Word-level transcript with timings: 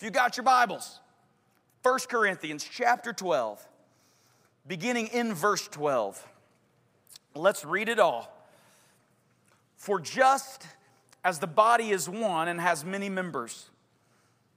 If 0.00 0.04
you 0.04 0.10
got 0.10 0.38
your 0.38 0.44
Bibles, 0.44 0.98
1 1.82 1.98
Corinthians 2.08 2.64
chapter 2.64 3.12
12, 3.12 3.62
beginning 4.66 5.08
in 5.08 5.34
verse 5.34 5.68
12. 5.68 6.26
Let's 7.34 7.66
read 7.66 7.90
it 7.90 7.98
all. 7.98 8.34
For 9.76 10.00
just 10.00 10.66
as 11.22 11.38
the 11.38 11.46
body 11.46 11.90
is 11.90 12.08
one 12.08 12.48
and 12.48 12.58
has 12.62 12.82
many 12.82 13.10
members, 13.10 13.68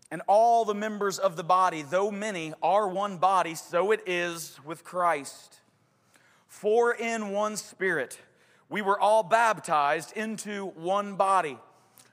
and 0.10 0.22
all 0.30 0.64
the 0.64 0.74
members 0.74 1.20
of 1.20 1.36
the 1.36 1.44
body, 1.44 1.82
though 1.82 2.10
many, 2.10 2.54
are 2.64 2.88
one 2.88 3.18
body, 3.18 3.54
so 3.54 3.92
it 3.92 4.00
is 4.06 4.58
with 4.64 4.86
Christ. 4.86 5.60
For 6.48 6.94
in 6.94 7.32
one 7.32 7.58
spirit 7.58 8.18
we 8.70 8.82
were 8.82 8.98
all 8.98 9.24
baptized 9.24 10.16
into 10.16 10.68
one 10.68 11.16
body 11.16 11.58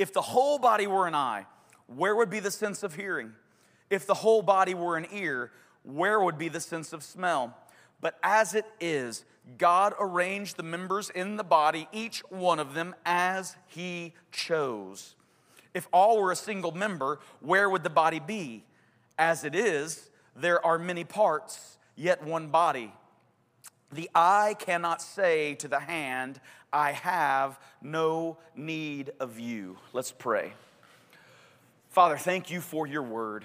If 0.00 0.14
the 0.14 0.22
whole 0.22 0.58
body 0.58 0.86
were 0.86 1.06
an 1.06 1.14
eye, 1.14 1.44
where 1.86 2.16
would 2.16 2.30
be 2.30 2.40
the 2.40 2.50
sense 2.50 2.82
of 2.82 2.94
hearing? 2.94 3.34
If 3.90 4.06
the 4.06 4.14
whole 4.14 4.40
body 4.40 4.72
were 4.72 4.96
an 4.96 5.06
ear, 5.12 5.52
where 5.82 6.18
would 6.18 6.38
be 6.38 6.48
the 6.48 6.58
sense 6.58 6.94
of 6.94 7.02
smell? 7.02 7.54
But 8.00 8.18
as 8.22 8.54
it 8.54 8.64
is, 8.80 9.26
God 9.58 9.92
arranged 10.00 10.56
the 10.56 10.62
members 10.62 11.10
in 11.10 11.36
the 11.36 11.44
body, 11.44 11.86
each 11.92 12.20
one 12.30 12.58
of 12.58 12.72
them 12.72 12.94
as 13.04 13.56
He 13.66 14.14
chose. 14.32 15.16
If 15.74 15.86
all 15.92 16.18
were 16.18 16.32
a 16.32 16.36
single 16.36 16.72
member, 16.72 17.18
where 17.40 17.68
would 17.68 17.82
the 17.82 17.90
body 17.90 18.20
be? 18.20 18.64
As 19.18 19.44
it 19.44 19.54
is, 19.54 20.08
there 20.34 20.64
are 20.64 20.78
many 20.78 21.04
parts, 21.04 21.76
yet 21.94 22.24
one 22.24 22.46
body. 22.48 22.94
The 23.92 24.08
eye 24.14 24.54
cannot 24.58 25.02
say 25.02 25.54
to 25.56 25.68
the 25.68 25.80
hand, 25.80 26.40
I 26.72 26.92
have 26.92 27.58
no 27.82 28.38
need 28.54 29.10
of 29.18 29.38
you. 29.38 29.78
Let's 29.92 30.12
pray. 30.12 30.52
Father, 31.88 32.16
thank 32.16 32.50
you 32.50 32.60
for 32.60 32.86
your 32.86 33.02
word. 33.02 33.44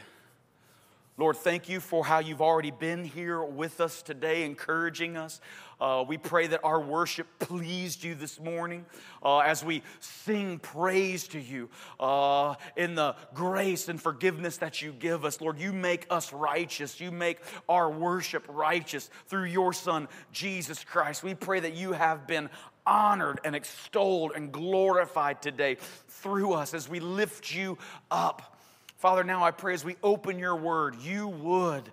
Lord, 1.18 1.38
thank 1.38 1.70
you 1.70 1.80
for 1.80 2.04
how 2.04 2.20
you've 2.20 2.42
already 2.42 2.72
been 2.72 3.06
here 3.06 3.42
with 3.42 3.80
us 3.80 4.02
today, 4.02 4.44
encouraging 4.44 5.16
us. 5.16 5.40
Uh, 5.80 6.04
we 6.06 6.18
pray 6.18 6.48
that 6.48 6.60
our 6.62 6.82
worship 6.82 7.28
pleased 7.40 8.04
you 8.04 8.16
this 8.16 8.38
morning 8.38 8.86
uh, 9.24 9.40
as 9.40 9.64
we 9.64 9.82
sing 10.02 10.60
praise 10.60 11.30
to 11.30 11.40
you 11.40 11.70
uh, 12.02 12.56
in 12.76 12.96
the 12.96 13.16
grace 13.34 13.88
and 13.88 14.02
forgiveness 14.02 14.58
that 14.58 14.82
you 14.82 14.92
give 14.92 15.24
us. 15.24 15.40
Lord, 15.40 15.58
you 15.58 15.72
make 15.72 16.06
us 16.10 16.34
righteous. 16.34 17.00
You 17.00 17.12
make 17.12 17.40
our 17.70 17.90
worship 17.90 18.46
righteous 18.50 19.10
through 19.28 19.46
your 19.46 19.72
Son, 19.72 20.10
Jesus 20.34 20.84
Christ. 20.84 21.24
We 21.24 21.34
pray 21.34 21.62
that 21.62 21.76
you 21.76 21.94
have 21.94 22.28
been 22.28 22.50
honored 22.86 23.40
and 23.46 23.56
extolled 23.56 24.34
and 24.36 24.52
glorified 24.52 25.42
today 25.42 25.78
through 26.10 26.52
us 26.52 26.74
as 26.74 26.90
we 26.90 27.00
lift 27.00 27.56
you 27.56 27.78
up. 28.12 28.55
Father, 28.98 29.24
now 29.24 29.44
I 29.44 29.52
pray 29.52 29.74
as 29.74 29.84
we 29.84 29.96
open 30.02 30.40
your 30.40 30.56
word, 30.56 30.96
you 31.02 31.28
would 31.28 31.92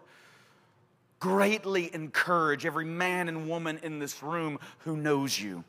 greatly 1.19 1.93
encourage 1.95 2.67
every 2.67 2.85
man 2.85 3.29
and 3.29 3.49
woman 3.49 3.79
in 3.83 3.99
this 3.99 4.23
room 4.23 4.59
who 4.79 4.97
knows 4.97 5.39
you. 5.39 5.63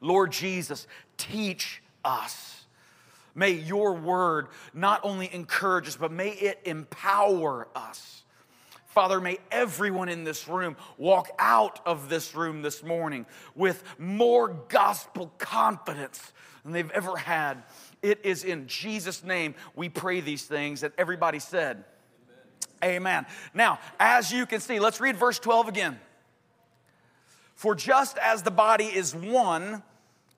Lord 0.00 0.32
Jesus, 0.32 0.86
teach 1.16 1.82
us. 2.04 2.64
May 3.34 3.50
your 3.50 3.94
word 3.94 4.48
not 4.72 5.00
only 5.02 5.32
encourage 5.34 5.88
us, 5.88 5.96
but 5.96 6.12
may 6.12 6.30
it 6.30 6.60
empower 6.64 7.66
us. 7.74 8.22
Father, 8.86 9.20
may 9.20 9.38
everyone 9.50 10.08
in 10.08 10.22
this 10.22 10.46
room 10.46 10.76
walk 10.98 11.30
out 11.36 11.80
of 11.84 12.08
this 12.08 12.36
room 12.36 12.62
this 12.62 12.84
morning 12.84 13.26
with 13.56 13.82
more 13.98 14.48
gospel 14.68 15.32
confidence 15.38 16.32
than 16.62 16.72
they've 16.72 16.92
ever 16.92 17.16
had 17.16 17.64
it 18.04 18.20
is 18.22 18.44
in 18.44 18.66
Jesus' 18.68 19.24
name 19.24 19.54
we 19.74 19.88
pray 19.88 20.20
these 20.20 20.44
things 20.44 20.82
that 20.82 20.92
everybody 20.98 21.38
said. 21.38 21.84
Amen. 22.82 22.96
Amen. 22.96 23.26
Now, 23.54 23.78
as 23.98 24.30
you 24.30 24.44
can 24.44 24.60
see, 24.60 24.78
let's 24.78 25.00
read 25.00 25.16
verse 25.16 25.38
12 25.38 25.68
again. 25.68 25.98
For 27.54 27.74
just 27.74 28.18
as 28.18 28.42
the 28.42 28.50
body 28.50 28.84
is 28.84 29.14
one 29.14 29.82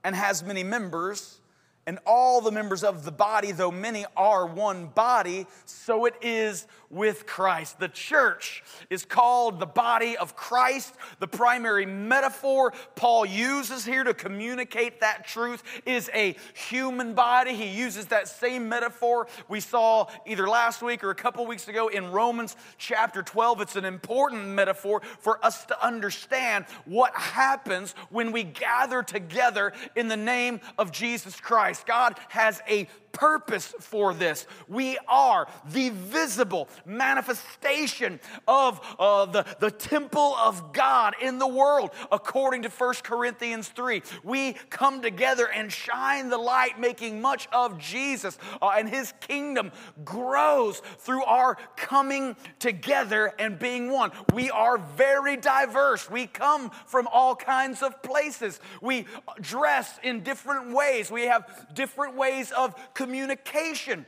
and 0.05 0.15
has 0.15 0.44
many 0.44 0.62
members, 0.62 1.41
and 1.86 1.98
all 2.04 2.41
the 2.41 2.50
members 2.50 2.82
of 2.82 3.04
the 3.04 3.12
body, 3.12 3.52
though 3.52 3.70
many 3.70 4.04
are 4.16 4.44
one 4.47 4.86
body, 4.86 5.47
so 5.64 6.04
it 6.04 6.14
is 6.20 6.66
with 6.91 7.26
Christ. 7.26 7.78
The 7.78 7.88
church 7.88 8.62
is 8.91 9.04
called 9.04 9.60
the 9.60 9.66
body 9.66 10.16
of 10.16 10.36
Christ. 10.36 10.94
The 11.19 11.26
primary 11.26 11.86
metaphor 11.86 12.72
Paul 12.94 13.26
uses 13.26 13.84
here 13.84 14.04
to 14.04 14.14
communicate 14.14 15.00
that 15.00 15.26
truth 15.26 15.62
is 15.84 16.10
a 16.14 16.36
human 16.54 17.14
body. 17.14 17.54
He 17.54 17.69
uses 17.69 18.06
that 18.06 18.28
same 18.28 18.69
metaphor 18.69 19.26
we 19.48 19.60
saw 19.60 20.06
either 20.26 20.48
last 20.48 20.82
week 20.82 21.04
or 21.04 21.10
a 21.10 21.14
couple 21.14 21.46
weeks 21.46 21.69
ago 21.69 21.88
in 21.88 22.10
Romans 22.10 22.56
chapter 22.78 23.22
12. 23.22 23.60
It's 23.60 23.76
an 23.76 23.84
important 23.84 24.46
metaphor 24.46 25.02
for 25.20 25.44
us 25.44 25.66
to 25.66 25.84
understand 25.84 26.66
what 26.84 27.14
happens 27.14 27.94
when 28.10 28.32
we 28.32 28.44
gather 28.44 29.02
together 29.02 29.72
in 29.94 30.08
the 30.08 30.16
name 30.16 30.60
of 30.78 30.92
Jesus 30.92 31.38
Christ. 31.41 31.75
Christ. 31.76 31.87
God 31.87 32.19
has 32.28 32.62
a 32.69 32.88
purpose 33.16 33.75
for 33.81 34.12
this. 34.12 34.47
We 34.69 34.99
are 35.09 35.49
the 35.71 35.88
visible 35.88 36.69
manifestation 36.84 38.21
of 38.47 38.78
uh, 38.99 39.25
the, 39.25 39.47
the 39.59 39.71
temple 39.71 40.37
of 40.37 40.75
God 40.75 41.15
in 41.22 41.38
the 41.38 41.47
world, 41.47 41.91
according 42.12 42.62
to 42.62 42.69
1 42.69 42.94
Corinthians 43.03 43.69
3. 43.69 44.03
We 44.22 44.53
come 44.69 45.00
together 45.00 45.49
and 45.49 45.72
shine 45.72 46.28
the 46.28 46.37
light, 46.37 46.78
making 46.78 47.22
much 47.22 47.49
of 47.53 47.78
Jesus, 47.78 48.37
uh, 48.60 48.69
and 48.76 48.87
his 48.87 49.15
kingdom 49.21 49.72
grows 50.05 50.82
through 50.99 51.25
our 51.25 51.56
coming 51.76 52.37
together 52.59 53.32
and 53.38 53.59
being 53.59 53.91
one. 53.91 54.10
We 54.34 54.50
are 54.50 54.76
very 54.76 55.38
diverse. 55.38 56.10
We 56.10 56.26
come 56.26 56.71
from 56.87 57.09
all 57.10 57.34
kinds 57.34 57.82
of 57.82 58.03
places. 58.03 58.60
We 58.82 59.06
dress 59.41 59.99
in 60.03 60.22
different 60.22 60.75
ways. 60.75 61.10
We 61.10 61.22
have 61.22 61.66
different 61.72 62.15
ways 62.15 62.53
of 62.53 62.75
communication. 63.06 64.05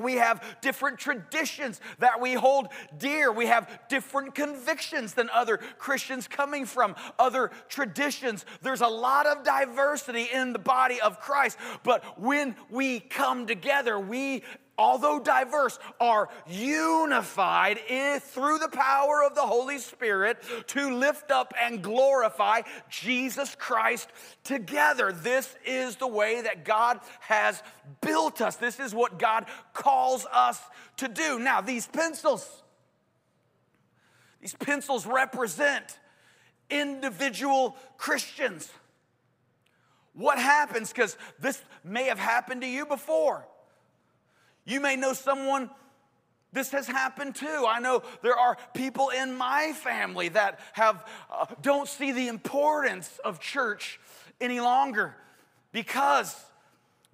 We 0.00 0.14
have 0.14 0.44
different 0.60 0.98
traditions 0.98 1.80
that 1.98 2.20
we 2.20 2.34
hold 2.34 2.68
dear. 2.98 3.32
We 3.32 3.46
have 3.46 3.68
different 3.88 4.34
convictions 4.34 5.14
than 5.14 5.28
other 5.30 5.58
Christians 5.78 6.28
coming 6.28 6.64
from 6.64 6.94
other 7.18 7.50
traditions. 7.68 8.44
There's 8.62 8.80
a 8.82 8.88
lot 8.88 9.26
of 9.26 9.44
diversity 9.44 10.28
in 10.32 10.52
the 10.52 10.58
body 10.58 11.00
of 11.00 11.20
Christ, 11.20 11.58
but 11.82 12.20
when 12.20 12.56
we 12.70 13.00
come 13.00 13.46
together, 13.46 13.98
we 13.98 14.42
although 14.76 15.18
diverse, 15.18 15.78
are 16.00 16.28
unified 16.46 17.78
through 18.20 18.58
the 18.58 18.68
power 18.68 19.22
of 19.24 19.34
the 19.34 19.42
Holy 19.42 19.78
Spirit 19.78 20.38
to 20.68 20.94
lift 20.94 21.30
up 21.30 21.54
and 21.60 21.82
glorify 21.82 22.62
Jesus 22.90 23.54
Christ 23.54 24.08
together. 24.42 25.12
This 25.12 25.54
is 25.64 25.96
the 25.96 26.08
way 26.08 26.42
that 26.42 26.64
God 26.64 27.00
has 27.20 27.62
built 28.00 28.40
us. 28.40 28.56
This 28.56 28.80
is 28.80 28.94
what 28.94 29.18
God 29.18 29.46
calls 29.72 30.26
us 30.32 30.60
to 30.98 31.08
do. 31.08 31.38
Now, 31.38 31.60
these 31.60 31.86
pencils, 31.86 32.62
these 34.40 34.54
pencils 34.54 35.06
represent 35.06 35.98
individual 36.70 37.76
Christians. 37.96 38.70
What 40.14 40.38
happens? 40.38 40.92
Because 40.92 41.16
this 41.38 41.60
may 41.82 42.04
have 42.04 42.18
happened 42.18 42.62
to 42.62 42.68
you 42.68 42.86
before. 42.86 43.46
You 44.64 44.80
may 44.80 44.96
know 44.96 45.12
someone 45.12 45.70
this 46.52 46.70
has 46.70 46.86
happened 46.86 47.34
too. 47.34 47.66
I 47.68 47.80
know 47.80 48.02
there 48.22 48.36
are 48.36 48.56
people 48.74 49.10
in 49.10 49.34
my 49.36 49.72
family 49.72 50.28
that 50.28 50.60
have 50.74 51.04
uh, 51.28 51.46
don't 51.60 51.88
see 51.88 52.12
the 52.12 52.28
importance 52.28 53.18
of 53.24 53.40
church 53.40 53.98
any 54.40 54.60
longer 54.60 55.16
because 55.72 56.32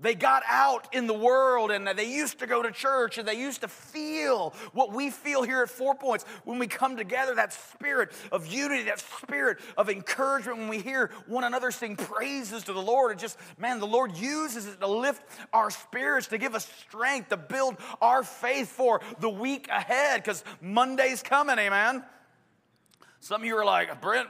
They 0.00 0.14
got 0.14 0.42
out 0.48 0.94
in 0.94 1.06
the 1.06 1.14
world 1.14 1.70
and 1.70 1.86
they 1.86 2.10
used 2.10 2.38
to 2.38 2.46
go 2.46 2.62
to 2.62 2.70
church 2.70 3.18
and 3.18 3.28
they 3.28 3.38
used 3.38 3.60
to 3.60 3.68
feel 3.68 4.54
what 4.72 4.92
we 4.92 5.10
feel 5.10 5.42
here 5.42 5.62
at 5.62 5.68
Four 5.68 5.94
Points 5.94 6.24
when 6.44 6.58
we 6.58 6.66
come 6.66 6.96
together 6.96 7.34
that 7.34 7.52
spirit 7.52 8.12
of 8.32 8.46
unity, 8.46 8.84
that 8.84 9.00
spirit 9.00 9.58
of 9.76 9.90
encouragement 9.90 10.58
when 10.58 10.68
we 10.68 10.78
hear 10.78 11.10
one 11.26 11.44
another 11.44 11.70
sing 11.70 11.96
praises 11.96 12.64
to 12.64 12.72
the 12.72 12.80
Lord. 12.80 13.10
And 13.10 13.20
just, 13.20 13.38
man, 13.58 13.78
the 13.78 13.86
Lord 13.86 14.16
uses 14.16 14.66
it 14.66 14.80
to 14.80 14.86
lift 14.86 15.22
our 15.52 15.70
spirits, 15.70 16.28
to 16.28 16.38
give 16.38 16.54
us 16.54 16.66
strength, 16.80 17.28
to 17.28 17.36
build 17.36 17.76
our 18.00 18.22
faith 18.22 18.68
for 18.68 19.02
the 19.18 19.28
week 19.28 19.68
ahead 19.68 20.22
because 20.22 20.44
Monday's 20.62 21.22
coming, 21.22 21.58
amen. 21.58 22.02
Some 23.20 23.42
of 23.42 23.46
you 23.46 23.54
are 23.58 23.66
like, 23.66 24.00
Brent, 24.00 24.28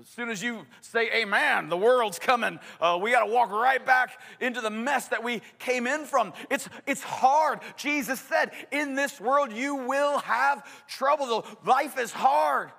as 0.00 0.06
soon 0.08 0.28
as 0.28 0.42
you 0.42 0.64
say 0.80 1.10
amen, 1.22 1.68
the 1.68 1.76
world's 1.76 2.18
coming. 2.18 2.60
Uh, 2.80 2.98
we 3.00 3.10
got 3.10 3.24
to 3.24 3.32
walk 3.32 3.50
right 3.50 3.84
back 3.84 4.20
into 4.40 4.60
the 4.60 4.70
mess 4.70 5.08
that 5.08 5.24
we 5.24 5.42
came 5.58 5.86
in 5.86 6.04
from. 6.04 6.32
It's, 6.50 6.68
it's 6.86 7.02
hard. 7.02 7.60
Jesus 7.76 8.20
said, 8.20 8.52
In 8.70 8.94
this 8.94 9.20
world, 9.20 9.52
you 9.52 9.74
will 9.74 10.18
have 10.18 10.64
trouble. 10.86 11.46
Life 11.64 11.98
is 11.98 12.12
hard. 12.12 12.70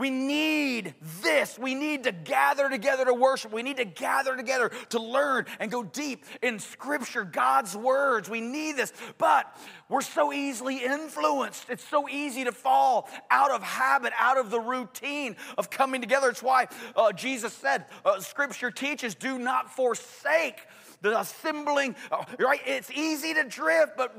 We 0.00 0.08
need 0.08 0.94
this. 1.22 1.58
We 1.58 1.74
need 1.74 2.04
to 2.04 2.12
gather 2.12 2.70
together 2.70 3.04
to 3.04 3.12
worship. 3.12 3.52
We 3.52 3.62
need 3.62 3.76
to 3.76 3.84
gather 3.84 4.34
together 4.34 4.70
to 4.88 4.98
learn 4.98 5.44
and 5.58 5.70
go 5.70 5.82
deep 5.82 6.24
in 6.40 6.58
Scripture, 6.58 7.22
God's 7.22 7.76
words. 7.76 8.30
We 8.30 8.40
need 8.40 8.78
this. 8.78 8.94
But 9.18 9.54
we're 9.90 10.00
so 10.00 10.32
easily 10.32 10.82
influenced. 10.82 11.68
It's 11.68 11.86
so 11.86 12.08
easy 12.08 12.44
to 12.44 12.52
fall 12.52 13.10
out 13.30 13.50
of 13.50 13.62
habit, 13.62 14.14
out 14.18 14.38
of 14.38 14.50
the 14.50 14.58
routine 14.58 15.36
of 15.58 15.68
coming 15.68 16.00
together. 16.00 16.30
It's 16.30 16.42
why 16.42 16.68
uh, 16.96 17.12
Jesus 17.12 17.52
said, 17.52 17.84
uh, 18.02 18.20
Scripture 18.20 18.70
teaches, 18.70 19.14
do 19.14 19.38
not 19.38 19.70
forsake 19.70 20.66
the 21.02 21.20
assembling. 21.20 21.94
Uh, 22.10 22.24
right? 22.38 22.60
It's 22.64 22.90
easy 22.90 23.34
to 23.34 23.44
drift, 23.44 23.98
but 23.98 24.16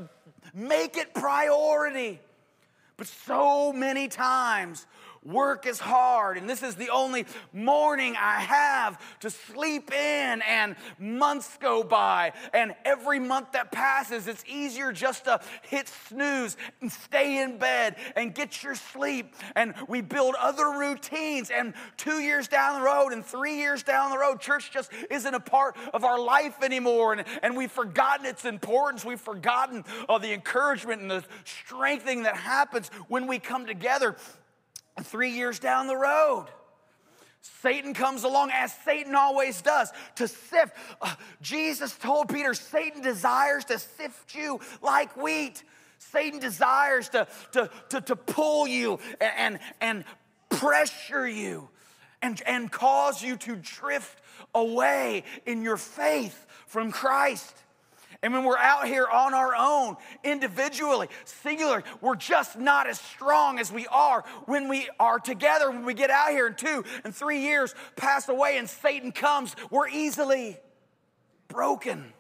make 0.54 0.96
it 0.96 1.16
priority. 1.16 2.20
But 2.98 3.08
so 3.08 3.74
many 3.74 4.08
times, 4.08 4.86
Work 5.24 5.68
is 5.68 5.80
hard, 5.80 6.38
and 6.38 6.50
this 6.50 6.64
is 6.64 6.74
the 6.74 6.90
only 6.90 7.28
morning 7.54 8.16
I 8.20 8.40
have 8.40 9.00
to 9.20 9.30
sleep 9.30 9.92
in, 9.92 10.42
and 10.42 10.76
months 10.98 11.60
go 11.60 11.84
by, 11.84 12.34
and 12.56 12.74
every 12.86 13.20
month 13.20 13.52
that 13.52 13.72
passes, 13.72 14.28
it's 14.28 14.44
easier 14.48 14.92
just 14.92 15.26
to 15.26 15.40
hit 15.62 15.88
snooze 16.08 16.58
and 16.82 16.92
stay 16.92 17.40
in 17.40 17.60
bed 17.60 17.98
and 18.16 18.34
get 18.34 18.64
your 18.64 18.74
sleep. 18.74 19.36
And 19.56 19.76
we 19.88 20.02
build 20.02 20.34
other 20.40 20.72
routines, 20.72 21.52
and 21.52 21.76
two 21.98 22.20
years 22.20 22.48
down 22.48 22.80
the 22.80 22.86
road, 22.86 23.14
and 23.14 23.24
three 23.24 23.58
years 23.58 23.84
down 23.84 24.10
the 24.10 24.18
road, 24.18 24.42
church 24.42 24.72
just 24.72 24.92
isn't 25.12 25.36
a 25.36 25.40
part 25.40 25.78
of 25.94 26.04
our 26.04 26.20
life 26.20 26.64
anymore, 26.64 27.14
and, 27.14 27.26
and 27.44 27.56
we've 27.56 27.72
forgotten 27.72 28.26
its 28.26 28.46
importance. 28.46 29.06
We've 29.06 29.22
forgotten 29.22 29.86
uh, 30.10 30.18
the 30.18 30.34
encouragement 30.34 31.04
and 31.04 31.12
the 31.12 31.24
strengthening 31.46 32.24
that 32.24 32.38
happens 32.38 32.90
when 33.08 33.28
we 33.28 33.38
come 33.38 33.68
together 33.68 34.16
three 35.04 35.32
years 35.32 35.60
down 35.60 35.88
the 35.88 35.98
road. 35.98 36.48
Satan 37.62 37.94
comes 37.94 38.24
along 38.24 38.52
as 38.54 38.74
Satan 38.86 39.16
always 39.16 39.62
does 39.62 39.92
to 40.16 40.28
sift. 40.28 40.76
Uh, 41.02 41.16
Jesus 41.42 41.96
told 41.98 42.30
Peter, 42.30 42.54
Satan 42.54 43.02
desires 43.02 43.66
to 43.66 43.80
sift 43.80 44.36
you 44.36 44.60
like 44.82 45.18
wheat. 45.18 45.64
Satan 45.98 46.40
desires 46.40 47.10
to, 47.10 47.28
to, 47.54 47.70
to, 47.90 48.02
to 48.02 48.16
pull 48.16 48.68
you 48.68 49.00
and, 49.20 49.60
and, 49.80 50.04
pressure 50.52 51.28
you 51.28 51.70
and, 52.22 52.42
and 52.46 52.72
cause 52.72 53.24
you 53.24 53.36
to 53.38 53.56
drift 53.56 54.22
away 54.54 55.24
in 55.46 55.64
your 55.64 55.78
faith 55.78 56.46
from 56.68 56.92
Christ. 56.92 57.56
And 58.24 58.34
when 58.34 58.44
we're 58.44 58.58
out 58.58 58.88
here 58.88 59.08
on 59.08 59.34
our 59.34 59.56
own, 59.56 59.98
individually, 60.24 61.08
singular, 61.26 61.84
we're 62.02 62.16
just 62.16 62.58
not 62.58 62.88
as 62.88 63.00
strong 63.00 63.58
as 63.58 63.72
we 63.72 63.88
are 63.88 64.24
when 64.46 64.68
we 64.68 64.88
are 65.00 65.18
together. 65.18 65.72
When 65.72 65.86
we 65.86 65.96
get 65.96 66.12
out 66.12 66.30
here 66.30 66.46
and 66.46 66.58
two 66.58 66.86
and 67.04 67.16
three 67.16 67.42
years 67.42 67.74
pass 67.96 68.30
away 68.30 68.58
and 68.58 68.70
Satan 68.70 69.12
comes, 69.12 69.56
we're 69.72 69.90
easily 69.90 70.60
broken. 71.48 72.14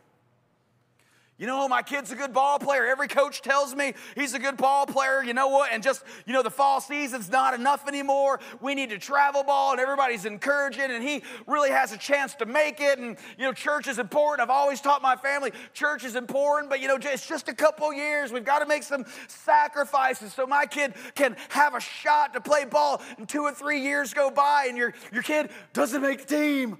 You 1.41 1.47
know, 1.47 1.67
my 1.67 1.81
kid's 1.81 2.11
a 2.11 2.15
good 2.15 2.33
ball 2.33 2.59
player. 2.59 2.85
Every 2.85 3.07
coach 3.07 3.41
tells 3.41 3.73
me 3.73 3.95
he's 4.13 4.35
a 4.35 4.39
good 4.39 4.57
ball 4.57 4.85
player. 4.85 5.23
You 5.23 5.33
know 5.33 5.47
what? 5.47 5.71
And 5.73 5.81
just, 5.81 6.03
you 6.27 6.33
know, 6.33 6.43
the 6.43 6.51
fall 6.51 6.79
season's 6.79 7.31
not 7.31 7.55
enough 7.55 7.88
anymore. 7.88 8.39
We 8.61 8.75
need 8.75 8.91
to 8.91 8.99
travel 8.99 9.41
ball, 9.41 9.71
and 9.71 9.81
everybody's 9.81 10.25
encouraging, 10.25 10.91
and 10.91 11.03
he 11.03 11.23
really 11.47 11.71
has 11.71 11.93
a 11.93 11.97
chance 11.97 12.35
to 12.35 12.45
make 12.45 12.79
it. 12.79 12.99
And, 12.99 13.17
you 13.39 13.45
know, 13.45 13.53
church 13.53 13.88
is 13.88 13.97
important. 13.97 14.41
I've 14.47 14.55
always 14.55 14.81
taught 14.81 15.01
my 15.01 15.15
family 15.15 15.51
church 15.73 16.03
is 16.03 16.15
important, 16.15 16.69
but, 16.69 16.79
you 16.79 16.88
know, 16.88 16.99
it's 17.01 17.27
just 17.27 17.49
a 17.49 17.55
couple 17.55 17.91
years. 17.91 18.31
We've 18.31 18.45
got 18.45 18.59
to 18.59 18.67
make 18.67 18.83
some 18.83 19.03
sacrifices 19.27 20.33
so 20.33 20.45
my 20.45 20.67
kid 20.67 20.94
can 21.15 21.35
have 21.49 21.73
a 21.73 21.79
shot 21.79 22.33
to 22.33 22.41
play 22.41 22.65
ball. 22.65 23.01
And 23.17 23.27
two 23.27 23.41
or 23.41 23.51
three 23.51 23.81
years 23.81 24.13
go 24.13 24.29
by, 24.29 24.67
and 24.69 24.77
your, 24.77 24.94
your 25.11 25.23
kid 25.23 25.49
doesn't 25.73 26.03
make 26.03 26.27
the 26.27 26.35
team. 26.35 26.77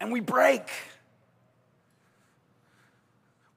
And 0.00 0.10
we 0.10 0.20
break. 0.20 0.70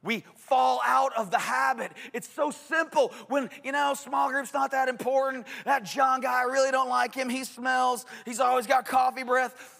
We 0.03 0.25
fall 0.35 0.81
out 0.85 1.13
of 1.17 1.31
the 1.31 1.39
habit. 1.39 1.93
It's 2.11 2.27
so 2.27 2.51
simple 2.51 3.13
when, 3.29 3.49
you 3.63 3.71
know, 3.71 3.93
small 3.93 4.29
group's 4.29 4.53
not 4.53 4.71
that 4.71 4.89
important. 4.89 5.47
That 5.63 5.85
John 5.85 6.19
guy, 6.19 6.41
I 6.41 6.43
really 6.43 6.71
don't 6.71 6.89
like 6.89 7.15
him. 7.15 7.29
He 7.29 7.45
smells, 7.45 8.05
he's 8.25 8.41
always 8.41 8.67
got 8.67 8.85
coffee 8.85 9.23
breath. 9.23 9.79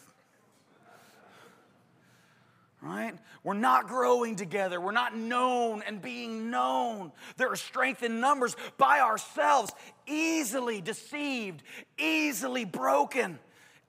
Right? 2.82 3.14
We're 3.44 3.54
not 3.54 3.88
growing 3.88 4.36
together. 4.36 4.80
We're 4.80 4.92
not 4.92 5.16
known 5.16 5.84
and 5.86 6.02
being 6.02 6.50
known. 6.50 7.12
There 7.38 7.50
are 7.50 7.56
strength 7.58 8.04
in 8.04 8.20
numbers 8.20 8.56
by 8.78 9.00
ourselves, 9.00 9.72
easily 10.06 10.82
deceived, 10.82 11.64
easily 11.98 12.66
broken, 12.66 13.40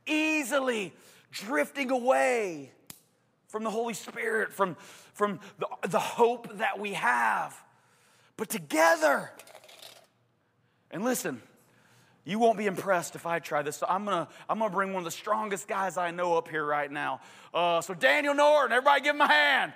easily 0.06 0.92
drifting 1.34 1.90
away 1.90 2.70
from 3.48 3.64
the 3.64 3.70
Holy 3.70 3.94
Spirit, 3.94 4.52
from, 4.52 4.76
from 5.12 5.40
the, 5.58 5.66
the 5.88 5.98
hope 5.98 6.58
that 6.58 6.78
we 6.78 6.94
have. 6.94 7.60
But 8.36 8.48
together, 8.48 9.30
and 10.90 11.04
listen, 11.04 11.42
you 12.24 12.38
won't 12.38 12.56
be 12.56 12.66
impressed 12.66 13.14
if 13.14 13.26
I 13.26 13.38
try 13.38 13.62
this. 13.62 13.76
So 13.76 13.86
I'm 13.88 14.04
gonna, 14.04 14.28
I'm 14.48 14.58
gonna 14.58 14.72
bring 14.72 14.92
one 14.92 15.00
of 15.00 15.04
the 15.04 15.10
strongest 15.10 15.68
guys 15.68 15.96
I 15.96 16.10
know 16.10 16.36
up 16.36 16.48
here 16.48 16.64
right 16.64 16.90
now. 16.90 17.20
Uh, 17.52 17.80
so 17.80 17.94
Daniel 17.94 18.34
Norton, 18.34 18.72
everybody 18.72 19.02
give 19.02 19.14
him 19.14 19.20
a 19.20 19.28
hand. 19.28 19.72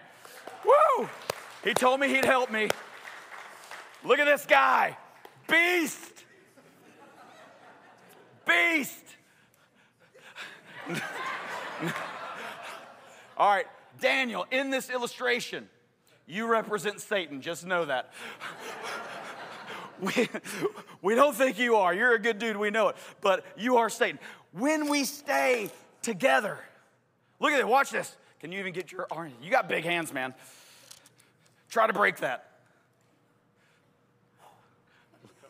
Woo! 0.64 1.08
He 1.62 1.74
told 1.74 2.00
me 2.00 2.08
he'd 2.08 2.24
help 2.24 2.50
me. 2.50 2.68
Look 4.04 4.18
at 4.18 4.24
this 4.24 4.46
guy. 4.46 4.96
Beast. 5.46 6.24
Beast. 8.46 9.04
All 13.36 13.48
right, 13.48 13.66
Daniel, 14.00 14.46
in 14.50 14.70
this 14.70 14.90
illustration, 14.90 15.68
you 16.26 16.46
represent 16.46 17.00
Satan. 17.00 17.40
Just 17.40 17.66
know 17.66 17.84
that. 17.84 18.12
we, 20.00 20.28
we 21.02 21.14
don't 21.14 21.34
think 21.34 21.58
you 21.58 21.76
are. 21.76 21.94
You're 21.94 22.14
a 22.14 22.18
good 22.18 22.38
dude, 22.38 22.56
we 22.56 22.70
know 22.70 22.88
it. 22.88 22.96
But 23.20 23.44
you 23.56 23.76
are 23.76 23.88
Satan. 23.88 24.18
When 24.52 24.88
we 24.88 25.04
stay 25.04 25.70
together, 26.02 26.58
look 27.40 27.52
at 27.52 27.60
it, 27.60 27.68
watch 27.68 27.90
this. 27.90 28.16
Can 28.40 28.52
you 28.52 28.60
even 28.60 28.72
get 28.72 28.92
your 28.92 29.06
arm? 29.10 29.32
You 29.42 29.50
got 29.50 29.68
big 29.68 29.84
hands, 29.84 30.12
man. 30.12 30.34
Try 31.70 31.86
to 31.86 31.92
break 31.92 32.18
that. 32.18 32.44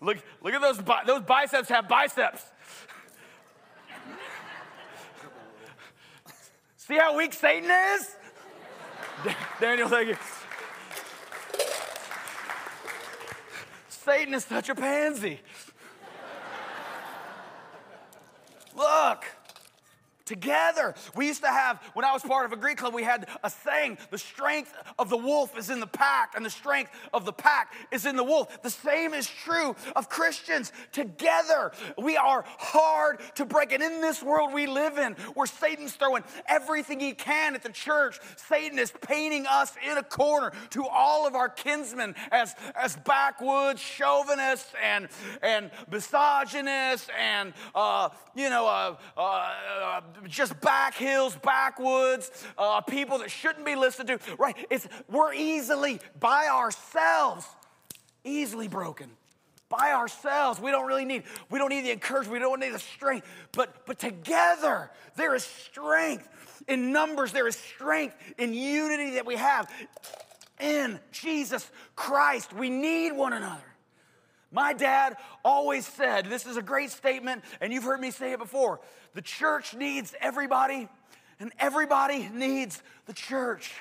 Look, 0.00 0.18
look 0.42 0.54
at 0.54 0.60
those, 0.60 0.80
those 1.06 1.22
biceps 1.22 1.68
have 1.68 1.88
biceps. 1.88 2.44
See 6.88 6.96
how 6.96 7.14
weak 7.14 7.34
Satan 7.34 7.70
is? 7.70 8.16
Daniel, 9.60 9.90
thank 9.90 10.08
you. 10.08 10.16
Satan 13.90 14.32
is 14.32 14.46
such 14.46 14.70
a 14.70 14.74
pansy. 14.74 15.38
Look 18.74 19.26
together. 20.28 20.94
We 21.16 21.26
used 21.26 21.42
to 21.42 21.48
have, 21.48 21.82
when 21.94 22.04
I 22.04 22.12
was 22.12 22.22
part 22.22 22.46
of 22.46 22.52
a 22.52 22.56
Greek 22.56 22.78
club, 22.78 22.94
we 22.94 23.02
had 23.02 23.26
a 23.42 23.50
saying 23.50 23.98
the 24.10 24.18
strength 24.18 24.72
of 24.98 25.08
the 25.08 25.16
wolf 25.16 25.58
is 25.58 25.70
in 25.70 25.80
the 25.80 25.86
pack, 25.86 26.34
and 26.36 26.44
the 26.44 26.50
strength 26.50 26.92
of 27.12 27.24
the 27.24 27.32
pack 27.32 27.72
is 27.90 28.06
in 28.06 28.14
the 28.16 28.24
wolf. 28.24 28.62
The 28.62 28.70
same 28.70 29.14
is 29.14 29.26
true 29.26 29.74
of 29.96 30.08
Christians. 30.08 30.72
Together, 30.92 31.72
we 31.96 32.16
are 32.16 32.44
hard 32.58 33.20
to 33.36 33.44
break. 33.44 33.72
And 33.72 33.82
in 33.82 34.00
this 34.00 34.22
world 34.22 34.52
we 34.52 34.66
live 34.66 34.98
in, 34.98 35.14
where 35.34 35.46
Satan's 35.46 35.94
throwing 35.94 36.22
everything 36.46 37.00
he 37.00 37.12
can 37.12 37.54
at 37.54 37.62
the 37.62 37.72
church, 37.72 38.18
Satan 38.36 38.78
is 38.78 38.92
painting 39.02 39.46
us 39.46 39.72
in 39.90 39.96
a 39.96 40.02
corner 40.02 40.52
to 40.70 40.86
all 40.86 41.26
of 41.26 41.34
our 41.34 41.48
kinsmen 41.48 42.14
as, 42.30 42.54
as 42.76 42.96
backwoods, 42.96 43.80
chauvinists, 43.80 44.72
and, 44.84 45.08
and 45.42 45.70
misogynists, 45.90 47.08
and, 47.18 47.54
uh, 47.74 48.10
you 48.34 48.50
know, 48.50 48.66
uh, 48.66 48.94
uh, 49.16 50.00
just 50.26 50.60
back 50.60 50.94
hills, 50.94 51.36
backwoods, 51.36 52.30
uh, 52.56 52.80
people 52.80 53.18
that 53.18 53.30
shouldn't 53.30 53.64
be 53.64 53.76
listened 53.76 54.08
to, 54.08 54.18
right? 54.38 54.56
It's, 54.70 54.88
we're 55.10 55.34
easily, 55.34 56.00
by 56.18 56.48
ourselves, 56.48 57.46
easily 58.24 58.68
broken. 58.68 59.10
By 59.68 59.92
ourselves, 59.92 60.60
we 60.60 60.70
don't 60.70 60.86
really 60.86 61.04
need, 61.04 61.24
we 61.50 61.58
don't 61.58 61.68
need 61.68 61.84
the 61.84 61.92
encouragement, 61.92 62.32
we 62.32 62.38
don't 62.38 62.60
need 62.60 62.72
the 62.72 62.78
strength, 62.78 63.26
but, 63.52 63.84
but 63.86 63.98
together, 63.98 64.90
there 65.16 65.34
is 65.34 65.44
strength. 65.44 66.28
In 66.66 66.90
numbers, 66.92 67.32
there 67.32 67.46
is 67.46 67.56
strength 67.56 68.16
in 68.38 68.54
unity 68.54 69.10
that 69.12 69.26
we 69.26 69.36
have 69.36 69.70
in 70.58 70.98
Jesus 71.12 71.70
Christ. 71.96 72.52
We 72.52 72.70
need 72.70 73.12
one 73.12 73.32
another. 73.32 73.62
My 74.50 74.72
dad 74.72 75.16
always 75.44 75.86
said, 75.86 76.26
this 76.26 76.46
is 76.46 76.56
a 76.56 76.62
great 76.62 76.90
statement, 76.90 77.44
and 77.60 77.72
you've 77.72 77.84
heard 77.84 78.00
me 78.00 78.10
say 78.10 78.32
it 78.32 78.38
before 78.38 78.80
the 79.18 79.22
church 79.22 79.74
needs 79.74 80.14
everybody, 80.20 80.88
and 81.40 81.50
everybody 81.58 82.28
needs 82.28 82.80
the 83.06 83.12
church. 83.12 83.74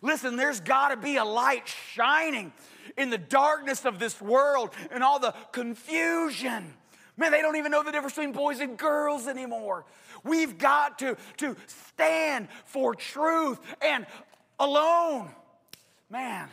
Listen, 0.00 0.36
there's 0.36 0.60
got 0.60 0.88
to 0.88 0.96
be 0.96 1.18
a 1.18 1.24
light 1.24 1.68
shining 1.92 2.50
in 2.96 3.10
the 3.10 3.18
darkness 3.18 3.84
of 3.84 3.98
this 3.98 4.22
world 4.22 4.70
and 4.90 5.04
all 5.04 5.18
the 5.18 5.34
confusion. 5.52 6.72
Man, 7.18 7.30
they 7.30 7.42
don't 7.42 7.56
even 7.56 7.70
know 7.70 7.82
the 7.82 7.92
difference 7.92 8.14
between 8.14 8.32
boys 8.32 8.60
and 8.60 8.78
girls 8.78 9.28
anymore. 9.28 9.84
We've 10.24 10.56
got 10.56 10.98
to, 11.00 11.18
to 11.36 11.56
stand 11.66 12.48
for 12.64 12.94
truth 12.94 13.58
and 13.82 14.06
alone. 14.58 15.28
Man, 16.08 16.48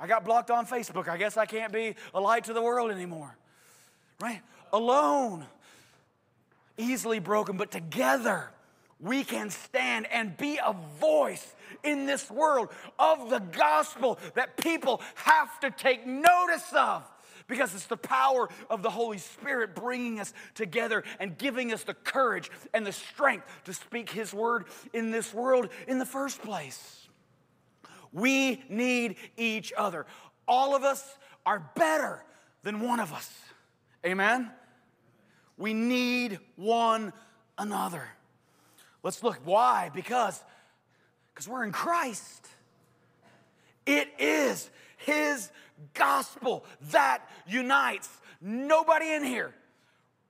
I 0.00 0.08
got 0.08 0.24
blocked 0.24 0.50
on 0.50 0.66
Facebook. 0.66 1.06
I 1.06 1.16
guess 1.16 1.36
I 1.36 1.46
can't 1.46 1.72
be 1.72 1.94
a 2.12 2.20
light 2.20 2.42
to 2.46 2.52
the 2.52 2.60
world 2.60 2.90
anymore. 2.90 3.38
Right? 4.20 4.40
Alone, 4.72 5.46
easily 6.78 7.18
broken, 7.18 7.56
but 7.56 7.70
together 7.70 8.50
we 9.00 9.22
can 9.22 9.50
stand 9.50 10.06
and 10.10 10.36
be 10.36 10.58
a 10.64 10.74
voice 11.00 11.54
in 11.84 12.06
this 12.06 12.30
world 12.30 12.68
of 12.98 13.30
the 13.30 13.38
gospel 13.38 14.18
that 14.34 14.56
people 14.56 15.00
have 15.14 15.60
to 15.60 15.70
take 15.70 16.06
notice 16.06 16.72
of 16.74 17.04
because 17.46 17.74
it's 17.74 17.86
the 17.86 17.96
power 17.96 18.48
of 18.68 18.82
the 18.82 18.90
Holy 18.90 19.18
Spirit 19.18 19.74
bringing 19.74 20.20
us 20.20 20.32
together 20.54 21.02
and 21.18 21.38
giving 21.38 21.72
us 21.72 21.82
the 21.82 21.94
courage 21.94 22.50
and 22.74 22.86
the 22.86 22.92
strength 22.92 23.46
to 23.64 23.72
speak 23.72 24.10
His 24.10 24.34
word 24.34 24.66
in 24.92 25.10
this 25.10 25.32
world 25.32 25.68
in 25.86 25.98
the 25.98 26.06
first 26.06 26.42
place. 26.42 27.08
We 28.12 28.62
need 28.68 29.16
each 29.36 29.72
other. 29.76 30.06
All 30.46 30.74
of 30.74 30.82
us 30.82 31.18
are 31.46 31.70
better 31.74 32.24
than 32.62 32.80
one 32.80 33.00
of 33.00 33.12
us. 33.12 33.32
Amen? 34.04 34.50
We 35.58 35.74
need 35.74 36.38
one 36.56 37.12
another. 37.58 38.08
Let's 39.02 39.22
look. 39.22 39.40
Why? 39.44 39.90
Because 39.92 40.42
because 41.34 41.48
we're 41.48 41.64
in 41.64 41.72
Christ. 41.72 42.46
It 43.86 44.08
is 44.18 44.70
His 44.96 45.50
gospel 45.94 46.64
that 46.90 47.22
unites. 47.46 48.08
Nobody 48.40 49.12
in 49.12 49.24
here 49.24 49.54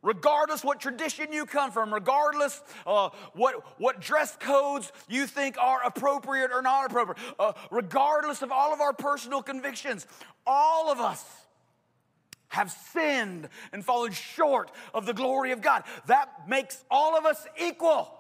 regardless 0.03 0.63
what 0.63 0.81
tradition 0.81 1.33
you 1.33 1.45
come 1.45 1.71
from, 1.71 1.93
regardless 1.93 2.63
uh, 2.87 3.11
what, 3.35 3.81
what 3.81 4.01
dress 4.01 4.37
codes 4.39 4.93
you 5.09 5.27
think 5.27 5.59
are 5.59 5.83
appropriate 5.85 6.51
or 6.53 6.63
not 6.63 6.87
appropriate, 6.87 7.19
uh, 7.39 7.53
regardless 7.71 8.43
of 8.43 8.53
all 8.53 8.73
of 8.73 8.81
our 8.81 8.93
personal 8.93 9.43
convictions, 9.43 10.07
all 10.47 10.91
of 10.91 11.01
us 11.01 11.25
have 12.49 12.71
sinned 12.93 13.49
and 13.73 13.85
fallen 13.85 14.13
short 14.13 14.71
of 14.95 15.07
the 15.07 15.15
glory 15.15 15.53
of 15.53 15.61
God. 15.61 15.85
That 16.07 16.49
makes 16.49 16.85
all 16.91 17.17
of 17.17 17.25
us 17.25 17.47
equal. 17.61 18.18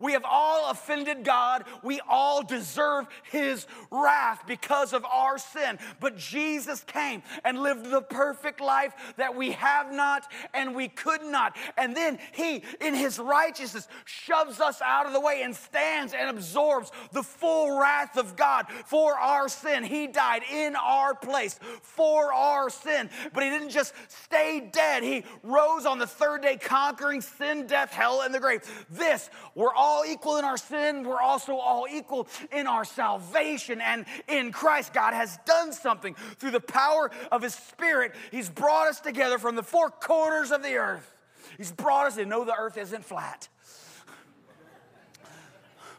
We 0.00 0.12
have 0.12 0.24
all 0.24 0.70
offended 0.70 1.24
God. 1.24 1.64
We 1.82 2.00
all 2.08 2.42
deserve 2.42 3.06
His 3.30 3.66
wrath 3.90 4.42
because 4.46 4.92
of 4.94 5.04
our 5.04 5.38
sin. 5.38 5.78
But 6.00 6.16
Jesus 6.16 6.82
came 6.84 7.22
and 7.44 7.62
lived 7.62 7.90
the 7.90 8.00
perfect 8.00 8.60
life 8.60 8.94
that 9.18 9.36
we 9.36 9.52
have 9.52 9.92
not 9.92 10.26
and 10.54 10.74
we 10.74 10.88
could 10.88 11.22
not. 11.22 11.56
And 11.76 11.94
then 11.94 12.18
He, 12.32 12.64
in 12.80 12.94
His 12.94 13.18
righteousness, 13.18 13.88
shoves 14.06 14.58
us 14.58 14.80
out 14.82 15.06
of 15.06 15.12
the 15.12 15.20
way 15.20 15.42
and 15.42 15.54
stands 15.54 16.14
and 16.14 16.30
absorbs 16.30 16.90
the 17.12 17.22
full 17.22 17.78
wrath 17.78 18.16
of 18.16 18.36
God 18.36 18.66
for 18.86 19.14
our 19.14 19.48
sin. 19.48 19.84
He 19.84 20.06
died 20.06 20.42
in 20.50 20.76
our 20.76 21.14
place 21.14 21.60
for 21.82 22.32
our 22.32 22.70
sin. 22.70 23.10
But 23.34 23.42
He 23.42 23.50
didn't 23.50 23.70
just 23.70 23.92
stay 24.08 24.70
dead, 24.72 25.02
He 25.02 25.24
rose 25.42 25.84
on 25.84 25.98
the 25.98 26.06
third 26.06 26.40
day, 26.40 26.56
conquering 26.56 27.20
sin, 27.20 27.66
death, 27.66 27.92
hell, 27.92 28.22
and 28.22 28.34
the 28.34 28.40
grave. 28.40 28.62
This, 28.88 29.28
we're 29.54 29.74
all 29.74 29.89
all 29.90 30.04
equal 30.06 30.36
in 30.36 30.44
our 30.44 30.56
sin, 30.56 31.04
we're 31.04 31.20
also 31.20 31.56
all 31.56 31.86
equal 31.90 32.28
in 32.52 32.66
our 32.66 32.84
salvation. 32.84 33.80
And 33.80 34.06
in 34.28 34.52
Christ, 34.52 34.92
God 34.92 35.14
has 35.14 35.38
done 35.44 35.72
something 35.72 36.14
through 36.38 36.52
the 36.52 36.60
power 36.60 37.10
of 37.32 37.42
His 37.42 37.54
Spirit. 37.54 38.14
He's 38.30 38.48
brought 38.48 38.88
us 38.88 39.00
together 39.00 39.38
from 39.38 39.56
the 39.56 39.62
four 39.62 39.90
corners 39.90 40.52
of 40.52 40.62
the 40.62 40.76
earth. 40.76 41.14
He's 41.56 41.72
brought 41.72 42.06
us 42.06 42.14
to 42.16 42.24
know 42.24 42.44
the 42.44 42.54
earth 42.56 42.78
isn't 42.78 43.04
flat. 43.04 43.48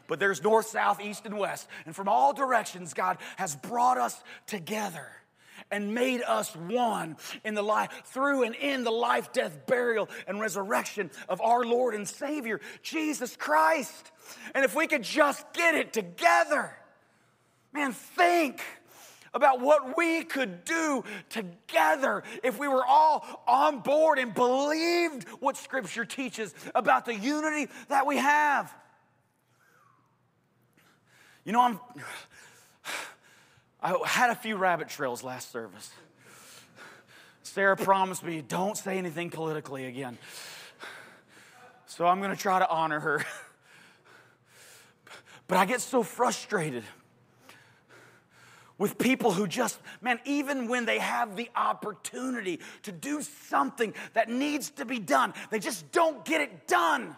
But 0.08 0.20
there's 0.20 0.42
north, 0.42 0.68
south, 0.68 1.00
east, 1.02 1.26
and 1.26 1.38
west. 1.38 1.68
And 1.86 1.96
from 1.96 2.08
all 2.08 2.34
directions, 2.34 2.94
God 2.94 3.18
has 3.38 3.56
brought 3.56 3.98
us 3.98 4.22
together 4.48 5.08
and 5.72 5.96
made 5.96 6.22
us 6.22 6.56
one 6.56 7.18
in 7.44 7.54
the 7.54 7.64
life 7.64 7.90
through 8.06 8.44
and 8.44 8.56
in 8.56 8.84
the 8.84 8.92
life, 8.92 9.32
death, 9.32 9.66
burial, 9.66 10.10
and 10.28 10.40
resurrection 10.40 11.10
of 11.30 11.42
our 11.42 11.64
Lord 11.64 11.96
and 11.96 12.08
Savior, 12.08 12.60
Jesus 12.84 13.36
Christ. 13.36 14.12
And 14.54 14.66
if 14.66 14.76
we 14.76 14.88
could 14.88 15.04
just 15.04 15.52
get 15.54 15.76
it 15.76 15.94
together, 15.94 16.76
man, 17.74 17.94
think 17.94 18.62
about 19.34 19.62
what 19.62 19.98
we 19.98 20.24
could 20.24 20.66
do 20.66 21.04
together 21.30 22.24
if 22.44 22.60
we 22.60 22.68
were 22.68 22.86
all 22.86 23.44
on 23.48 23.80
board 23.80 24.20
and 24.20 24.34
believed 24.34 25.28
what 25.40 25.56
Scripture 25.56 26.04
teaches 26.06 26.54
about 26.76 27.06
the 27.06 27.16
unity 27.16 27.72
that 27.88 28.06
we 28.06 28.18
have. 28.18 28.74
You 31.46 31.54
know, 31.54 31.62
I'm 31.62 31.80
I 33.82 33.98
had 34.06 34.30
a 34.30 34.36
few 34.36 34.58
rabbit 34.58 34.90
trails 34.90 35.24
last 35.24 35.52
service. 35.52 35.92
Sarah 37.42 37.76
promised 37.76 38.24
me, 38.24 38.42
don't 38.42 38.78
say 38.78 38.98
anything 38.98 39.30
politically 39.32 39.86
again. 39.86 40.18
So 41.88 42.06
I'm 42.06 42.20
going 42.20 42.32
to 42.32 42.42
try 42.42 42.60
to 42.60 42.70
honor 42.70 43.00
her. 43.00 43.26
But 45.48 45.58
I 45.58 45.66
get 45.66 45.82
so 45.82 46.04
frustrated 46.04 46.84
with 48.78 48.98
people 48.98 49.32
who 49.32 49.48
just, 49.48 49.80
man, 50.00 50.20
even 50.26 50.70
when 50.70 50.86
they 50.86 51.00
have 51.00 51.36
the 51.36 51.50
opportunity 51.56 52.60
to 52.84 52.92
do 52.92 53.22
something 53.22 53.94
that 54.14 54.30
needs 54.30 54.70
to 54.72 54.86
be 54.86 54.98
done, 54.98 55.34
they 55.50 55.60
just 55.60 55.92
don't 55.92 56.24
get 56.24 56.40
it 56.40 56.68
done 56.68 57.18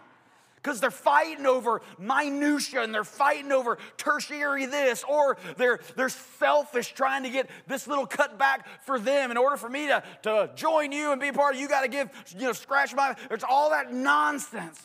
because 0.64 0.80
they're 0.80 0.90
fighting 0.90 1.44
over 1.44 1.82
minutia 1.98 2.82
and 2.82 2.94
they're 2.94 3.04
fighting 3.04 3.52
over 3.52 3.76
tertiary 3.98 4.64
this 4.64 5.04
or 5.06 5.36
they're, 5.58 5.78
they're 5.94 6.08
selfish 6.08 6.94
trying 6.94 7.22
to 7.22 7.28
get 7.28 7.50
this 7.68 7.86
little 7.86 8.06
cut 8.06 8.38
back 8.38 8.66
for 8.84 8.98
them. 8.98 9.30
In 9.30 9.36
order 9.36 9.58
for 9.58 9.68
me 9.68 9.88
to, 9.88 10.02
to 10.22 10.50
join 10.56 10.90
you 10.90 11.12
and 11.12 11.20
be 11.20 11.32
part 11.32 11.54
of 11.54 11.60
you 11.60 11.68
got 11.68 11.82
to 11.82 11.88
give 11.88 12.08
you 12.34 12.46
know 12.46 12.52
scratch 12.54 12.94
my 12.94 13.14
it's 13.30 13.44
all 13.46 13.70
that 13.70 13.92
nonsense. 13.92 14.82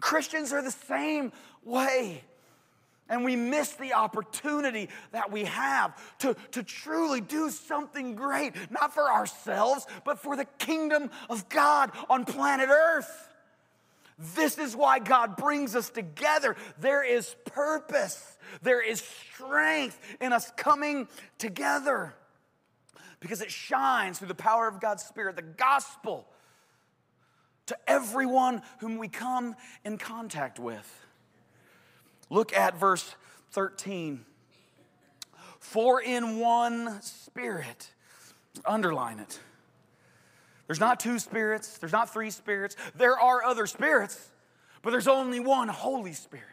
Christians 0.00 0.52
are 0.52 0.62
the 0.62 0.72
same 0.72 1.32
way. 1.64 2.24
And 3.08 3.24
we 3.24 3.36
miss 3.36 3.72
the 3.74 3.94
opportunity 3.94 4.90
that 5.12 5.32
we 5.32 5.44
have 5.44 5.96
to, 6.18 6.36
to 6.50 6.62
truly 6.62 7.22
do 7.22 7.48
something 7.48 8.14
great, 8.14 8.52
not 8.70 8.92
for 8.92 9.10
ourselves, 9.10 9.86
but 10.04 10.18
for 10.18 10.36
the 10.36 10.44
kingdom 10.58 11.10
of 11.30 11.48
God 11.48 11.92
on 12.10 12.26
planet 12.26 12.68
Earth. 12.68 13.27
This 14.18 14.58
is 14.58 14.74
why 14.74 14.98
God 14.98 15.36
brings 15.36 15.76
us 15.76 15.90
together. 15.90 16.56
There 16.80 17.04
is 17.04 17.36
purpose, 17.44 18.36
there 18.62 18.82
is 18.82 19.00
strength 19.00 19.98
in 20.20 20.32
us 20.32 20.50
coming 20.56 21.08
together 21.38 22.14
because 23.20 23.40
it 23.42 23.50
shines 23.50 24.18
through 24.18 24.28
the 24.28 24.34
power 24.34 24.66
of 24.66 24.80
God's 24.80 25.04
Spirit, 25.04 25.36
the 25.36 25.42
gospel, 25.42 26.26
to 27.66 27.76
everyone 27.86 28.62
whom 28.80 28.98
we 28.98 29.08
come 29.08 29.54
in 29.84 29.98
contact 29.98 30.58
with. 30.58 31.06
Look 32.30 32.52
at 32.52 32.76
verse 32.76 33.14
13. 33.52 34.24
For 35.60 36.00
in 36.00 36.38
one 36.38 37.02
spirit, 37.02 37.92
underline 38.64 39.18
it 39.18 39.38
there's 40.68 40.78
not 40.80 41.00
two 41.00 41.18
spirits, 41.18 41.78
there's 41.78 41.92
not 41.92 42.12
three 42.12 42.30
spirits. 42.30 42.76
There 42.94 43.18
are 43.18 43.42
other 43.42 43.66
spirits, 43.66 44.30
but 44.82 44.90
there's 44.90 45.08
only 45.08 45.40
one 45.40 45.66
Holy 45.68 46.12
Spirit. 46.12 46.44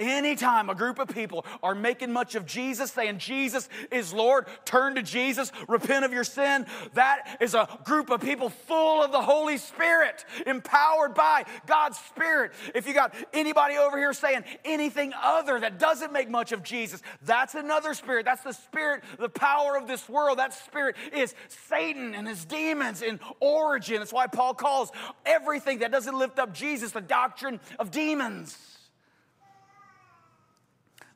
Anytime 0.00 0.70
a 0.70 0.74
group 0.74 0.98
of 0.98 1.08
people 1.08 1.44
are 1.62 1.74
making 1.74 2.10
much 2.10 2.34
of 2.34 2.46
Jesus, 2.46 2.90
saying 2.90 3.18
Jesus 3.18 3.68
is 3.92 4.14
Lord, 4.14 4.46
turn 4.64 4.94
to 4.94 5.02
Jesus, 5.02 5.52
repent 5.68 6.06
of 6.06 6.12
your 6.12 6.24
sin, 6.24 6.64
that 6.94 7.36
is 7.38 7.54
a 7.54 7.68
group 7.84 8.08
of 8.08 8.22
people 8.22 8.48
full 8.48 9.04
of 9.04 9.12
the 9.12 9.20
Holy 9.20 9.58
Spirit, 9.58 10.24
empowered 10.46 11.14
by 11.14 11.44
God's 11.66 11.98
Spirit. 11.98 12.52
If 12.74 12.88
you 12.88 12.94
got 12.94 13.14
anybody 13.34 13.76
over 13.76 13.98
here 13.98 14.14
saying 14.14 14.44
anything 14.64 15.12
other 15.22 15.60
that 15.60 15.78
doesn't 15.78 16.14
make 16.14 16.30
much 16.30 16.52
of 16.52 16.62
Jesus, 16.62 17.02
that's 17.22 17.54
another 17.54 17.92
spirit. 17.92 18.24
That's 18.24 18.42
the 18.42 18.52
spirit, 18.52 19.04
the 19.18 19.28
power 19.28 19.76
of 19.76 19.86
this 19.86 20.08
world. 20.08 20.38
That 20.38 20.54
spirit 20.54 20.96
is 21.12 21.34
Satan 21.68 22.14
and 22.14 22.26
his 22.26 22.46
demons 22.46 23.02
in 23.02 23.20
origin. 23.38 23.98
That's 23.98 24.14
why 24.14 24.28
Paul 24.28 24.54
calls 24.54 24.90
everything 25.26 25.80
that 25.80 25.92
doesn't 25.92 26.18
lift 26.18 26.38
up 26.38 26.54
Jesus 26.54 26.92
the 26.92 27.02
doctrine 27.02 27.60
of 27.78 27.90
demons. 27.90 28.56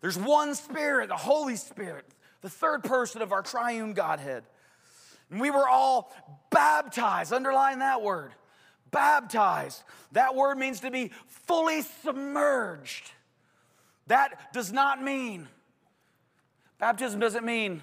There's 0.04 0.18
one 0.18 0.54
Spirit, 0.54 1.08
the 1.08 1.16
Holy 1.16 1.56
Spirit, 1.56 2.04
the 2.42 2.50
third 2.50 2.84
person 2.84 3.22
of 3.22 3.32
our 3.32 3.40
triune 3.40 3.94
Godhead. 3.94 4.44
And 5.30 5.40
we 5.40 5.50
were 5.50 5.66
all 5.66 6.12
baptized. 6.50 7.32
Underline 7.32 7.78
that 7.78 8.02
word 8.02 8.32
baptized. 8.90 9.82
That 10.12 10.34
word 10.34 10.58
means 10.58 10.80
to 10.80 10.90
be 10.90 11.10
fully 11.26 11.80
submerged. 11.80 13.12
That 14.08 14.52
does 14.52 14.70
not 14.70 15.02
mean, 15.02 15.48
baptism 16.78 17.18
doesn't 17.18 17.46
mean 17.46 17.80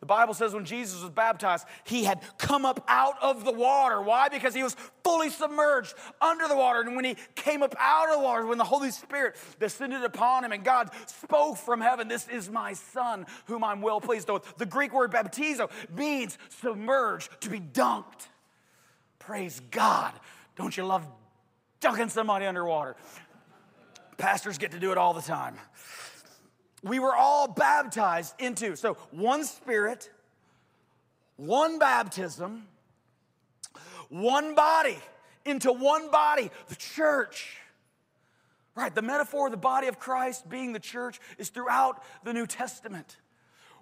The 0.00 0.06
Bible 0.06 0.32
says 0.32 0.54
when 0.54 0.64
Jesus 0.64 1.02
was 1.02 1.10
baptized, 1.10 1.66
he 1.84 2.04
had 2.04 2.22
come 2.38 2.64
up 2.64 2.82
out 2.88 3.16
of 3.20 3.44
the 3.44 3.52
water. 3.52 4.00
Why? 4.00 4.30
Because 4.30 4.54
he 4.54 4.62
was 4.62 4.74
fully 5.04 5.28
submerged 5.28 5.92
under 6.22 6.48
the 6.48 6.56
water. 6.56 6.80
And 6.80 6.96
when 6.96 7.04
he 7.04 7.16
came 7.34 7.62
up 7.62 7.74
out 7.78 8.08
of 8.08 8.16
the 8.16 8.22
water, 8.24 8.46
when 8.46 8.56
the 8.56 8.64
Holy 8.64 8.90
Spirit 8.90 9.36
descended 9.58 10.02
upon 10.02 10.42
him 10.42 10.52
and 10.52 10.64
God 10.64 10.88
spoke 11.06 11.58
from 11.58 11.82
heaven, 11.82 12.08
This 12.08 12.26
is 12.28 12.48
my 12.48 12.72
Son 12.72 13.26
whom 13.44 13.62
I'm 13.62 13.82
well 13.82 14.00
pleased. 14.00 14.30
with. 14.30 14.56
the 14.56 14.64
Greek 14.64 14.94
word 14.94 15.12
baptizo 15.12 15.70
means 15.94 16.38
submerged, 16.48 17.28
to 17.42 17.50
be 17.50 17.60
dunked. 17.60 18.28
Praise 19.18 19.60
God. 19.70 20.14
Don't 20.56 20.74
you 20.74 20.86
love 20.86 21.06
dunking 21.80 22.08
somebody 22.08 22.46
underwater? 22.46 22.96
Pastors 24.16 24.56
get 24.56 24.70
to 24.72 24.78
do 24.78 24.92
it 24.92 24.98
all 24.98 25.12
the 25.12 25.22
time 25.22 25.58
we 26.82 26.98
were 26.98 27.14
all 27.14 27.48
baptized 27.48 28.34
into. 28.38 28.76
So, 28.76 28.94
one 29.10 29.44
spirit, 29.44 30.10
one 31.36 31.78
baptism, 31.78 32.66
one 34.08 34.54
body, 34.54 34.98
into 35.44 35.72
one 35.72 36.10
body, 36.10 36.50
the 36.68 36.76
church. 36.76 37.56
Right, 38.76 38.94
the 38.94 39.02
metaphor 39.02 39.46
of 39.46 39.50
the 39.50 39.58
body 39.58 39.88
of 39.88 39.98
Christ 39.98 40.48
being 40.48 40.72
the 40.72 40.80
church 40.80 41.20
is 41.38 41.48
throughout 41.48 42.02
the 42.24 42.32
New 42.32 42.46
Testament. 42.46 43.16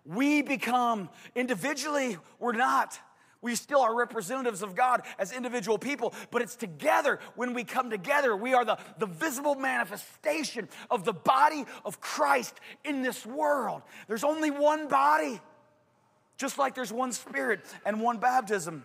We 0.04 0.40
become 0.42 1.10
individually, 1.34 2.16
we're 2.38 2.52
not. 2.52 2.98
We 3.40 3.54
still 3.54 3.80
are 3.80 3.94
representatives 3.94 4.62
of 4.62 4.74
God 4.74 5.02
as 5.18 5.32
individual 5.32 5.78
people, 5.78 6.12
but 6.30 6.42
it's 6.42 6.56
together 6.56 7.20
when 7.36 7.54
we 7.54 7.62
come 7.62 7.88
together. 7.88 8.36
We 8.36 8.52
are 8.52 8.64
the, 8.64 8.78
the 8.98 9.06
visible 9.06 9.54
manifestation 9.54 10.68
of 10.90 11.04
the 11.04 11.12
body 11.12 11.64
of 11.84 12.00
Christ 12.00 12.58
in 12.84 13.02
this 13.02 13.24
world. 13.24 13.82
There's 14.08 14.24
only 14.24 14.50
one 14.50 14.88
body, 14.88 15.40
just 16.36 16.58
like 16.58 16.74
there's 16.74 16.92
one 16.92 17.12
spirit 17.12 17.60
and 17.86 18.00
one 18.00 18.18
baptism. 18.18 18.84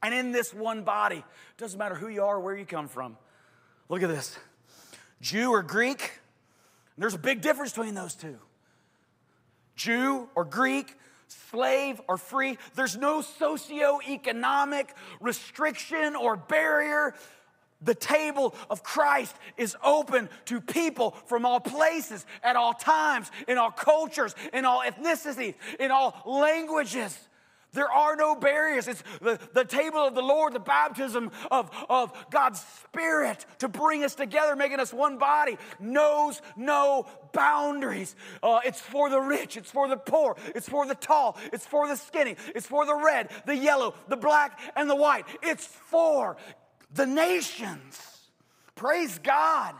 And 0.00 0.14
in 0.14 0.30
this 0.30 0.54
one 0.54 0.84
body, 0.84 1.24
doesn't 1.58 1.78
matter 1.78 1.96
who 1.96 2.06
you 2.06 2.22
are 2.22 2.38
where 2.38 2.56
you 2.56 2.66
come 2.66 2.86
from. 2.86 3.16
Look 3.88 4.02
at 4.02 4.08
this 4.08 4.38
Jew 5.20 5.50
or 5.50 5.62
Greek, 5.62 6.12
there's 6.96 7.14
a 7.14 7.18
big 7.18 7.40
difference 7.40 7.72
between 7.72 7.94
those 7.94 8.14
two. 8.14 8.38
Jew 9.74 10.28
or 10.34 10.44
Greek, 10.44 10.94
slave 11.28 12.00
or 12.08 12.16
free. 12.16 12.58
There's 12.74 12.96
no 12.96 13.20
socio-economic 13.20 14.94
restriction 15.20 16.16
or 16.16 16.36
barrier. 16.36 17.14
The 17.82 17.94
table 17.94 18.54
of 18.70 18.82
Christ 18.82 19.36
is 19.56 19.76
open 19.84 20.28
to 20.46 20.60
people 20.60 21.10
from 21.26 21.44
all 21.44 21.60
places, 21.60 22.24
at 22.42 22.56
all 22.56 22.72
times, 22.72 23.30
in 23.46 23.58
all 23.58 23.70
cultures, 23.70 24.34
in 24.52 24.64
all 24.64 24.82
ethnicities, 24.82 25.54
in 25.78 25.90
all 25.90 26.22
languages. 26.24 27.16
There 27.76 27.92
are 27.92 28.16
no 28.16 28.34
barriers. 28.34 28.88
It's 28.88 29.04
the, 29.20 29.38
the 29.52 29.64
table 29.64 29.98
of 29.98 30.14
the 30.14 30.22
Lord, 30.22 30.54
the 30.54 30.58
baptism 30.60 31.30
of, 31.50 31.70
of 31.90 32.10
God's 32.30 32.64
Spirit 32.84 33.44
to 33.58 33.68
bring 33.68 34.02
us 34.02 34.14
together, 34.14 34.56
making 34.56 34.80
us 34.80 34.94
one 34.94 35.18
body, 35.18 35.58
knows 35.78 36.40
no 36.56 37.06
boundaries. 37.34 38.16
Uh, 38.42 38.60
it's 38.64 38.80
for 38.80 39.10
the 39.10 39.20
rich, 39.20 39.58
it's 39.58 39.70
for 39.70 39.88
the 39.88 39.96
poor, 39.98 40.36
it's 40.54 40.66
for 40.66 40.86
the 40.86 40.94
tall, 40.94 41.38
it's 41.52 41.66
for 41.66 41.86
the 41.86 41.96
skinny, 41.96 42.36
it's 42.54 42.66
for 42.66 42.86
the 42.86 42.94
red, 42.94 43.28
the 43.44 43.54
yellow, 43.54 43.94
the 44.08 44.16
black, 44.16 44.58
and 44.74 44.88
the 44.88 44.96
white. 44.96 45.26
It's 45.42 45.66
for 45.66 46.38
the 46.94 47.06
nations. 47.06 48.00
Praise 48.74 49.18
God. 49.18 49.74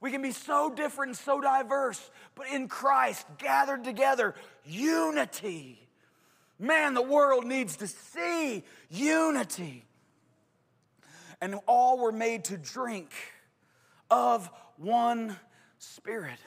We 0.00 0.12
can 0.12 0.22
be 0.22 0.30
so 0.30 0.70
different 0.70 1.10
and 1.10 1.18
so 1.18 1.40
diverse, 1.40 2.10
but 2.36 2.46
in 2.52 2.68
Christ, 2.68 3.26
gathered 3.38 3.82
together, 3.82 4.36
unity. 4.64 5.87
Man, 6.58 6.94
the 6.94 7.02
world 7.02 7.44
needs 7.44 7.76
to 7.76 7.86
see 7.86 8.64
unity. 8.90 9.84
And 11.40 11.56
all 11.66 11.98
were 11.98 12.12
made 12.12 12.44
to 12.46 12.56
drink 12.56 13.10
of 14.10 14.50
one 14.76 15.36
spirit. 15.78 16.38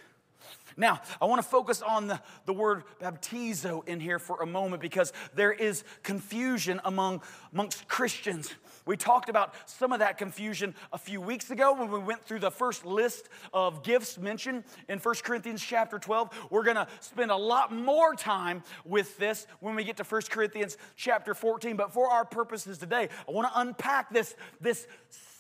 Now, 0.77 1.01
I 1.21 1.25
want 1.25 1.41
to 1.41 1.47
focus 1.47 1.81
on 1.81 2.07
the, 2.07 2.19
the 2.45 2.53
word 2.53 2.83
baptizo 2.99 3.87
in 3.87 3.99
here 3.99 4.19
for 4.19 4.41
a 4.41 4.45
moment 4.45 4.81
because 4.81 5.13
there 5.33 5.51
is 5.51 5.83
confusion 6.03 6.81
among, 6.83 7.21
amongst 7.53 7.87
Christians. 7.87 8.53
We 8.85 8.97
talked 8.97 9.29
about 9.29 9.53
some 9.65 9.91
of 9.91 9.99
that 9.99 10.17
confusion 10.17 10.73
a 10.91 10.97
few 10.97 11.21
weeks 11.21 11.51
ago 11.51 11.73
when 11.73 11.91
we 11.91 11.99
went 11.99 12.25
through 12.25 12.39
the 12.39 12.51
first 12.51 12.85
list 12.85 13.29
of 13.53 13.83
gifts 13.83 14.17
mentioned 14.17 14.63
in 14.89 14.99
1 14.99 15.15
Corinthians 15.23 15.61
chapter 15.61 15.99
12. 15.99 16.47
We're 16.49 16.63
going 16.63 16.75
to 16.75 16.87
spend 16.99 17.31
a 17.31 17.35
lot 17.35 17.73
more 17.73 18.15
time 18.15 18.63
with 18.85 19.17
this 19.17 19.47
when 19.59 19.75
we 19.75 19.83
get 19.83 19.97
to 19.97 20.03
1 20.03 20.21
Corinthians 20.29 20.77
chapter 20.95 21.33
14. 21.33 21.75
But 21.75 21.93
for 21.93 22.09
our 22.09 22.25
purposes 22.25 22.77
today, 22.77 23.09
I 23.27 23.31
want 23.31 23.51
to 23.51 23.59
unpack 23.59 24.11
this, 24.11 24.35
this 24.59 24.87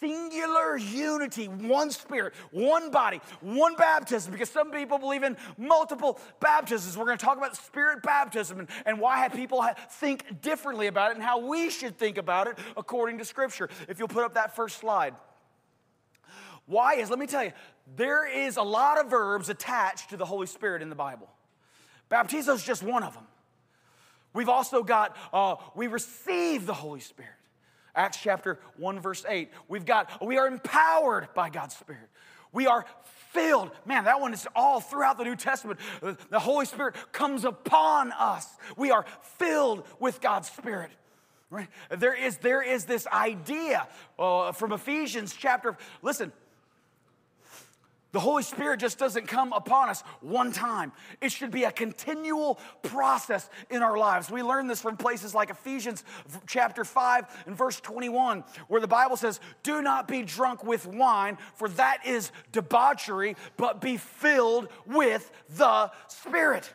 singular 0.01 0.77
unity, 0.77 1.47
one 1.47 1.91
spirit, 1.91 2.33
one 2.49 2.89
body, 2.91 3.21
one 3.39 3.75
baptism, 3.75 4.31
because 4.31 4.49
some 4.49 4.71
people 4.71 4.97
believe 4.97 5.23
in 5.23 5.37
multiple 5.57 6.19
baptisms. 6.39 6.97
We're 6.97 7.05
going 7.05 7.19
to 7.19 7.23
talk 7.23 7.37
about 7.37 7.55
spirit 7.55 8.01
baptism 8.01 8.59
and, 8.59 8.67
and 8.85 8.99
why 8.99 9.29
people 9.29 9.63
think 9.91 10.41
differently 10.41 10.87
about 10.87 11.11
it 11.11 11.15
and 11.15 11.23
how 11.23 11.39
we 11.39 11.69
should 11.69 11.97
think 11.97 12.17
about 12.17 12.47
it 12.47 12.57
according 12.75 13.19
to 13.19 13.25
Scripture. 13.25 13.69
If 13.87 13.99
you'll 13.99 14.07
put 14.07 14.25
up 14.25 14.33
that 14.33 14.55
first 14.55 14.79
slide. 14.79 15.13
Why 16.65 16.95
is, 16.95 17.09
let 17.09 17.19
me 17.19 17.27
tell 17.27 17.43
you, 17.43 17.51
there 17.95 18.25
is 18.27 18.57
a 18.57 18.63
lot 18.63 18.99
of 18.99 19.09
verbs 19.09 19.49
attached 19.49 20.09
to 20.09 20.17
the 20.17 20.25
Holy 20.25 20.47
Spirit 20.47 20.81
in 20.81 20.89
the 20.89 20.95
Bible. 20.95 21.29
Baptizo 22.09 22.55
is 22.55 22.63
just 22.63 22.81
one 22.81 23.03
of 23.03 23.13
them. 23.13 23.25
We've 24.33 24.49
also 24.49 24.81
got, 24.81 25.15
uh, 25.31 25.57
we 25.75 25.87
receive 25.87 26.65
the 26.65 26.73
Holy 26.73 27.01
Spirit. 27.01 27.33
Acts 27.95 28.17
chapter 28.21 28.59
1, 28.77 28.99
verse 28.99 29.25
8. 29.27 29.49
We've 29.67 29.85
got, 29.85 30.25
we 30.25 30.37
are 30.37 30.47
empowered 30.47 31.29
by 31.33 31.49
God's 31.49 31.75
Spirit. 31.75 32.09
We 32.53 32.67
are 32.67 32.85
filled. 33.31 33.71
Man, 33.85 34.05
that 34.05 34.19
one 34.19 34.33
is 34.33 34.47
all 34.55 34.81
throughout 34.81 35.17
the 35.17 35.23
New 35.23 35.35
Testament. 35.35 35.79
The 36.01 36.39
Holy 36.39 36.65
Spirit 36.65 36.95
comes 37.11 37.45
upon 37.45 38.11
us. 38.11 38.47
We 38.77 38.91
are 38.91 39.05
filled 39.37 39.85
with 39.99 40.21
God's 40.21 40.49
Spirit. 40.49 40.91
Right? 41.49 41.67
There 41.89 42.13
is, 42.13 42.37
there 42.37 42.61
is 42.61 42.85
this 42.85 43.05
idea 43.07 43.87
uh, 44.17 44.53
from 44.53 44.71
Ephesians 44.71 45.35
chapter, 45.37 45.77
listen, 46.01 46.31
the 48.11 48.19
Holy 48.19 48.43
Spirit 48.43 48.79
just 48.79 48.97
doesn't 48.97 49.27
come 49.27 49.53
upon 49.53 49.89
us 49.89 50.03
one 50.19 50.51
time. 50.51 50.91
It 51.21 51.31
should 51.31 51.51
be 51.51 51.63
a 51.63 51.71
continual 51.71 52.59
process 52.83 53.49
in 53.69 53.81
our 53.81 53.97
lives. 53.97 54.29
We 54.29 54.43
learn 54.43 54.67
this 54.67 54.81
from 54.81 54.97
places 54.97 55.33
like 55.33 55.49
Ephesians 55.49 56.03
chapter 56.47 56.83
5 56.83 57.43
and 57.45 57.57
verse 57.57 57.79
21, 57.79 58.43
where 58.67 58.81
the 58.81 58.87
Bible 58.87 59.15
says, 59.15 59.39
Do 59.63 59.81
not 59.81 60.07
be 60.07 60.23
drunk 60.23 60.63
with 60.63 60.85
wine, 60.87 61.37
for 61.55 61.69
that 61.69 62.05
is 62.05 62.31
debauchery, 62.51 63.35
but 63.55 63.79
be 63.79 63.97
filled 63.97 64.67
with 64.85 65.31
the 65.57 65.91
Spirit. 66.07 66.73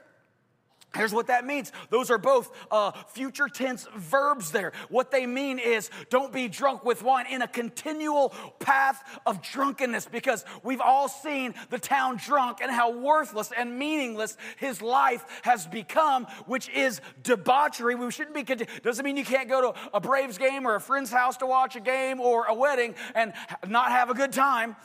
Here's 0.97 1.13
what 1.13 1.29
that 1.29 1.47
means. 1.47 1.73
Those 1.91 2.11
are 2.11 2.19
both 2.19 2.51
uh, 2.71 2.93
future 3.09 3.49
tense 3.49 3.87
verbs 3.97 4.51
there. 4.51 4.73
What 4.89 5.11
they 5.11 5.27
mean 5.27 5.59
is 5.59 5.91
don't 6.11 6.33
be 6.33 6.49
drunk 6.49 6.85
with 6.85 7.03
wine 7.03 7.27
in 7.31 7.43
a 7.43 7.49
continual 7.49 8.31
path 8.59 9.03
of 9.27 9.43
drunkenness 9.43 10.07
because 10.07 10.45
we've 10.63 10.81
all 10.81 11.09
seen 11.09 11.55
the 11.71 11.79
town 11.79 12.17
drunk 12.17 12.59
and 12.63 12.71
how 12.71 12.91
worthless 12.91 13.53
and 13.57 13.79
meaningless 13.79 14.37
his 14.57 14.81
life 14.83 15.25
has 15.43 15.67
become, 15.67 16.27
which 16.47 16.69
is 16.71 17.01
debauchery. 17.23 17.95
We 17.95 18.11
shouldn't 18.11 18.35
be, 18.35 18.43
doesn't 18.83 19.05
mean 19.05 19.17
you 19.17 19.25
can't 19.25 19.49
go 19.49 19.73
to 19.73 19.79
a 19.93 20.01
Braves 20.01 20.39
game 20.39 20.67
or 20.67 20.75
a 20.75 20.81
friend's 20.81 21.11
house 21.11 21.37
to 21.39 21.47
watch 21.47 21.77
a 21.77 21.81
game 21.81 22.21
or 22.21 22.47
a 22.47 22.55
wedding 22.55 22.95
and 23.15 23.33
not 23.67 23.91
have 23.91 24.11
a 24.11 24.15
good 24.15 24.33
time. 24.33 24.77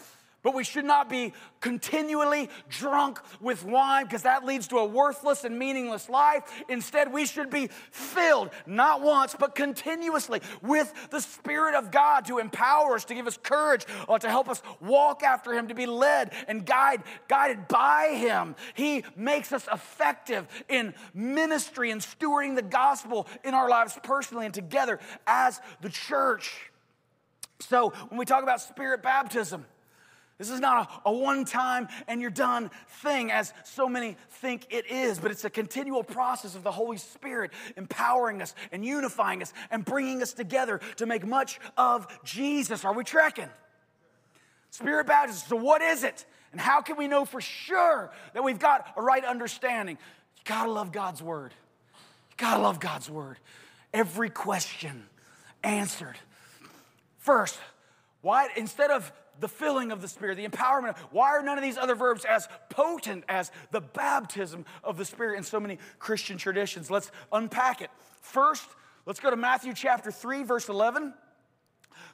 But 0.43 0.56
we 0.56 0.63
should 0.63 0.86
not 0.86 1.08
be 1.08 1.34
continually 1.60 2.49
drunk 2.67 3.19
with 3.39 3.63
wine 3.63 4.06
because 4.06 4.23
that 4.23 4.43
leads 4.43 4.67
to 4.69 4.77
a 4.77 4.86
worthless 4.86 5.43
and 5.43 5.60
meaningless 5.60 6.10
life. 6.10 6.43
Instead, 6.67 7.13
we 7.13 7.27
should 7.27 7.51
be 7.51 7.69
filled, 7.91 8.49
not 8.65 9.01
once, 9.01 9.36
but 9.38 9.54
continuously 9.54 10.41
with 10.63 10.91
the 11.12 11.19
Spirit 11.19 11.75
of 11.75 11.91
God 11.91 12.25
to 12.25 12.39
empower 12.39 12.95
us, 12.95 13.06
to 13.06 13.13
give 13.13 13.27
us 13.27 13.38
courage, 13.38 13.86
or 14.08 14.17
to 14.17 14.30
help 14.30 14.49
us 14.49 14.63
walk 14.80 15.21
after 15.21 15.54
Him, 15.54 15.67
to 15.67 15.75
be 15.75 15.86
led 15.86 16.34
and 16.47 16.65
guide, 16.65 17.04
guided 17.27 17.67
by 17.67 18.15
Him. 18.15 18.56
He 18.73 19.04
makes 19.15 19.51
us 19.51 19.67
effective 19.71 20.47
in 20.67 20.95
ministry 21.13 21.91
and 21.91 22.01
stewarding 22.01 22.56
the 22.56 22.63
gospel 22.63 23.27
in 23.43 23.54
our 23.54 23.69
lives 23.69 23.97
personally 24.01 24.45
and 24.45 24.54
together 24.56 24.99
as 25.27 25.62
the 25.82 25.89
church. 25.89 26.71
So, 27.60 27.93
when 28.10 28.17
we 28.17 28.25
talk 28.25 28.41
about 28.41 28.60
spirit 28.60 29.04
baptism, 29.04 29.65
this 30.41 30.49
is 30.49 30.60
not 30.60 31.01
a, 31.06 31.10
a 31.10 31.13
one 31.13 31.45
time 31.45 31.88
and 32.08 32.19
you're 32.19 32.32
done 32.32 32.71
thing, 33.04 33.32
as 33.32 33.54
so 33.63 33.88
many 33.88 34.17
think 34.32 34.65
it 34.71 34.89
is, 34.89 35.19
but 35.19 35.30
it's 35.30 35.45
a 35.45 35.51
continual 35.51 36.04
process 36.04 36.56
of 36.56 36.63
the 36.63 36.71
Holy 36.71 36.97
Spirit 36.97 37.51
empowering 37.77 38.41
us 38.41 38.56
and 38.71 38.84
unifying 38.84 39.43
us 39.43 39.54
and 39.69 39.86
bringing 39.86 40.23
us 40.23 40.34
together 40.34 40.82
to 40.95 41.06
make 41.06 41.27
much 41.27 41.60
of 41.77 42.08
Jesus. 42.23 42.84
Are 42.84 42.93
we 42.93 43.04
tracking? 43.04 43.49
Spirit 44.71 45.06
baptism. 45.06 45.47
So, 45.47 45.56
what 45.58 45.84
is 45.84 46.04
it? 46.04 46.25
And 46.51 46.60
how 46.60 46.82
can 46.82 46.97
we 46.97 47.08
know 47.08 47.23
for 47.23 47.39
sure 47.39 48.12
that 48.34 48.43
we've 48.43 48.58
got 48.58 48.91
a 48.97 49.01
right 49.04 49.23
understanding? 49.23 49.99
You 50.38 50.41
gotta 50.45 50.71
love 50.71 50.91
God's 50.91 51.21
word. 51.21 51.54
You 52.32 52.36
gotta 52.38 52.63
love 52.63 52.80
God's 52.80 53.12
word. 53.12 53.38
Every 53.93 54.32
question 54.32 55.04
answered. 55.63 56.17
First, 57.19 57.60
why, 58.21 58.49
instead 58.58 58.89
of 58.89 59.12
the 59.39 59.48
filling 59.48 59.91
of 59.91 60.02
the 60.02 60.08
Spirit, 60.08 60.38
the 60.38 60.48
empowerment. 60.48 60.98
Why 61.12 61.30
are 61.32 61.41
none 61.41 61.58
of 61.58 61.63
these 61.63 61.78
other 61.78 61.96
verbs 61.96 62.26
as 62.26 62.48
potent 62.70 63.24
as 63.28 63.52
the 63.72 63.82
baptism 63.82 64.65
of 64.84 64.98
the 64.98 65.06
Spirit 65.06 65.38
in 65.38 65.44
so 65.44 65.60
many 65.60 65.80
Christian 66.00 66.38
traditions? 66.38 66.91
Let's 66.91 67.12
unpack 67.32 67.82
it. 67.82 67.89
First, 68.22 68.67
let's 69.06 69.20
go 69.20 69.30
to 69.30 69.36
Matthew 69.36 69.74
chapter 69.74 70.12
3, 70.12 70.44
verse 70.44 70.70
11. 70.70 71.13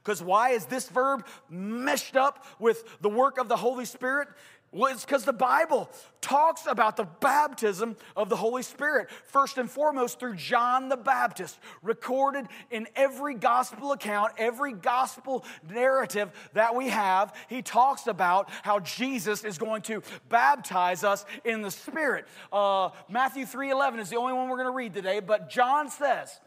Because 0.03 0.23
why 0.23 0.51
is 0.51 0.65
this 0.65 0.88
verb 0.89 1.25
meshed 1.49 2.15
up 2.15 2.45
with 2.60 3.01
the 3.01 3.10
work 3.10 3.38
of 3.38 3.49
the 3.49 3.58
Holy 3.58 3.86
Spirit? 3.86 4.30
Well, 4.77 4.93
it's 4.93 5.03
because 5.03 5.25
the 5.25 5.33
Bible 5.33 5.89
talks 6.21 6.67
about 6.67 6.97
the 6.97 7.05
baptism 7.05 7.95
of 8.15 8.29
the 8.29 8.35
Holy 8.35 8.61
Spirit, 8.61 9.09
first 9.09 9.57
and 9.57 9.67
foremost 9.67 10.19
through 10.19 10.35
John 10.35 10.87
the 10.87 10.95
Baptist, 10.95 11.57
recorded 11.81 12.45
in 12.69 12.87
every 12.95 13.33
gospel 13.33 13.91
account, 13.91 14.33
every 14.37 14.73
gospel 14.73 15.43
narrative 15.67 16.29
that 16.53 16.75
we 16.75 16.89
have. 16.89 17.33
He 17.49 17.63
talks 17.63 18.05
about 18.05 18.51
how 18.61 18.79
Jesus 18.81 19.43
is 19.43 19.57
going 19.57 19.81
to 19.83 20.03
baptize 20.29 21.03
us 21.03 21.25
in 21.43 21.63
the 21.63 21.71
Spirit. 21.71 22.27
Uh, 22.53 22.89
Matthew 23.09 23.45
3:11 23.45 23.97
is 23.97 24.11
the 24.11 24.17
only 24.17 24.33
one 24.33 24.47
we're 24.47 24.57
going 24.57 24.69
to 24.71 24.77
read 24.77 24.93
today, 24.93 25.21
but 25.21 25.49
John 25.49 25.89
says, 25.89 26.39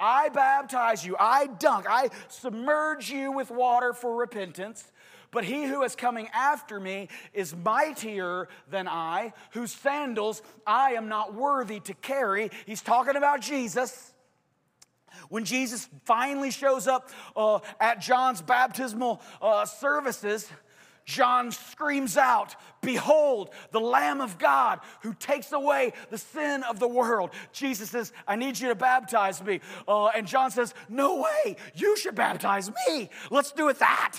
I 0.00 0.28
baptize 0.30 1.06
you, 1.06 1.14
I 1.20 1.46
dunk, 1.46 1.86
I 1.88 2.10
submerge 2.26 3.10
you 3.10 3.30
with 3.30 3.52
water 3.52 3.92
for 3.92 4.16
repentance. 4.16 4.90
But 5.30 5.44
he 5.44 5.64
who 5.64 5.82
is 5.82 5.94
coming 5.94 6.28
after 6.32 6.78
me 6.80 7.08
is 7.32 7.54
mightier 7.54 8.48
than 8.70 8.88
I, 8.88 9.32
whose 9.50 9.72
sandals 9.72 10.42
I 10.66 10.92
am 10.92 11.08
not 11.08 11.34
worthy 11.34 11.80
to 11.80 11.94
carry. 11.94 12.50
He's 12.64 12.82
talking 12.82 13.16
about 13.16 13.40
Jesus. 13.40 14.12
When 15.28 15.44
Jesus 15.44 15.88
finally 16.04 16.50
shows 16.50 16.86
up 16.86 17.10
uh, 17.34 17.60
at 17.80 18.00
John's 18.00 18.42
baptismal 18.42 19.20
uh, 19.40 19.64
services, 19.64 20.48
John 21.06 21.52
screams 21.52 22.16
out, 22.16 22.56
Behold, 22.82 23.50
the 23.70 23.80
Lamb 23.80 24.20
of 24.20 24.38
God 24.38 24.80
who 25.02 25.14
takes 25.14 25.52
away 25.52 25.92
the 26.10 26.18
sin 26.18 26.64
of 26.64 26.80
the 26.80 26.88
world. 26.88 27.30
Jesus 27.52 27.90
says, 27.90 28.12
I 28.26 28.36
need 28.36 28.58
you 28.58 28.68
to 28.68 28.74
baptize 28.74 29.42
me. 29.42 29.60
Uh, 29.86 30.06
and 30.08 30.26
John 30.26 30.50
says, 30.50 30.74
No 30.88 31.22
way, 31.22 31.56
you 31.74 31.96
should 31.96 32.16
baptize 32.16 32.70
me. 32.88 33.08
Let's 33.30 33.52
do 33.52 33.68
it 33.68 33.78
that. 33.78 34.18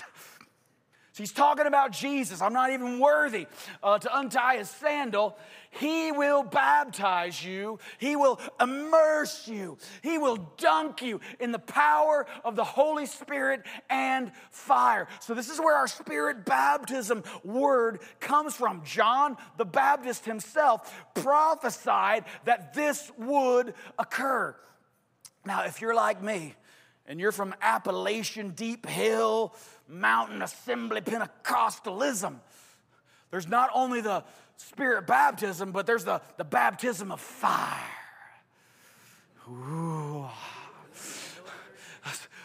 He's 1.18 1.32
talking 1.32 1.66
about 1.66 1.90
Jesus. 1.90 2.40
I'm 2.40 2.52
not 2.52 2.70
even 2.70 3.00
worthy 3.00 3.46
uh, 3.82 3.98
to 3.98 4.18
untie 4.18 4.58
his 4.58 4.70
sandal. 4.70 5.36
He 5.70 6.12
will 6.12 6.42
baptize 6.42 7.44
you. 7.44 7.78
He 7.98 8.16
will 8.16 8.40
immerse 8.60 9.46
you. 9.48 9.78
He 10.02 10.16
will 10.16 10.36
dunk 10.56 11.02
you 11.02 11.20
in 11.40 11.52
the 11.52 11.58
power 11.58 12.26
of 12.44 12.56
the 12.56 12.64
Holy 12.64 13.04
Spirit 13.06 13.62
and 13.90 14.32
fire. 14.50 15.08
So, 15.20 15.34
this 15.34 15.50
is 15.50 15.58
where 15.58 15.76
our 15.76 15.88
spirit 15.88 16.44
baptism 16.44 17.22
word 17.44 18.00
comes 18.20 18.54
from. 18.54 18.82
John 18.84 19.36
the 19.56 19.64
Baptist 19.64 20.24
himself 20.24 20.94
prophesied 21.14 22.24
that 22.44 22.74
this 22.74 23.10
would 23.18 23.74
occur. 23.98 24.56
Now, 25.44 25.64
if 25.64 25.80
you're 25.80 25.94
like 25.94 26.22
me 26.22 26.54
and 27.06 27.18
you're 27.18 27.32
from 27.32 27.54
Appalachian 27.60 28.50
Deep 28.50 28.86
Hill, 28.86 29.54
mountain 29.88 30.42
assembly 30.42 31.00
Pentecostalism. 31.00 32.36
There's 33.30 33.48
not 33.48 33.70
only 33.74 34.00
the 34.00 34.24
spirit 34.56 35.06
baptism, 35.06 35.72
but 35.72 35.86
there's 35.86 36.04
the, 36.04 36.20
the 36.36 36.44
baptism 36.44 37.12
of 37.12 37.20
fire. 37.20 37.82
Ooh. 39.48 40.26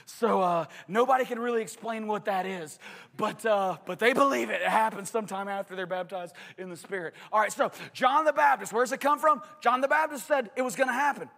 So 0.06 0.41
uh, 0.41 0.65
nobody 0.88 1.25
can 1.25 1.38
really 1.38 1.62
explain 1.62 2.08
what 2.08 2.25
that 2.25 2.45
is, 2.45 2.79
but 3.17 3.45
uh, 3.45 3.75
but 3.86 3.99
they 3.99 4.13
believe 4.13 4.51
it. 4.51 4.62
It 4.62 4.69
happens 4.69 5.10
sometime 5.10 5.49
after 5.49 5.75
they're 5.75 5.86
baptized 5.86 6.34
in 6.58 6.69
the 6.69 6.77
Spirit. 6.77 7.13
All 7.29 7.41
right. 7.41 7.51
So 7.51 7.71
John 7.91 8.23
the 8.23 8.32
Baptist, 8.32 8.71
where 8.71 8.84
does 8.84 8.93
it 8.93 9.01
come 9.01 9.19
from? 9.19 9.41
John 9.60 9.82
the 9.82 9.89
Baptist 9.89 10.25
said 10.25 10.49
it 10.56 10.62
was 10.62 10.77
going 10.77 10.88
to 10.88 10.93
happen. 10.93 11.29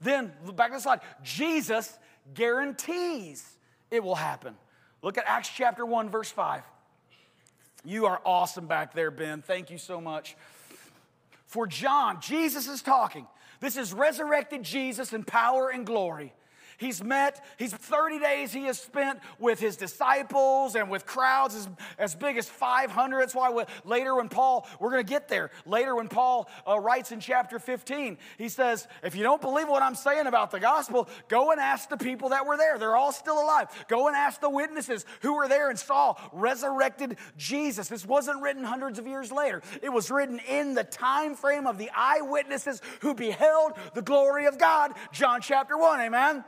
Then 0.00 0.32
back 0.56 0.70
to 0.70 0.78
the 0.78 0.80
slide. 0.80 1.02
Jesus 1.22 1.96
guarantees 2.34 3.48
it 3.92 4.02
will 4.02 4.16
happen. 4.16 4.56
Look 5.06 5.18
at 5.18 5.24
Acts 5.28 5.52
chapter 5.54 5.86
1, 5.86 6.10
verse 6.10 6.32
5. 6.32 6.64
You 7.84 8.06
are 8.06 8.20
awesome 8.24 8.66
back 8.66 8.92
there, 8.92 9.12
Ben. 9.12 9.40
Thank 9.40 9.70
you 9.70 9.78
so 9.78 10.00
much. 10.00 10.36
For 11.46 11.68
John, 11.68 12.20
Jesus 12.20 12.66
is 12.66 12.82
talking. 12.82 13.28
This 13.60 13.76
is 13.76 13.92
resurrected 13.92 14.64
Jesus 14.64 15.12
in 15.12 15.22
power 15.22 15.70
and 15.70 15.86
glory. 15.86 16.32
He's 16.78 17.02
met, 17.02 17.44
he's 17.58 17.72
30 17.72 18.18
days 18.18 18.52
he 18.52 18.64
has 18.64 18.78
spent 18.78 19.20
with 19.38 19.58
his 19.58 19.76
disciples 19.76 20.74
and 20.74 20.90
with 20.90 21.06
crowds 21.06 21.54
as, 21.54 21.68
as 21.98 22.14
big 22.14 22.36
as 22.36 22.48
500. 22.48 23.20
That's 23.20 23.34
why 23.34 23.50
we, 23.50 23.64
later 23.84 24.14
when 24.14 24.28
Paul, 24.28 24.66
we're 24.78 24.90
going 24.90 25.04
to 25.04 25.08
get 25.08 25.28
there. 25.28 25.50
Later 25.64 25.94
when 25.94 26.08
Paul 26.08 26.50
uh, 26.68 26.78
writes 26.78 27.12
in 27.12 27.20
chapter 27.20 27.58
15, 27.58 28.18
he 28.36 28.48
says, 28.48 28.86
If 29.02 29.14
you 29.14 29.22
don't 29.22 29.40
believe 29.40 29.68
what 29.68 29.82
I'm 29.82 29.94
saying 29.94 30.26
about 30.26 30.50
the 30.50 30.60
gospel, 30.60 31.08
go 31.28 31.50
and 31.50 31.60
ask 31.60 31.88
the 31.88 31.96
people 31.96 32.30
that 32.30 32.46
were 32.46 32.56
there. 32.56 32.78
They're 32.78 32.96
all 32.96 33.12
still 33.12 33.42
alive. 33.42 33.68
Go 33.88 34.08
and 34.08 34.16
ask 34.16 34.40
the 34.40 34.50
witnesses 34.50 35.06
who 35.22 35.34
were 35.34 35.48
there 35.48 35.70
and 35.70 35.78
saw 35.78 36.14
resurrected 36.32 37.16
Jesus. 37.36 37.88
This 37.88 38.04
wasn't 38.04 38.42
written 38.42 38.64
hundreds 38.64 38.98
of 38.98 39.06
years 39.06 39.32
later. 39.32 39.62
It 39.82 39.92
was 39.92 40.10
written 40.10 40.40
in 40.48 40.74
the 40.74 40.84
time 40.84 41.34
frame 41.34 41.66
of 41.66 41.78
the 41.78 41.90
eyewitnesses 41.94 42.82
who 43.00 43.14
beheld 43.14 43.72
the 43.94 44.02
glory 44.02 44.46
of 44.46 44.58
God. 44.58 44.92
John 45.12 45.40
chapter 45.40 45.78
1, 45.78 46.00
amen? 46.00 46.44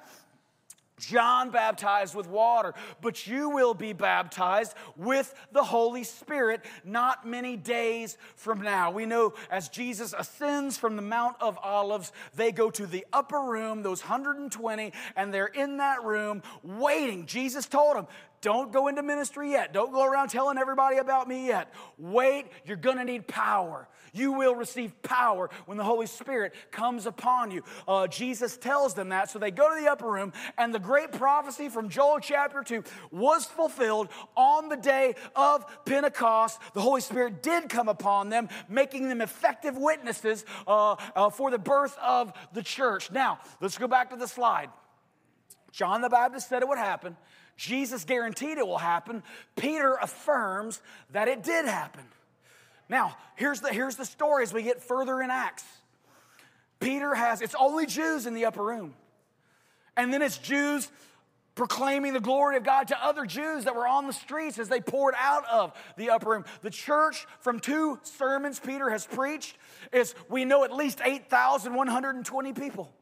John 0.98 1.50
baptized 1.50 2.14
with 2.14 2.28
water, 2.28 2.74
but 3.00 3.26
you 3.26 3.50
will 3.50 3.74
be 3.74 3.92
baptized 3.92 4.74
with 4.96 5.34
the 5.52 5.64
Holy 5.64 6.04
Spirit 6.04 6.64
not 6.84 7.26
many 7.26 7.56
days 7.56 8.16
from 8.36 8.60
now. 8.60 8.90
We 8.90 9.06
know 9.06 9.34
as 9.50 9.68
Jesus 9.68 10.14
ascends 10.16 10.78
from 10.78 10.96
the 10.96 11.02
Mount 11.02 11.36
of 11.40 11.58
Olives, 11.62 12.12
they 12.34 12.52
go 12.52 12.70
to 12.70 12.86
the 12.86 13.06
upper 13.12 13.40
room, 13.40 13.82
those 13.82 14.02
120, 14.02 14.92
and 15.16 15.32
they're 15.32 15.46
in 15.46 15.78
that 15.78 16.04
room 16.04 16.42
waiting. 16.62 17.26
Jesus 17.26 17.66
told 17.66 17.96
them, 17.96 18.06
don't 18.40 18.72
go 18.72 18.88
into 18.88 19.02
ministry 19.02 19.50
yet. 19.50 19.72
Don't 19.72 19.92
go 19.92 20.04
around 20.04 20.28
telling 20.28 20.58
everybody 20.58 20.98
about 20.98 21.28
me 21.28 21.46
yet. 21.46 21.72
Wait, 21.96 22.46
you're 22.64 22.76
gonna 22.76 23.04
need 23.04 23.26
power. 23.26 23.88
You 24.12 24.32
will 24.32 24.54
receive 24.54 25.00
power 25.02 25.50
when 25.66 25.76
the 25.76 25.84
Holy 25.84 26.06
Spirit 26.06 26.54
comes 26.70 27.06
upon 27.06 27.50
you. 27.50 27.62
Uh, 27.86 28.06
Jesus 28.06 28.56
tells 28.56 28.94
them 28.94 29.10
that. 29.10 29.30
So 29.30 29.38
they 29.38 29.50
go 29.50 29.74
to 29.74 29.80
the 29.80 29.90
upper 29.90 30.10
room, 30.10 30.32
and 30.56 30.74
the 30.74 30.78
great 30.78 31.12
prophecy 31.12 31.68
from 31.68 31.88
Joel 31.88 32.20
chapter 32.20 32.62
2 32.62 32.84
was 33.10 33.44
fulfilled 33.44 34.08
on 34.36 34.68
the 34.68 34.76
day 34.76 35.14
of 35.36 35.64
Pentecost. 35.84 36.60
The 36.74 36.80
Holy 36.80 37.00
Spirit 37.00 37.42
did 37.42 37.68
come 37.68 37.88
upon 37.88 38.28
them, 38.28 38.48
making 38.68 39.08
them 39.08 39.20
effective 39.20 39.76
witnesses 39.76 40.44
uh, 40.66 40.96
uh, 41.14 41.30
for 41.30 41.50
the 41.50 41.58
birth 41.58 41.96
of 42.02 42.32
the 42.52 42.62
church. 42.62 43.10
Now, 43.10 43.40
let's 43.60 43.78
go 43.78 43.88
back 43.88 44.10
to 44.10 44.16
the 44.16 44.28
slide. 44.28 44.70
John 45.72 46.00
the 46.00 46.08
Baptist 46.08 46.48
said 46.48 46.62
it 46.62 46.68
would 46.68 46.78
happen. 46.78 47.16
Jesus 47.58 48.04
guaranteed 48.04 48.56
it 48.56 48.66
will 48.66 48.78
happen. 48.78 49.22
Peter 49.56 49.96
affirms 50.00 50.80
that 51.10 51.26
it 51.26 51.42
did 51.42 51.66
happen. 51.66 52.04
Now, 52.88 53.16
here's 53.34 53.60
the, 53.60 53.68
here's 53.68 53.96
the 53.96 54.06
story 54.06 54.44
as 54.44 54.54
we 54.54 54.62
get 54.62 54.80
further 54.80 55.20
in 55.20 55.30
Acts. 55.30 55.64
Peter 56.78 57.14
has, 57.14 57.42
it's 57.42 57.56
only 57.58 57.84
Jews 57.84 58.26
in 58.26 58.34
the 58.34 58.44
upper 58.44 58.62
room. 58.62 58.94
And 59.96 60.14
then 60.14 60.22
it's 60.22 60.38
Jews 60.38 60.88
proclaiming 61.56 62.12
the 62.12 62.20
glory 62.20 62.56
of 62.56 62.62
God 62.62 62.88
to 62.88 63.04
other 63.04 63.26
Jews 63.26 63.64
that 63.64 63.74
were 63.74 63.88
on 63.88 64.06
the 64.06 64.12
streets 64.12 64.60
as 64.60 64.68
they 64.68 64.80
poured 64.80 65.16
out 65.18 65.44
of 65.50 65.72
the 65.96 66.10
upper 66.10 66.30
room. 66.30 66.44
The 66.62 66.70
church, 66.70 67.26
from 67.40 67.58
two 67.58 67.98
sermons 68.04 68.60
Peter 68.60 68.88
has 68.88 69.04
preached, 69.04 69.56
is 69.92 70.14
we 70.28 70.44
know 70.44 70.62
at 70.62 70.72
least 70.72 71.00
8,120 71.04 72.52
people 72.52 72.92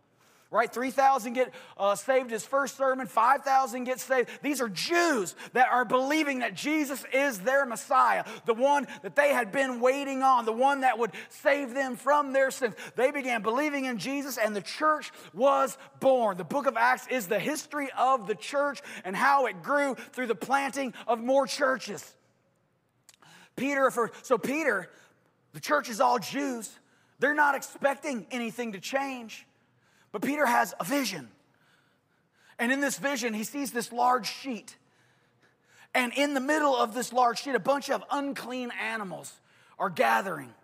right? 0.51 0.73
3,000 0.73 1.33
get 1.33 1.53
uh, 1.77 1.95
saved 1.95 2.31
his 2.31 2.45
first 2.45 2.77
sermon, 2.77 3.07
5,000 3.07 3.85
get 3.85 4.01
saved. 4.01 4.29
These 4.43 4.61
are 4.61 4.69
Jews 4.69 5.35
that 5.53 5.69
are 5.71 5.85
believing 5.85 6.41
that 6.41 6.55
Jesus 6.55 7.05
is 7.13 7.41
their 7.41 7.67
Messiah, 7.67 8.25
the 8.45 8.55
one 8.55 8.87
that 9.03 9.17
they 9.17 9.33
had 9.33 9.53
been 9.53 9.81
waiting 9.81 10.23
on, 10.23 10.45
the 10.45 10.53
one 10.53 10.81
that 10.83 10.99
would 10.99 11.11
save 11.29 11.75
them 11.75 11.97
from 11.97 12.33
their 12.33 12.51
sins. 12.51 12.75
They 12.95 13.11
began 13.11 13.43
believing 13.43 13.87
in 13.87 13.99
Jesus, 13.99 14.39
and 14.39 14.55
the 14.55 14.63
church 14.63 15.13
was 15.35 15.77
born. 16.01 16.37
The 16.37 16.45
book 16.45 16.67
of 16.67 16.77
Acts 16.77 17.07
is 17.09 17.27
the 17.27 17.41
history 17.41 17.89
of 17.97 18.27
the 18.27 18.35
church 18.35 18.81
and 19.05 19.17
how 19.17 19.47
it 19.47 19.63
grew 19.63 19.95
through 20.13 20.27
the 20.29 20.35
planting 20.35 20.95
of 21.07 21.21
more 21.21 21.47
churches. 21.47 22.15
Peter, 23.57 23.91
for, 23.91 24.13
so 24.23 24.39
Peter, 24.39 24.91
the 25.55 25.61
church 25.61 25.89
is 25.89 26.01
all 26.01 26.19
Jews. 26.19 26.71
They're 27.19 27.35
not 27.35 27.55
expecting 27.55 28.27
anything 28.31 28.73
to 28.73 28.81
change. 28.81 29.47
But 30.17 30.23
Peter 30.23 30.47
has 30.47 30.73
a 30.81 30.85
vision. 30.85 31.29
And 32.59 32.73
in 32.73 32.81
this 32.81 32.97
vision, 32.97 33.35
he 33.35 33.45
sees 33.45 33.71
this 33.71 33.93
large 33.93 34.27
sheet. 34.27 34.75
And 35.95 36.11
in 36.15 36.33
the 36.33 36.41
middle 36.41 36.75
of 36.75 36.95
this 36.95 37.13
large 37.13 37.43
sheet, 37.43 37.55
a 37.55 37.61
bunch 37.61 37.91
of 37.91 38.03
unclean 38.11 38.73
animals 38.83 39.31
are 39.79 39.91
gathering. 39.91 40.55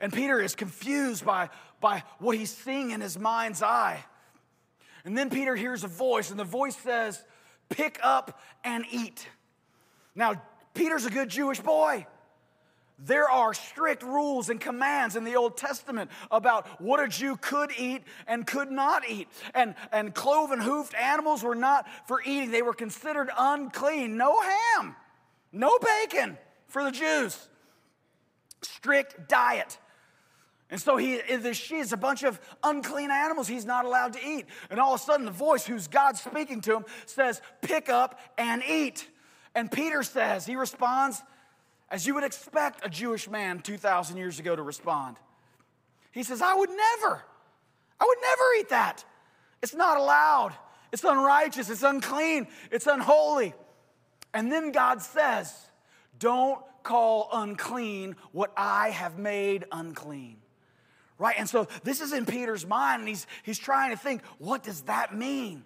And 0.00 0.10
Peter 0.10 0.40
is 0.40 0.54
confused 0.54 1.22
by, 1.26 1.50
by 1.82 2.02
what 2.18 2.34
he's 2.38 2.50
seeing 2.50 2.92
in 2.92 3.02
his 3.02 3.18
mind's 3.18 3.62
eye. 3.62 4.02
And 5.04 5.14
then 5.14 5.28
Peter 5.28 5.54
hears 5.54 5.84
a 5.84 5.88
voice, 5.88 6.30
and 6.30 6.40
the 6.40 6.44
voice 6.44 6.78
says, 6.78 7.22
Pick 7.68 8.00
up 8.02 8.40
and 8.64 8.86
eat. 8.90 9.28
Now, 10.14 10.40
Peter's 10.72 11.04
a 11.04 11.10
good 11.10 11.28
Jewish 11.28 11.60
boy. 11.60 12.06
There 12.98 13.30
are 13.30 13.54
strict 13.54 14.02
rules 14.02 14.48
and 14.48 14.60
commands 14.60 15.14
in 15.14 15.22
the 15.22 15.36
Old 15.36 15.56
Testament 15.56 16.10
about 16.30 16.66
what 16.80 16.98
a 16.98 17.06
Jew 17.06 17.36
could 17.36 17.70
eat 17.78 18.02
and 18.26 18.44
could 18.44 18.72
not 18.72 19.08
eat. 19.08 19.28
And, 19.54 19.76
and 19.92 20.12
cloven 20.12 20.60
hoofed 20.60 20.94
animals 20.94 21.44
were 21.44 21.54
not 21.54 21.86
for 22.06 22.20
eating, 22.22 22.50
they 22.50 22.62
were 22.62 22.74
considered 22.74 23.30
unclean. 23.38 24.16
No 24.16 24.40
ham, 24.40 24.96
no 25.52 25.78
bacon 25.78 26.36
for 26.66 26.82
the 26.82 26.90
Jews. 26.90 27.48
Strict 28.62 29.28
diet. 29.28 29.78
And 30.70 30.80
so 30.80 30.96
he 30.96 31.14
is 31.14 31.92
a 31.92 31.96
bunch 31.96 32.24
of 32.24 32.38
unclean 32.62 33.10
animals 33.10 33.48
he's 33.48 33.64
not 33.64 33.84
allowed 33.84 34.14
to 34.14 34.26
eat. 34.26 34.46
And 34.70 34.78
all 34.78 34.94
of 34.94 35.00
a 35.00 35.04
sudden, 35.04 35.24
the 35.24 35.32
voice, 35.32 35.64
who's 35.64 35.86
God 35.86 36.16
speaking 36.16 36.60
to 36.62 36.76
him, 36.76 36.84
says, 37.06 37.40
Pick 37.62 37.88
up 37.88 38.20
and 38.36 38.62
eat. 38.68 39.08
And 39.54 39.72
Peter 39.72 40.02
says, 40.02 40.44
he 40.44 40.56
responds, 40.56 41.22
as 41.90 42.06
you 42.06 42.14
would 42.14 42.24
expect 42.24 42.84
a 42.84 42.88
Jewish 42.88 43.28
man 43.28 43.60
2,000 43.60 44.16
years 44.16 44.38
ago 44.38 44.54
to 44.54 44.62
respond. 44.62 45.16
He 46.12 46.22
says, 46.22 46.42
I 46.42 46.54
would 46.54 46.70
never, 46.70 47.22
I 48.00 48.04
would 48.04 48.18
never 48.20 48.42
eat 48.60 48.68
that. 48.70 49.04
It's 49.62 49.74
not 49.74 49.98
allowed. 49.98 50.52
It's 50.92 51.04
unrighteous. 51.04 51.70
It's 51.70 51.82
unclean. 51.82 52.46
It's 52.70 52.86
unholy. 52.86 53.54
And 54.32 54.50
then 54.50 54.72
God 54.72 55.02
says, 55.02 55.54
Don't 56.18 56.60
call 56.82 57.28
unclean 57.32 58.16
what 58.32 58.52
I 58.56 58.90
have 58.90 59.18
made 59.18 59.66
unclean. 59.70 60.38
Right? 61.18 61.34
And 61.36 61.48
so 61.48 61.66
this 61.82 62.00
is 62.00 62.12
in 62.12 62.24
Peter's 62.24 62.64
mind, 62.64 63.00
and 63.00 63.08
he's, 63.08 63.26
he's 63.42 63.58
trying 63.58 63.90
to 63.90 63.96
think, 63.96 64.22
what 64.38 64.62
does 64.62 64.82
that 64.82 65.14
mean? 65.14 65.64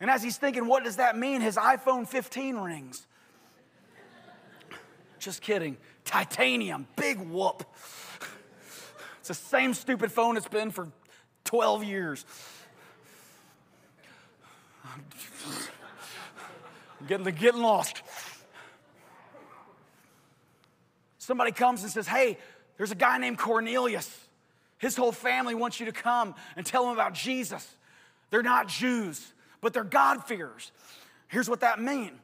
And 0.00 0.10
as 0.10 0.22
he's 0.22 0.36
thinking, 0.36 0.66
what 0.66 0.82
does 0.82 0.96
that 0.96 1.16
mean? 1.16 1.40
His 1.40 1.56
iPhone 1.56 2.08
15 2.08 2.56
rings. 2.56 3.06
Just 5.20 5.42
kidding. 5.42 5.76
Titanium, 6.04 6.88
big 6.96 7.20
whoop. 7.20 7.62
It's 9.18 9.28
the 9.28 9.34
same 9.34 9.74
stupid 9.74 10.10
phone 10.10 10.38
it's 10.38 10.48
been 10.48 10.70
for 10.70 10.88
12 11.44 11.84
years. 11.84 12.24
I'm 14.82 15.04
getting, 17.06 17.26
getting 17.34 17.60
lost. 17.60 18.02
Somebody 21.18 21.52
comes 21.52 21.82
and 21.82 21.92
says, 21.92 22.08
Hey, 22.08 22.38
there's 22.78 22.90
a 22.90 22.96
guy 22.96 23.18
named 23.18 23.38
Cornelius. 23.38 24.26
His 24.78 24.96
whole 24.96 25.12
family 25.12 25.54
wants 25.54 25.78
you 25.78 25.86
to 25.86 25.92
come 25.92 26.34
and 26.56 26.64
tell 26.64 26.84
them 26.84 26.94
about 26.94 27.12
Jesus. 27.12 27.76
They're 28.30 28.42
not 28.42 28.68
Jews, 28.68 29.34
but 29.60 29.74
they're 29.74 29.84
God-fearers. 29.84 30.72
Here's 31.28 31.48
what 31.48 31.60
that 31.60 31.78
means 31.78 32.18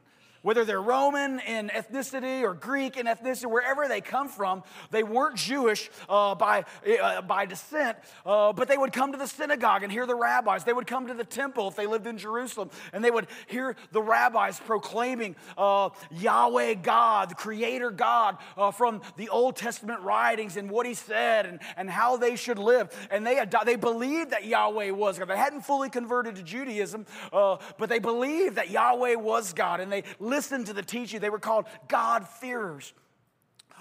whether 0.46 0.64
they're 0.64 0.80
Roman 0.80 1.40
in 1.40 1.70
ethnicity 1.70 2.42
or 2.42 2.54
Greek 2.54 2.96
in 2.96 3.06
ethnicity, 3.06 3.50
wherever 3.50 3.88
they 3.88 4.00
come 4.00 4.28
from, 4.28 4.62
they 4.92 5.02
weren't 5.02 5.34
Jewish 5.34 5.90
uh, 6.08 6.36
by, 6.36 6.64
uh, 7.02 7.22
by 7.22 7.46
descent, 7.46 7.98
uh, 8.24 8.52
but 8.52 8.68
they 8.68 8.78
would 8.78 8.92
come 8.92 9.10
to 9.10 9.18
the 9.18 9.26
synagogue 9.26 9.82
and 9.82 9.90
hear 9.90 10.06
the 10.06 10.14
rabbis. 10.14 10.62
They 10.62 10.72
would 10.72 10.86
come 10.86 11.08
to 11.08 11.14
the 11.14 11.24
temple 11.24 11.66
if 11.66 11.74
they 11.74 11.88
lived 11.88 12.06
in 12.06 12.16
Jerusalem, 12.16 12.70
and 12.92 13.02
they 13.02 13.10
would 13.10 13.26
hear 13.48 13.74
the 13.90 14.00
rabbis 14.00 14.60
proclaiming 14.60 15.34
uh, 15.58 15.88
Yahweh 16.12 16.74
God, 16.74 17.30
the 17.30 17.34
Creator 17.34 17.90
God, 17.90 18.36
uh, 18.56 18.70
from 18.70 19.02
the 19.16 19.28
Old 19.30 19.56
Testament 19.56 20.00
writings 20.02 20.56
and 20.56 20.70
what 20.70 20.86
He 20.86 20.94
said 20.94 21.46
and, 21.46 21.58
and 21.76 21.90
how 21.90 22.18
they 22.18 22.36
should 22.36 22.60
live. 22.60 22.96
And 23.10 23.26
they, 23.26 23.44
they 23.64 23.74
believed 23.74 24.30
that 24.30 24.44
Yahweh 24.44 24.90
was 24.90 25.18
God. 25.18 25.26
They 25.26 25.36
hadn't 25.36 25.62
fully 25.62 25.90
converted 25.90 26.36
to 26.36 26.44
Judaism, 26.44 27.04
uh, 27.32 27.56
but 27.78 27.88
they 27.88 27.98
believed 27.98 28.54
that 28.54 28.70
Yahweh 28.70 29.16
was 29.16 29.52
God, 29.52 29.80
and 29.80 29.90
they 29.90 30.04
lived 30.20 30.35
listened 30.36 30.66
to 30.66 30.74
the 30.74 30.82
teaching. 30.82 31.20
They 31.20 31.30
were 31.30 31.38
called 31.38 31.64
God-fearers. 31.88 32.92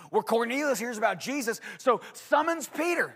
Where 0.10 0.24
Cornelius 0.24 0.80
hears 0.80 0.98
about 0.98 1.20
Jesus, 1.20 1.60
so 1.78 2.00
summons 2.14 2.70
Peter, 2.70 3.14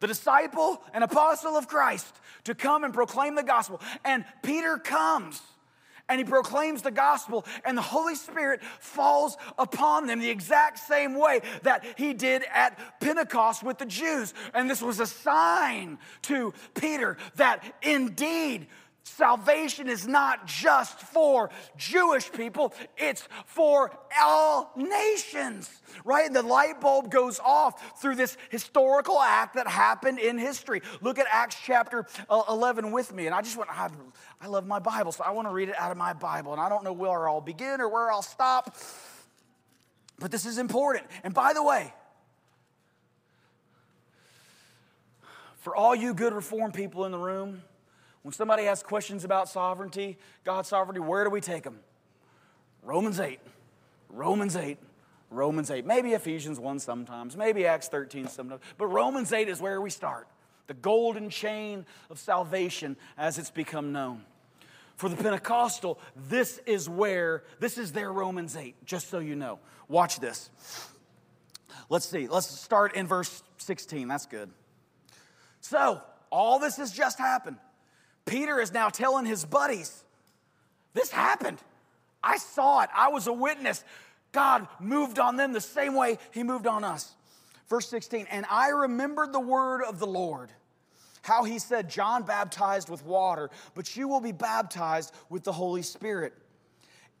the 0.00 0.06
disciple 0.06 0.80
and 0.94 1.04
apostle 1.04 1.56
of 1.56 1.68
Christ, 1.68 2.14
to 2.44 2.54
come 2.54 2.84
and 2.84 2.94
proclaim 2.94 3.34
the 3.34 3.42
gospel. 3.42 3.80
And 4.04 4.24
Peter 4.42 4.78
comes 4.78 5.42
and 6.08 6.18
he 6.18 6.24
proclaims 6.24 6.82
the 6.82 6.90
gospel, 6.90 7.44
and 7.64 7.78
the 7.78 7.82
Holy 7.82 8.14
Spirit 8.14 8.62
falls 8.80 9.36
upon 9.58 10.06
them 10.06 10.20
the 10.20 10.30
exact 10.30 10.78
same 10.78 11.14
way 11.14 11.40
that 11.62 11.84
he 11.96 12.12
did 12.12 12.42
at 12.52 12.78
Pentecost 13.00 13.62
with 13.62 13.78
the 13.78 13.86
Jews. 13.86 14.34
And 14.52 14.68
this 14.68 14.82
was 14.82 15.00
a 15.00 15.06
sign 15.06 15.98
to 16.22 16.52
Peter 16.74 17.16
that 17.36 17.62
indeed 17.82 18.66
Salvation 19.04 19.88
is 19.88 20.06
not 20.06 20.46
just 20.46 21.00
for 21.00 21.50
Jewish 21.76 22.30
people, 22.30 22.72
it's 22.96 23.26
for 23.46 23.90
all 24.20 24.72
nations, 24.76 25.70
right? 26.04 26.26
And 26.26 26.36
The 26.36 26.42
light 26.42 26.80
bulb 26.80 27.10
goes 27.10 27.40
off 27.40 28.00
through 28.00 28.14
this 28.14 28.36
historical 28.50 29.20
act 29.20 29.54
that 29.56 29.66
happened 29.66 30.20
in 30.20 30.38
history. 30.38 30.82
Look 31.00 31.18
at 31.18 31.26
Acts 31.30 31.56
chapter 31.64 32.06
uh, 32.30 32.42
11 32.48 32.92
with 32.92 33.12
me. 33.12 33.26
And 33.26 33.34
I 33.34 33.42
just 33.42 33.56
want, 33.56 33.70
I, 33.70 33.88
I 34.40 34.46
love 34.46 34.66
my 34.66 34.78
Bible, 34.78 35.10
so 35.10 35.24
I 35.24 35.32
want 35.32 35.48
to 35.48 35.52
read 35.52 35.68
it 35.68 35.78
out 35.78 35.90
of 35.90 35.96
my 35.96 36.12
Bible. 36.12 36.52
And 36.52 36.60
I 36.60 36.68
don't 36.68 36.84
know 36.84 36.92
where 36.92 37.28
I'll 37.28 37.40
begin 37.40 37.80
or 37.80 37.88
where 37.88 38.10
I'll 38.10 38.22
stop, 38.22 38.76
but 40.18 40.30
this 40.30 40.46
is 40.46 40.58
important. 40.58 41.06
And 41.24 41.34
by 41.34 41.52
the 41.54 41.62
way, 41.62 41.92
for 45.58 45.74
all 45.74 45.94
you 45.94 46.14
good 46.14 46.32
reformed 46.32 46.74
people 46.74 47.04
in 47.04 47.10
the 47.12 47.18
room, 47.18 47.62
when 48.22 48.32
somebody 48.32 48.66
asks 48.66 48.86
questions 48.86 49.24
about 49.24 49.48
sovereignty, 49.48 50.18
God's 50.44 50.68
sovereignty, 50.68 51.00
where 51.00 51.24
do 51.24 51.30
we 51.30 51.40
take 51.40 51.64
them? 51.64 51.80
Romans 52.82 53.18
8. 53.18 53.40
Romans 54.08 54.56
8. 54.56 54.78
Romans 55.30 55.70
8. 55.70 55.84
Maybe 55.84 56.12
Ephesians 56.12 56.60
1 56.60 56.78
sometimes, 56.78 57.36
maybe 57.36 57.66
Acts 57.66 57.88
13 57.88 58.28
sometimes, 58.28 58.60
but 58.78 58.86
Romans 58.86 59.32
8 59.32 59.48
is 59.48 59.60
where 59.60 59.80
we 59.80 59.90
start. 59.90 60.28
The 60.66 60.74
golden 60.74 61.30
chain 61.30 61.84
of 62.10 62.18
salvation 62.18 62.96
as 63.18 63.38
it's 63.38 63.50
become 63.50 63.92
known. 63.92 64.22
For 64.96 65.08
the 65.08 65.16
Pentecostal, 65.16 65.98
this 66.28 66.60
is 66.66 66.88
where, 66.88 67.42
this 67.58 67.78
is 67.78 67.92
their 67.92 68.12
Romans 68.12 68.56
8, 68.56 68.84
just 68.84 69.10
so 69.10 69.18
you 69.18 69.34
know. 69.34 69.58
Watch 69.88 70.20
this. 70.20 70.50
Let's 71.88 72.06
see, 72.06 72.28
let's 72.28 72.46
start 72.46 72.94
in 72.94 73.06
verse 73.06 73.42
16. 73.56 74.06
That's 74.06 74.26
good. 74.26 74.50
So, 75.60 76.02
all 76.30 76.58
this 76.58 76.76
has 76.76 76.92
just 76.92 77.18
happened. 77.18 77.56
Peter 78.24 78.60
is 78.60 78.72
now 78.72 78.88
telling 78.88 79.24
his 79.24 79.44
buddies, 79.44 80.04
This 80.94 81.10
happened. 81.10 81.58
I 82.22 82.36
saw 82.38 82.82
it. 82.82 82.90
I 82.94 83.08
was 83.08 83.26
a 83.26 83.32
witness. 83.32 83.84
God 84.30 84.68
moved 84.80 85.18
on 85.18 85.36
them 85.36 85.52
the 85.52 85.60
same 85.60 85.94
way 85.94 86.18
he 86.30 86.42
moved 86.42 86.66
on 86.66 86.84
us. 86.84 87.14
Verse 87.68 87.88
16, 87.88 88.26
and 88.30 88.44
I 88.50 88.68
remembered 88.68 89.32
the 89.32 89.40
word 89.40 89.82
of 89.82 89.98
the 89.98 90.06
Lord, 90.06 90.50
how 91.22 91.44
he 91.44 91.58
said, 91.58 91.88
John 91.88 92.22
baptized 92.22 92.88
with 92.88 93.04
water, 93.04 93.50
but 93.74 93.96
you 93.96 94.08
will 94.08 94.20
be 94.20 94.32
baptized 94.32 95.12
with 95.30 95.42
the 95.44 95.52
Holy 95.52 95.82
Spirit. 95.82 96.34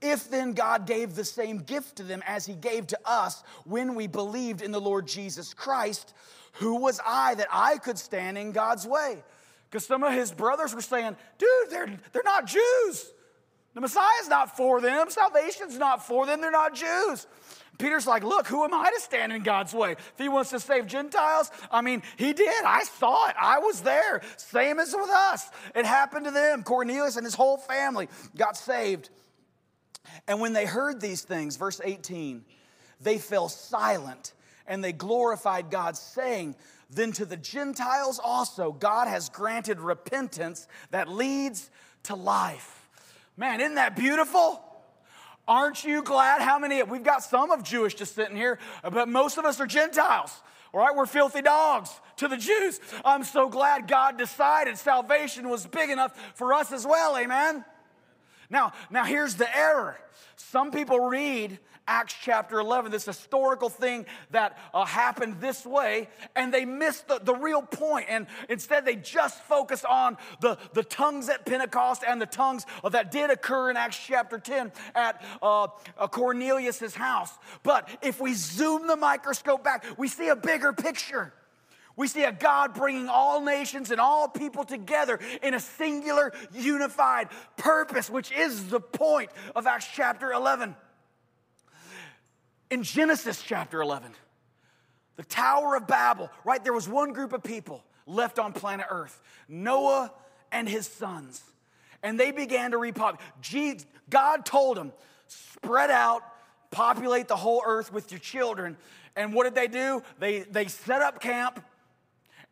If 0.02 0.28
then 0.28 0.52
God 0.52 0.86
gave 0.86 1.14
the 1.14 1.24
same 1.24 1.58
gift 1.58 1.96
to 1.96 2.02
them 2.02 2.22
as 2.26 2.44
he 2.44 2.54
gave 2.54 2.88
to 2.88 2.98
us 3.06 3.42
when 3.64 3.94
we 3.94 4.08
believed 4.08 4.60
in 4.60 4.72
the 4.72 4.80
Lord 4.80 5.06
Jesus 5.06 5.54
Christ, 5.54 6.12
who 6.54 6.76
was 6.76 7.00
I 7.06 7.34
that 7.36 7.48
I 7.50 7.78
could 7.78 7.98
stand 7.98 8.36
in 8.36 8.52
God's 8.52 8.86
way? 8.86 9.22
Because 9.72 9.86
some 9.86 10.02
of 10.02 10.12
his 10.12 10.30
brothers 10.30 10.74
were 10.74 10.82
saying, 10.82 11.16
dude, 11.38 11.70
they're, 11.70 11.98
they're 12.12 12.22
not 12.22 12.46
Jews. 12.46 13.10
The 13.72 13.80
Messiah's 13.80 14.28
not 14.28 14.54
for 14.54 14.82
them. 14.82 15.08
Salvation's 15.08 15.78
not 15.78 16.06
for 16.06 16.26
them. 16.26 16.42
They're 16.42 16.50
not 16.50 16.74
Jews. 16.74 17.26
Peter's 17.78 18.06
like, 18.06 18.22
look, 18.22 18.46
who 18.46 18.64
am 18.64 18.74
I 18.74 18.90
to 18.94 19.00
stand 19.00 19.32
in 19.32 19.42
God's 19.42 19.72
way? 19.72 19.92
If 19.92 20.12
he 20.18 20.28
wants 20.28 20.50
to 20.50 20.60
save 20.60 20.86
Gentiles, 20.88 21.50
I 21.70 21.80
mean, 21.80 22.02
he 22.18 22.34
did. 22.34 22.64
I 22.66 22.84
saw 22.84 23.30
it. 23.30 23.34
I 23.40 23.60
was 23.60 23.80
there. 23.80 24.20
Same 24.36 24.78
as 24.78 24.94
with 24.94 25.08
us. 25.08 25.48
It 25.74 25.86
happened 25.86 26.26
to 26.26 26.32
them. 26.32 26.64
Cornelius 26.64 27.16
and 27.16 27.24
his 27.24 27.34
whole 27.34 27.56
family 27.56 28.10
got 28.36 28.58
saved. 28.58 29.08
And 30.28 30.38
when 30.38 30.52
they 30.52 30.66
heard 30.66 31.00
these 31.00 31.22
things, 31.22 31.56
verse 31.56 31.80
18, 31.82 32.44
they 33.00 33.16
fell 33.16 33.48
silent 33.48 34.34
and 34.66 34.84
they 34.84 34.92
glorified 34.92 35.70
God, 35.70 35.96
saying, 35.96 36.56
Then 36.94 37.12
to 37.12 37.24
the 37.24 37.36
Gentiles 37.36 38.20
also 38.22 38.72
God 38.72 39.08
has 39.08 39.28
granted 39.28 39.80
repentance 39.80 40.68
that 40.90 41.08
leads 41.08 41.70
to 42.04 42.14
life. 42.14 42.88
Man, 43.36 43.60
isn't 43.60 43.76
that 43.76 43.96
beautiful? 43.96 44.62
Aren't 45.48 45.84
you 45.84 46.02
glad 46.02 46.42
how 46.42 46.58
many? 46.58 46.82
We've 46.82 47.02
got 47.02 47.22
some 47.22 47.50
of 47.50 47.64
Jewish 47.64 47.94
just 47.94 48.14
sitting 48.14 48.36
here, 48.36 48.58
but 48.82 49.08
most 49.08 49.38
of 49.38 49.44
us 49.44 49.58
are 49.58 49.66
Gentiles. 49.66 50.30
All 50.72 50.80
right, 50.80 50.94
we're 50.94 51.06
filthy 51.06 51.42
dogs 51.42 51.90
to 52.16 52.28
the 52.28 52.36
Jews. 52.36 52.78
I'm 53.04 53.24
so 53.24 53.48
glad 53.48 53.88
God 53.88 54.16
decided 54.18 54.78
salvation 54.78 55.48
was 55.48 55.66
big 55.66 55.90
enough 55.90 56.16
for 56.34 56.54
us 56.54 56.72
as 56.72 56.86
well. 56.86 57.16
Amen. 57.16 57.64
Now, 58.48 58.72
now 58.90 59.04
here's 59.04 59.34
the 59.36 59.56
error. 59.56 59.98
Some 60.36 60.70
people 60.70 61.00
read 61.00 61.58
Acts 61.88 62.14
chapter 62.22 62.60
11, 62.60 62.92
this 62.92 63.04
historical 63.04 63.68
thing 63.68 64.06
that 64.30 64.58
uh, 64.72 64.84
happened 64.84 65.40
this 65.40 65.66
way, 65.66 66.08
and 66.36 66.54
they 66.54 66.64
miss 66.64 67.00
the, 67.00 67.20
the 67.22 67.34
real 67.34 67.62
point. 67.62 68.06
And 68.08 68.26
instead, 68.48 68.84
they 68.84 68.96
just 68.96 69.42
focus 69.42 69.84
on 69.84 70.16
the, 70.40 70.58
the 70.74 70.84
tongues 70.84 71.28
at 71.28 71.44
Pentecost 71.44 72.04
and 72.06 72.20
the 72.20 72.26
tongues 72.26 72.66
that 72.88 73.10
did 73.10 73.30
occur 73.30 73.70
in 73.70 73.76
Acts 73.76 73.98
chapter 73.98 74.38
10 74.38 74.72
at 74.94 75.24
uh, 75.42 75.68
uh, 75.98 76.06
Cornelius' 76.08 76.94
house. 76.94 77.32
But 77.62 77.88
if 78.00 78.20
we 78.20 78.34
zoom 78.34 78.86
the 78.86 78.96
microscope 78.96 79.64
back, 79.64 79.84
we 79.96 80.08
see 80.08 80.28
a 80.28 80.36
bigger 80.36 80.72
picture. 80.72 81.32
We 81.96 82.08
see 82.08 82.24
a 82.24 82.32
God 82.32 82.74
bringing 82.74 83.08
all 83.08 83.42
nations 83.42 83.90
and 83.90 84.00
all 84.00 84.28
people 84.28 84.64
together 84.64 85.18
in 85.42 85.54
a 85.54 85.60
singular, 85.60 86.32
unified 86.54 87.28
purpose, 87.56 88.08
which 88.08 88.32
is 88.32 88.68
the 88.68 88.80
point 88.80 89.30
of 89.54 89.66
Acts 89.66 89.88
chapter 89.92 90.32
11. 90.32 90.74
In 92.72 92.82
Genesis 92.84 93.42
chapter 93.42 93.82
11, 93.82 94.12
the 95.16 95.24
Tower 95.24 95.76
of 95.76 95.86
Babel, 95.86 96.30
right? 96.42 96.64
There 96.64 96.72
was 96.72 96.88
one 96.88 97.12
group 97.12 97.34
of 97.34 97.42
people 97.42 97.84
left 98.06 98.38
on 98.38 98.54
planet 98.54 98.86
Earth 98.88 99.20
Noah 99.46 100.10
and 100.50 100.66
his 100.66 100.86
sons. 100.86 101.42
And 102.02 102.18
they 102.18 102.32
began 102.32 102.70
to 102.70 102.78
repopulate. 102.78 103.84
God 104.08 104.46
told 104.46 104.78
them, 104.78 104.94
spread 105.26 105.90
out, 105.90 106.22
populate 106.70 107.28
the 107.28 107.36
whole 107.36 107.62
earth 107.62 107.92
with 107.92 108.10
your 108.10 108.20
children. 108.20 108.78
And 109.16 109.34
what 109.34 109.44
did 109.44 109.54
they 109.54 109.68
do? 109.68 110.02
They, 110.18 110.38
they 110.40 110.68
set 110.68 111.02
up 111.02 111.20
camp 111.20 111.62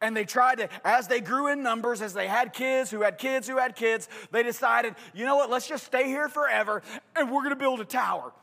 and 0.02 0.14
they 0.14 0.26
tried 0.26 0.58
to, 0.58 0.68
as 0.84 1.08
they 1.08 1.22
grew 1.22 1.46
in 1.50 1.62
numbers, 1.62 2.02
as 2.02 2.12
they 2.12 2.26
had 2.26 2.52
kids 2.52 2.90
who 2.90 3.00
had 3.00 3.16
kids 3.16 3.48
who 3.48 3.56
had 3.56 3.74
kids, 3.74 4.06
they 4.32 4.42
decided, 4.42 4.96
you 5.14 5.24
know 5.24 5.36
what, 5.36 5.48
let's 5.48 5.66
just 5.66 5.86
stay 5.86 6.08
here 6.08 6.28
forever 6.28 6.82
and 7.16 7.30
we're 7.30 7.42
gonna 7.42 7.56
build 7.56 7.80
a 7.80 7.86
tower 7.86 8.34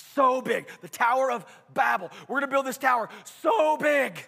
so 0.00 0.40
big, 0.40 0.66
the 0.80 0.88
Tower 0.88 1.30
of 1.30 1.44
Babel. 1.74 2.10
We're 2.28 2.40
gonna 2.40 2.50
build 2.50 2.66
this 2.66 2.78
tower 2.78 3.08
so 3.42 3.76
big 3.76 4.18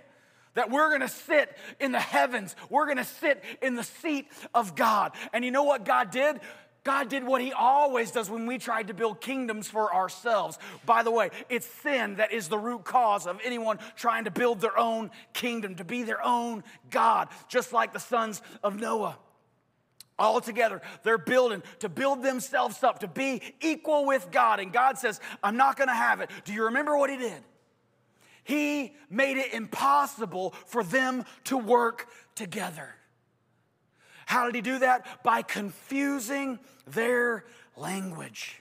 that 0.55 0.71
we're 0.71 0.91
gonna 0.91 1.09
sit 1.09 1.57
in 1.79 1.93
the 1.93 2.01
heavens, 2.01 2.57
we're 2.69 2.87
gonna 2.87 3.05
sit 3.05 3.43
in 3.63 3.77
the 3.77 3.85
seat 3.85 4.29
of 4.55 4.75
God. 4.75 5.13
And 5.33 5.45
you 5.45 5.51
know 5.51 5.65
what 5.65 5.85
God 5.85 6.11
did? 6.11 6.41
God 6.83 7.09
did 7.09 7.25
what 7.25 7.43
He 7.43 7.53
always 7.53 8.11
does 8.11 8.31
when 8.31 8.47
we 8.47 8.59
tried 8.59 8.89
to 8.89 8.95
build 8.95 9.21
kingdoms 9.21 9.69
for 9.69 9.95
ourselves. 9.95 10.59
By 10.87 11.03
the 11.03 11.11
way, 11.11 11.31
it's 11.49 11.67
sin 11.67 12.17
that 12.17 12.33
is 12.33 12.49
the 12.49 12.59
root 12.59 12.85
cause 12.85 13.27
of 13.27 13.39
anyone 13.45 13.79
trying 13.97 14.25
to 14.25 14.31
build 14.31 14.61
their 14.61 14.79
own 14.79 15.11
kingdom, 15.35 15.75
to 15.77 15.85
be 15.85 16.03
their 16.03 16.25
own 16.25 16.65
God, 16.91 17.29
just 17.49 17.73
like 17.73 17.93
the 17.93 18.01
sons 18.01 18.41
of 18.63 18.77
Noah. 18.77 19.19
All 20.21 20.41
together, 20.41 20.81
they're 21.03 21.19
building 21.19 21.63
to 21.81 21.89
build 21.89 22.23
themselves 22.23 22.85
up, 22.85 23.01
to 23.01 23.09
be 23.09 23.43
equal 23.61 24.05
with 24.05 24.31
God. 24.31 24.61
And 24.61 24.73
God 24.73 24.99
says, 24.99 25.19
I'm 25.43 25.57
not 25.57 25.77
gonna 25.77 25.95
have 25.95 26.21
it. 26.21 26.31
Do 26.45 26.53
you 26.53 26.67
remember 26.67 26.97
what 26.97 27.11
He 27.11 27.17
did? 27.17 27.43
He 28.45 28.95
made 29.09 29.37
it 29.37 29.53
impossible 29.55 30.55
for 30.67 30.85
them 30.85 31.25
to 31.45 31.57
work 31.57 32.09
together. 32.35 32.95
How 34.27 34.47
did 34.47 34.55
he 34.55 34.61
do 34.61 34.79
that? 34.79 35.25
By 35.25 35.43
confusing 35.43 36.59
their 36.87 37.45
language. 37.77 38.60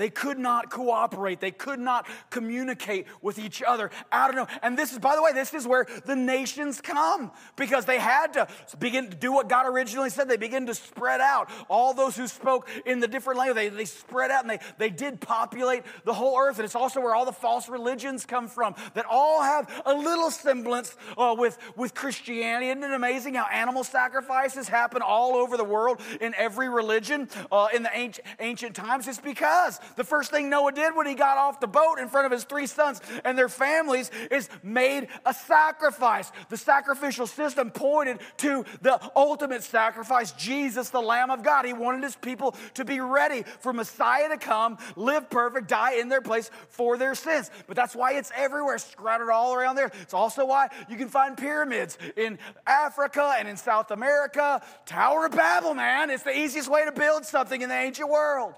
They 0.00 0.08
could 0.08 0.38
not 0.38 0.70
cooperate. 0.70 1.40
They 1.40 1.50
could 1.50 1.78
not 1.78 2.06
communicate 2.30 3.06
with 3.20 3.38
each 3.38 3.62
other. 3.62 3.90
I 4.10 4.26
don't 4.26 4.36
know. 4.36 4.46
And 4.62 4.76
this 4.78 4.92
is, 4.92 4.98
by 4.98 5.14
the 5.14 5.22
way, 5.22 5.32
this 5.32 5.52
is 5.52 5.66
where 5.66 5.86
the 6.06 6.16
nations 6.16 6.80
come 6.80 7.30
because 7.56 7.84
they 7.84 7.98
had 7.98 8.32
to 8.32 8.48
begin 8.78 9.10
to 9.10 9.16
do 9.16 9.30
what 9.30 9.48
God 9.48 9.66
originally 9.66 10.08
said. 10.08 10.26
They 10.26 10.38
begin 10.38 10.64
to 10.66 10.74
spread 10.74 11.20
out. 11.20 11.50
All 11.68 11.92
those 11.92 12.16
who 12.16 12.26
spoke 12.26 12.66
in 12.86 13.00
the 13.00 13.08
different 13.08 13.38
language, 13.38 13.56
they, 13.56 13.68
they 13.68 13.84
spread 13.84 14.30
out 14.30 14.42
and 14.42 14.50
they, 14.50 14.60
they 14.78 14.88
did 14.88 15.20
populate 15.20 15.82
the 16.04 16.14
whole 16.14 16.38
earth. 16.38 16.56
And 16.56 16.64
it's 16.64 16.74
also 16.74 17.00
where 17.00 17.14
all 17.14 17.26
the 17.26 17.32
false 17.32 17.68
religions 17.68 18.24
come 18.24 18.48
from 18.48 18.74
that 18.94 19.04
all 19.04 19.42
have 19.42 19.82
a 19.84 19.92
little 19.92 20.30
semblance 20.30 20.96
uh, 21.18 21.34
with, 21.38 21.58
with 21.76 21.92
Christianity. 21.94 22.70
Isn't 22.70 22.84
it 22.84 22.92
amazing 22.92 23.34
how 23.34 23.48
animal 23.52 23.84
sacrifices 23.84 24.66
happen 24.66 25.02
all 25.02 25.36
over 25.36 25.58
the 25.58 25.64
world 25.64 26.00
in 26.22 26.34
every 26.36 26.70
religion 26.70 27.28
uh, 27.52 27.68
in 27.74 27.82
the 27.82 27.90
ancient, 27.92 28.26
ancient 28.38 28.74
times? 28.74 29.06
It's 29.06 29.20
because 29.20 29.78
the 29.96 30.04
first 30.04 30.30
thing 30.30 30.50
Noah 30.50 30.72
did 30.72 30.94
when 30.94 31.06
he 31.06 31.14
got 31.14 31.38
off 31.38 31.60
the 31.60 31.66
boat 31.66 31.98
in 31.98 32.08
front 32.08 32.26
of 32.26 32.32
his 32.32 32.44
three 32.44 32.66
sons 32.66 33.00
and 33.24 33.36
their 33.36 33.48
families 33.48 34.10
is 34.30 34.48
made 34.62 35.08
a 35.26 35.34
sacrifice. 35.34 36.30
The 36.48 36.56
sacrificial 36.56 37.26
system 37.26 37.70
pointed 37.70 38.20
to 38.38 38.64
the 38.82 39.00
ultimate 39.16 39.62
sacrifice, 39.62 40.32
Jesus, 40.32 40.90
the 40.90 41.00
Lamb 41.00 41.30
of 41.30 41.42
God. 41.42 41.64
He 41.64 41.72
wanted 41.72 42.02
his 42.02 42.16
people 42.16 42.56
to 42.74 42.84
be 42.84 43.00
ready 43.00 43.44
for 43.60 43.72
Messiah 43.72 44.28
to 44.28 44.36
come, 44.36 44.78
live 44.96 45.30
perfect, 45.30 45.68
die 45.68 45.94
in 45.94 46.08
their 46.08 46.20
place 46.20 46.50
for 46.68 46.96
their 46.96 47.14
sins. 47.14 47.50
But 47.66 47.76
that's 47.76 47.94
why 47.94 48.14
it's 48.14 48.32
everywhere, 48.36 48.78
scattered 48.78 49.30
all 49.30 49.54
around 49.54 49.76
there. 49.76 49.90
It's 50.02 50.14
also 50.14 50.46
why 50.46 50.68
you 50.88 50.96
can 50.96 51.08
find 51.08 51.36
pyramids 51.36 51.98
in 52.16 52.38
Africa 52.66 53.34
and 53.38 53.48
in 53.48 53.56
South 53.56 53.90
America. 53.90 54.62
Tower 54.86 55.26
of 55.26 55.32
Babel, 55.32 55.74
man. 55.74 56.10
It's 56.10 56.22
the 56.22 56.36
easiest 56.36 56.68
way 56.68 56.84
to 56.84 56.92
build 56.92 57.24
something 57.24 57.60
in 57.60 57.68
the 57.68 57.74
ancient 57.74 58.08
world. 58.08 58.54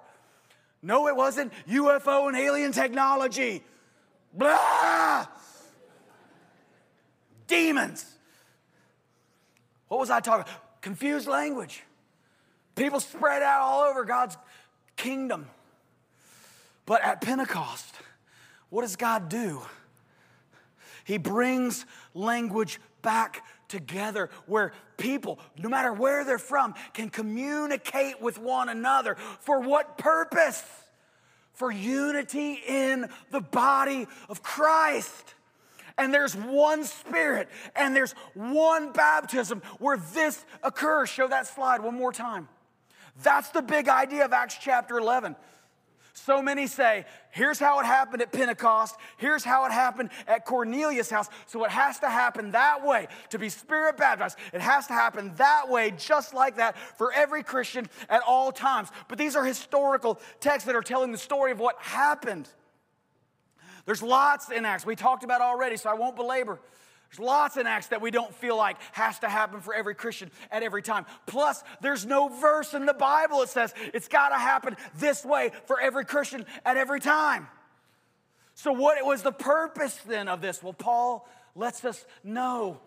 No, 0.82 1.06
it 1.08 1.14
wasn't 1.14 1.52
UFO 1.68 2.28
and 2.28 2.36
alien 2.36 2.72
technology. 2.72 3.62
Blah! 4.34 5.26
Demons. 7.46 8.04
What 9.88 10.00
was 10.00 10.10
I 10.10 10.20
talking? 10.20 10.50
Confused 10.80 11.28
language. 11.28 11.82
People 12.74 12.98
spread 12.98 13.42
out 13.42 13.60
all 13.60 13.82
over 13.82 14.04
God's 14.04 14.36
kingdom. 14.96 15.46
But 16.86 17.02
at 17.02 17.20
Pentecost, 17.20 17.94
what 18.70 18.82
does 18.82 18.96
God 18.96 19.28
do? 19.28 19.62
He 21.04 21.18
brings 21.18 21.84
language 22.14 22.80
back 23.02 23.44
together 23.72 24.28
where 24.46 24.72
people, 24.98 25.40
no 25.58 25.68
matter 25.68 25.92
where 25.92 26.24
they're 26.24 26.38
from, 26.38 26.74
can 26.92 27.08
communicate 27.08 28.20
with 28.20 28.38
one 28.38 28.68
another. 28.68 29.16
For 29.40 29.60
what 29.60 29.98
purpose? 29.98 30.62
For 31.54 31.72
unity 31.72 32.60
in 32.68 33.08
the 33.30 33.40
body 33.40 34.06
of 34.28 34.42
Christ. 34.42 35.34
And 35.98 36.12
there's 36.12 36.36
one 36.36 36.84
spirit 36.84 37.48
and 37.74 37.96
there's 37.96 38.12
one 38.34 38.92
baptism 38.92 39.62
where 39.78 39.96
this 39.96 40.44
occurs. 40.62 41.08
Show 41.08 41.28
that 41.28 41.46
slide 41.46 41.82
one 41.82 41.94
more 41.94 42.12
time. 42.12 42.48
That's 43.22 43.50
the 43.50 43.62
big 43.62 43.88
idea 43.88 44.24
of 44.24 44.32
Acts 44.32 44.56
chapter 44.60 44.98
11. 44.98 45.34
So 46.14 46.42
many 46.42 46.66
say, 46.66 47.06
here's 47.30 47.58
how 47.58 47.80
it 47.80 47.86
happened 47.86 48.20
at 48.20 48.32
Pentecost, 48.32 48.96
here's 49.16 49.42
how 49.42 49.64
it 49.64 49.72
happened 49.72 50.10
at 50.28 50.44
Cornelius' 50.44 51.08
house. 51.08 51.28
So 51.46 51.64
it 51.64 51.70
has 51.70 51.98
to 52.00 52.08
happen 52.10 52.50
that 52.50 52.84
way 52.84 53.08
to 53.30 53.38
be 53.38 53.48
spirit 53.48 53.96
baptized. 53.96 54.36
It 54.52 54.60
has 54.60 54.86
to 54.88 54.92
happen 54.92 55.32
that 55.36 55.70
way, 55.70 55.92
just 55.96 56.34
like 56.34 56.56
that, 56.56 56.76
for 56.98 57.12
every 57.12 57.42
Christian 57.42 57.88
at 58.10 58.22
all 58.26 58.52
times. 58.52 58.88
But 59.08 59.16
these 59.16 59.36
are 59.36 59.44
historical 59.44 60.20
texts 60.40 60.66
that 60.66 60.76
are 60.76 60.82
telling 60.82 61.12
the 61.12 61.18
story 61.18 61.50
of 61.50 61.58
what 61.58 61.76
happened. 61.80 62.46
There's 63.86 64.02
lots 64.02 64.50
in 64.50 64.64
Acts 64.66 64.84
we 64.84 64.94
talked 64.94 65.24
about 65.24 65.40
already, 65.40 65.76
so 65.76 65.88
I 65.88 65.94
won't 65.94 66.14
belabor. 66.14 66.60
There's 67.12 67.26
lots 67.26 67.58
in 67.58 67.66
Acts 67.66 67.88
that 67.88 68.00
we 68.00 68.10
don't 68.10 68.34
feel 68.34 68.56
like 68.56 68.78
has 68.92 69.18
to 69.18 69.28
happen 69.28 69.60
for 69.60 69.74
every 69.74 69.94
Christian 69.94 70.30
at 70.50 70.62
every 70.62 70.80
time. 70.80 71.04
Plus, 71.26 71.62
there's 71.82 72.06
no 72.06 72.28
verse 72.28 72.72
in 72.72 72.86
the 72.86 72.94
Bible 72.94 73.40
that 73.40 73.50
says 73.50 73.74
it's 73.92 74.08
got 74.08 74.30
to 74.30 74.36
happen 74.36 74.76
this 74.96 75.22
way 75.22 75.50
for 75.66 75.78
every 75.78 76.06
Christian 76.06 76.46
at 76.64 76.78
every 76.78 77.00
time. 77.00 77.48
So, 78.54 78.72
what 78.72 79.04
was 79.04 79.22
the 79.22 79.32
purpose 79.32 79.94
then 80.06 80.26
of 80.26 80.40
this? 80.40 80.62
Well, 80.62 80.72
Paul 80.72 81.28
lets 81.54 81.84
us 81.84 82.02
know. 82.24 82.80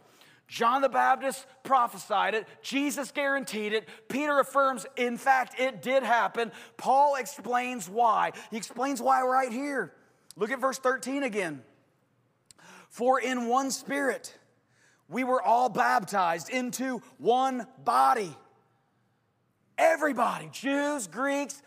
John 0.47 0.81
the 0.81 0.89
Baptist 0.89 1.45
prophesied 1.63 2.33
it. 2.33 2.47
Jesus 2.63 3.11
guaranteed 3.11 3.73
it. 3.73 3.87
Peter 4.09 4.39
affirms, 4.39 4.87
in 4.95 5.17
fact, 5.17 5.59
it 5.59 5.83
did 5.83 6.01
happen. 6.01 6.51
Paul 6.77 7.15
explains 7.15 7.87
why. 7.87 8.31
He 8.49 8.57
explains 8.57 9.01
why 9.01 9.21
right 9.21 9.51
here. 9.51 9.93
Look 10.35 10.51
at 10.51 10.59
verse 10.59 10.79
13 10.79 11.23
again. 11.23 11.63
For 12.95 13.19
in 13.19 13.49
one 13.49 13.71
spirit 13.71 14.33
we 15.09 15.25
were 15.25 15.41
all 15.41 15.67
baptized 15.67 16.49
into 16.49 17.01
one 17.17 17.67
body. 17.83 18.33
Everybody, 19.77 20.47
Jews, 20.53 21.05
Greeks, 21.07 21.61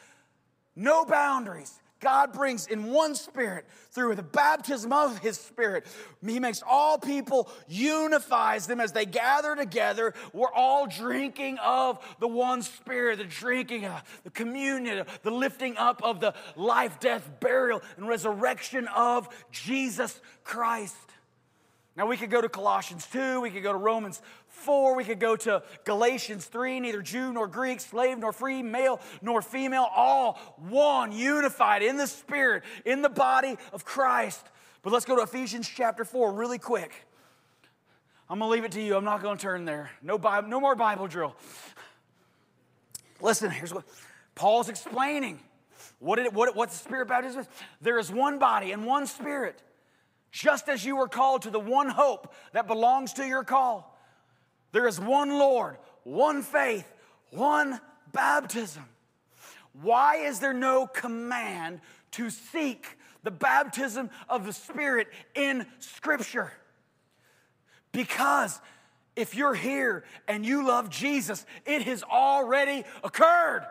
no 0.74 1.04
boundaries. 1.04 1.78
God 2.00 2.32
brings 2.32 2.66
in 2.66 2.84
one 2.84 3.14
spirit 3.14 3.66
through 3.90 4.14
the 4.14 4.22
baptism 4.22 4.90
of 4.90 5.18
his 5.18 5.38
spirit. 5.38 5.86
He 6.24 6.40
makes 6.40 6.62
all 6.66 6.96
people, 6.96 7.50
unifies 7.68 8.66
them 8.66 8.80
as 8.80 8.92
they 8.92 9.04
gather 9.04 9.54
together. 9.54 10.14
We're 10.32 10.52
all 10.54 10.86
drinking 10.86 11.58
of 11.58 12.02
the 12.20 12.28
one 12.28 12.62
spirit, 12.62 13.18
the 13.18 13.24
drinking 13.24 13.84
of 13.84 14.02
the 14.24 14.30
communion, 14.30 15.04
the 15.22 15.30
lifting 15.30 15.76
up 15.76 16.02
of 16.02 16.20
the 16.20 16.32
life, 16.56 16.98
death, 17.00 17.28
burial, 17.38 17.82
and 17.98 18.08
resurrection 18.08 18.88
of 18.96 19.28
Jesus 19.52 20.18
Christ. 20.42 20.96
Now, 21.98 22.06
we 22.06 22.16
could 22.16 22.30
go 22.30 22.40
to 22.40 22.48
Colossians 22.48 23.08
2, 23.10 23.40
we 23.40 23.50
could 23.50 23.64
go 23.64 23.72
to 23.72 23.78
Romans 23.78 24.22
4, 24.46 24.94
we 24.94 25.02
could 25.02 25.18
go 25.18 25.34
to 25.34 25.64
Galatians 25.84 26.44
3, 26.44 26.78
neither 26.78 27.02
Jew 27.02 27.32
nor 27.32 27.48
Greek, 27.48 27.80
slave 27.80 28.18
nor 28.18 28.32
free, 28.32 28.62
male 28.62 29.00
nor 29.20 29.42
female, 29.42 29.88
all 29.96 30.34
one, 30.68 31.10
unified 31.10 31.82
in 31.82 31.96
the 31.96 32.06
Spirit, 32.06 32.62
in 32.84 33.02
the 33.02 33.08
body 33.08 33.58
of 33.72 33.84
Christ. 33.84 34.46
But 34.82 34.92
let's 34.92 35.06
go 35.06 35.16
to 35.16 35.22
Ephesians 35.22 35.68
chapter 35.68 36.04
4 36.04 36.34
really 36.34 36.60
quick. 36.60 37.04
I'm 38.30 38.38
going 38.38 38.48
to 38.48 38.52
leave 38.54 38.64
it 38.64 38.72
to 38.72 38.80
you. 38.80 38.96
I'm 38.96 39.04
not 39.04 39.20
going 39.20 39.36
to 39.36 39.42
turn 39.42 39.64
there. 39.64 39.90
No, 40.00 40.18
Bible, 40.18 40.48
no 40.48 40.60
more 40.60 40.76
Bible 40.76 41.08
drill. 41.08 41.34
Listen, 43.20 43.50
here's 43.50 43.74
what 43.74 43.82
Paul's 44.36 44.68
explaining. 44.68 45.40
What, 45.98 46.16
did, 46.16 46.32
what, 46.32 46.54
what's 46.54 46.78
the 46.78 46.84
Spirit 46.84 47.08
baptism? 47.08 47.40
Is? 47.40 47.48
There 47.80 47.98
is 47.98 48.08
one 48.08 48.38
body 48.38 48.70
and 48.70 48.86
one 48.86 49.08
Spirit 49.08 49.60
just 50.30 50.68
as 50.68 50.84
you 50.84 50.96
were 50.96 51.08
called 51.08 51.42
to 51.42 51.50
the 51.50 51.60
one 51.60 51.88
hope 51.88 52.32
that 52.52 52.66
belongs 52.66 53.14
to 53.14 53.26
your 53.26 53.44
call. 53.44 53.96
There 54.72 54.86
is 54.86 55.00
one 55.00 55.30
Lord, 55.30 55.78
one 56.04 56.42
faith, 56.42 56.86
one 57.30 57.80
baptism. 58.12 58.84
Why 59.80 60.16
is 60.16 60.40
there 60.40 60.52
no 60.52 60.86
command 60.86 61.80
to 62.12 62.30
seek 62.30 62.86
the 63.22 63.30
baptism 63.30 64.10
of 64.28 64.44
the 64.44 64.52
Spirit 64.52 65.08
in 65.34 65.66
Scripture? 65.78 66.52
Because 67.92 68.60
if 69.16 69.34
you're 69.34 69.54
here 69.54 70.04
and 70.26 70.44
you 70.44 70.66
love 70.66 70.90
Jesus, 70.90 71.44
it 71.66 71.82
has 71.82 72.02
already 72.02 72.84
occurred 73.02 73.66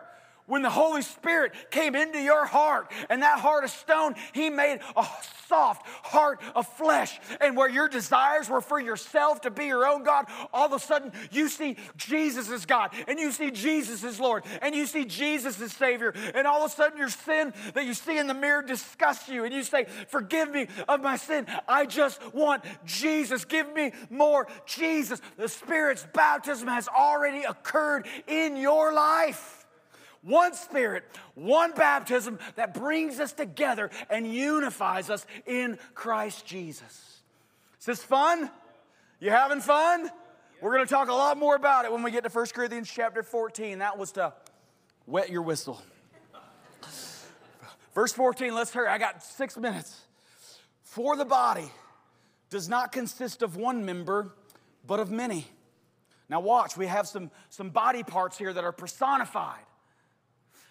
when 0.48 0.62
the 0.62 0.70
Holy 0.70 1.02
Spirit 1.02 1.52
came 1.70 1.94
into 1.94 2.18
your 2.18 2.44
heart 2.44 2.90
and 3.08 3.22
that 3.22 3.38
heart 3.38 3.64
of 3.64 3.70
stone, 3.70 4.14
He 4.32 4.50
made 4.50 4.80
a 4.96 5.06
soft 5.46 5.86
heart 5.86 6.40
of 6.54 6.66
flesh. 6.66 7.20
And 7.40 7.56
where 7.56 7.68
your 7.68 7.88
desires 7.88 8.48
were 8.48 8.60
for 8.60 8.80
yourself 8.80 9.42
to 9.42 9.50
be 9.50 9.66
your 9.66 9.86
own 9.86 10.02
God, 10.02 10.26
all 10.52 10.66
of 10.66 10.72
a 10.72 10.78
sudden 10.78 11.12
you 11.30 11.48
see 11.48 11.76
Jesus 11.96 12.50
as 12.50 12.66
God 12.66 12.90
and 13.06 13.18
you 13.18 13.30
see 13.30 13.50
Jesus 13.50 14.02
as 14.02 14.18
Lord 14.18 14.44
and 14.62 14.74
you 14.74 14.86
see 14.86 15.04
Jesus 15.04 15.60
as 15.60 15.72
Savior. 15.72 16.14
And 16.34 16.46
all 16.46 16.64
of 16.64 16.72
a 16.72 16.74
sudden 16.74 16.98
your 16.98 17.10
sin 17.10 17.52
that 17.74 17.84
you 17.84 17.94
see 17.94 18.18
in 18.18 18.26
the 18.26 18.34
mirror 18.34 18.62
disgusts 18.62 19.28
you 19.28 19.44
and 19.44 19.54
you 19.54 19.62
say, 19.62 19.86
Forgive 20.08 20.50
me 20.50 20.66
of 20.88 21.02
my 21.02 21.16
sin. 21.16 21.46
I 21.68 21.86
just 21.86 22.34
want 22.34 22.64
Jesus. 22.86 23.44
Give 23.44 23.72
me 23.74 23.92
more 24.08 24.48
Jesus. 24.66 25.20
The 25.36 25.48
Spirit's 25.48 26.06
baptism 26.14 26.68
has 26.68 26.88
already 26.88 27.44
occurred 27.44 28.06
in 28.26 28.56
your 28.56 28.92
life 28.92 29.57
one 30.22 30.54
Spirit, 30.54 31.04
one 31.34 31.72
baptism 31.72 32.38
that 32.56 32.74
brings 32.74 33.20
us 33.20 33.32
together 33.32 33.90
and 34.10 34.26
unifies 34.32 35.10
us 35.10 35.26
in 35.46 35.78
Christ 35.94 36.46
Jesus. 36.46 37.20
Is 37.80 37.86
this 37.86 38.02
fun? 38.02 38.50
You 39.20 39.30
having 39.30 39.60
fun? 39.60 40.10
We're 40.60 40.74
going 40.74 40.86
to 40.86 40.92
talk 40.92 41.08
a 41.08 41.12
lot 41.12 41.38
more 41.38 41.54
about 41.54 41.84
it 41.84 41.92
when 41.92 42.02
we 42.02 42.10
get 42.10 42.24
to 42.24 42.30
1 42.30 42.46
Corinthians 42.54 42.90
chapter 42.90 43.22
14. 43.22 43.78
That 43.78 43.96
was 43.96 44.12
to 44.12 44.32
wet 45.06 45.30
your 45.30 45.42
whistle. 45.42 45.80
Verse 47.94 48.12
14, 48.12 48.54
let's 48.54 48.72
hurry. 48.72 48.88
I 48.88 48.98
got 48.98 49.22
six 49.22 49.56
minutes. 49.56 50.00
For 50.82 51.16
the 51.16 51.24
body 51.24 51.70
does 52.50 52.68
not 52.68 52.92
consist 52.92 53.42
of 53.42 53.56
one 53.56 53.84
member, 53.84 54.32
but 54.86 55.00
of 55.00 55.10
many. 55.10 55.46
Now, 56.28 56.40
watch, 56.40 56.76
we 56.76 56.86
have 56.86 57.06
some, 57.06 57.30
some 57.50 57.70
body 57.70 58.02
parts 58.02 58.36
here 58.36 58.52
that 58.52 58.64
are 58.64 58.72
personified. 58.72 59.64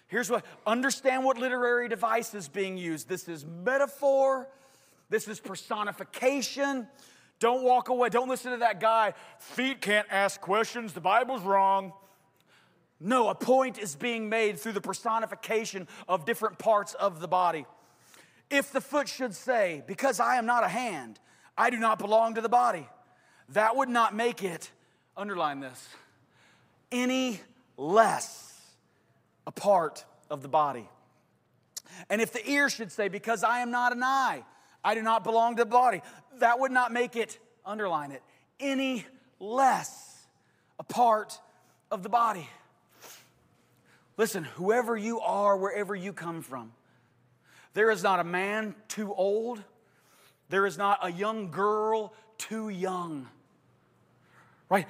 Here's 0.08 0.30
what 0.30 0.44
understand 0.66 1.24
what 1.24 1.38
literary 1.38 1.88
device 1.88 2.34
is 2.34 2.48
being 2.48 2.76
used. 2.76 3.08
This 3.08 3.28
is 3.28 3.44
metaphor, 3.44 4.48
this 5.10 5.28
is 5.28 5.38
personification. 5.38 6.88
Don't 7.40 7.62
walk 7.62 7.88
away. 7.88 8.08
Don't 8.08 8.28
listen 8.28 8.50
to 8.50 8.58
that 8.58 8.80
guy. 8.80 9.14
Feet 9.38 9.80
can't 9.80 10.08
ask 10.10 10.40
questions. 10.40 10.92
The 10.92 11.00
Bible's 11.00 11.42
wrong. 11.42 11.92
No, 13.00 13.28
a 13.28 13.34
point 13.34 13.78
is 13.78 13.94
being 13.94 14.28
made 14.28 14.58
through 14.58 14.72
the 14.72 14.80
personification 14.80 15.86
of 16.08 16.24
different 16.24 16.58
parts 16.58 16.94
of 16.94 17.20
the 17.20 17.28
body. 17.28 17.64
If 18.50 18.72
the 18.72 18.80
foot 18.80 19.08
should 19.08 19.34
say, 19.34 19.84
Because 19.86 20.18
I 20.18 20.36
am 20.36 20.46
not 20.46 20.64
a 20.64 20.68
hand, 20.68 21.20
I 21.56 21.70
do 21.70 21.78
not 21.78 21.98
belong 21.98 22.34
to 22.34 22.40
the 22.40 22.48
body, 22.48 22.88
that 23.50 23.76
would 23.76 23.88
not 23.88 24.16
make 24.16 24.42
it, 24.42 24.70
underline 25.16 25.60
this, 25.60 25.88
any 26.90 27.40
less 27.76 28.47
a 29.48 29.50
part 29.50 30.04
of 30.30 30.42
the 30.42 30.48
body. 30.48 30.86
And 32.10 32.20
if 32.20 32.32
the 32.32 32.48
ear 32.48 32.68
should 32.68 32.92
say, 32.92 33.08
Because 33.08 33.42
I 33.42 33.60
am 33.60 33.70
not 33.70 33.92
an 33.92 34.02
eye, 34.04 34.44
I 34.84 34.94
do 34.94 35.02
not 35.02 35.24
belong 35.24 35.56
to 35.56 35.64
the 35.64 35.70
body, 35.70 36.02
that 36.38 36.60
would 36.60 36.70
not 36.70 36.92
make 36.92 37.16
it, 37.16 37.38
underline 37.64 38.12
it, 38.12 38.22
any 38.60 39.06
less 39.40 40.26
a 40.78 40.84
part 40.84 41.40
of 41.90 42.02
the 42.02 42.10
body. 42.10 42.46
Listen, 44.18 44.44
whoever 44.44 44.96
you 44.96 45.18
are, 45.20 45.56
wherever 45.56 45.94
you 45.94 46.12
come 46.12 46.42
from, 46.42 46.72
there 47.72 47.90
is 47.90 48.02
not 48.02 48.20
a 48.20 48.24
man 48.24 48.74
too 48.86 49.14
old, 49.14 49.62
there 50.50 50.66
is 50.66 50.76
not 50.76 50.98
a 51.02 51.10
young 51.10 51.50
girl 51.50 52.12
too 52.36 52.68
young. 52.68 53.28
Right? 54.68 54.86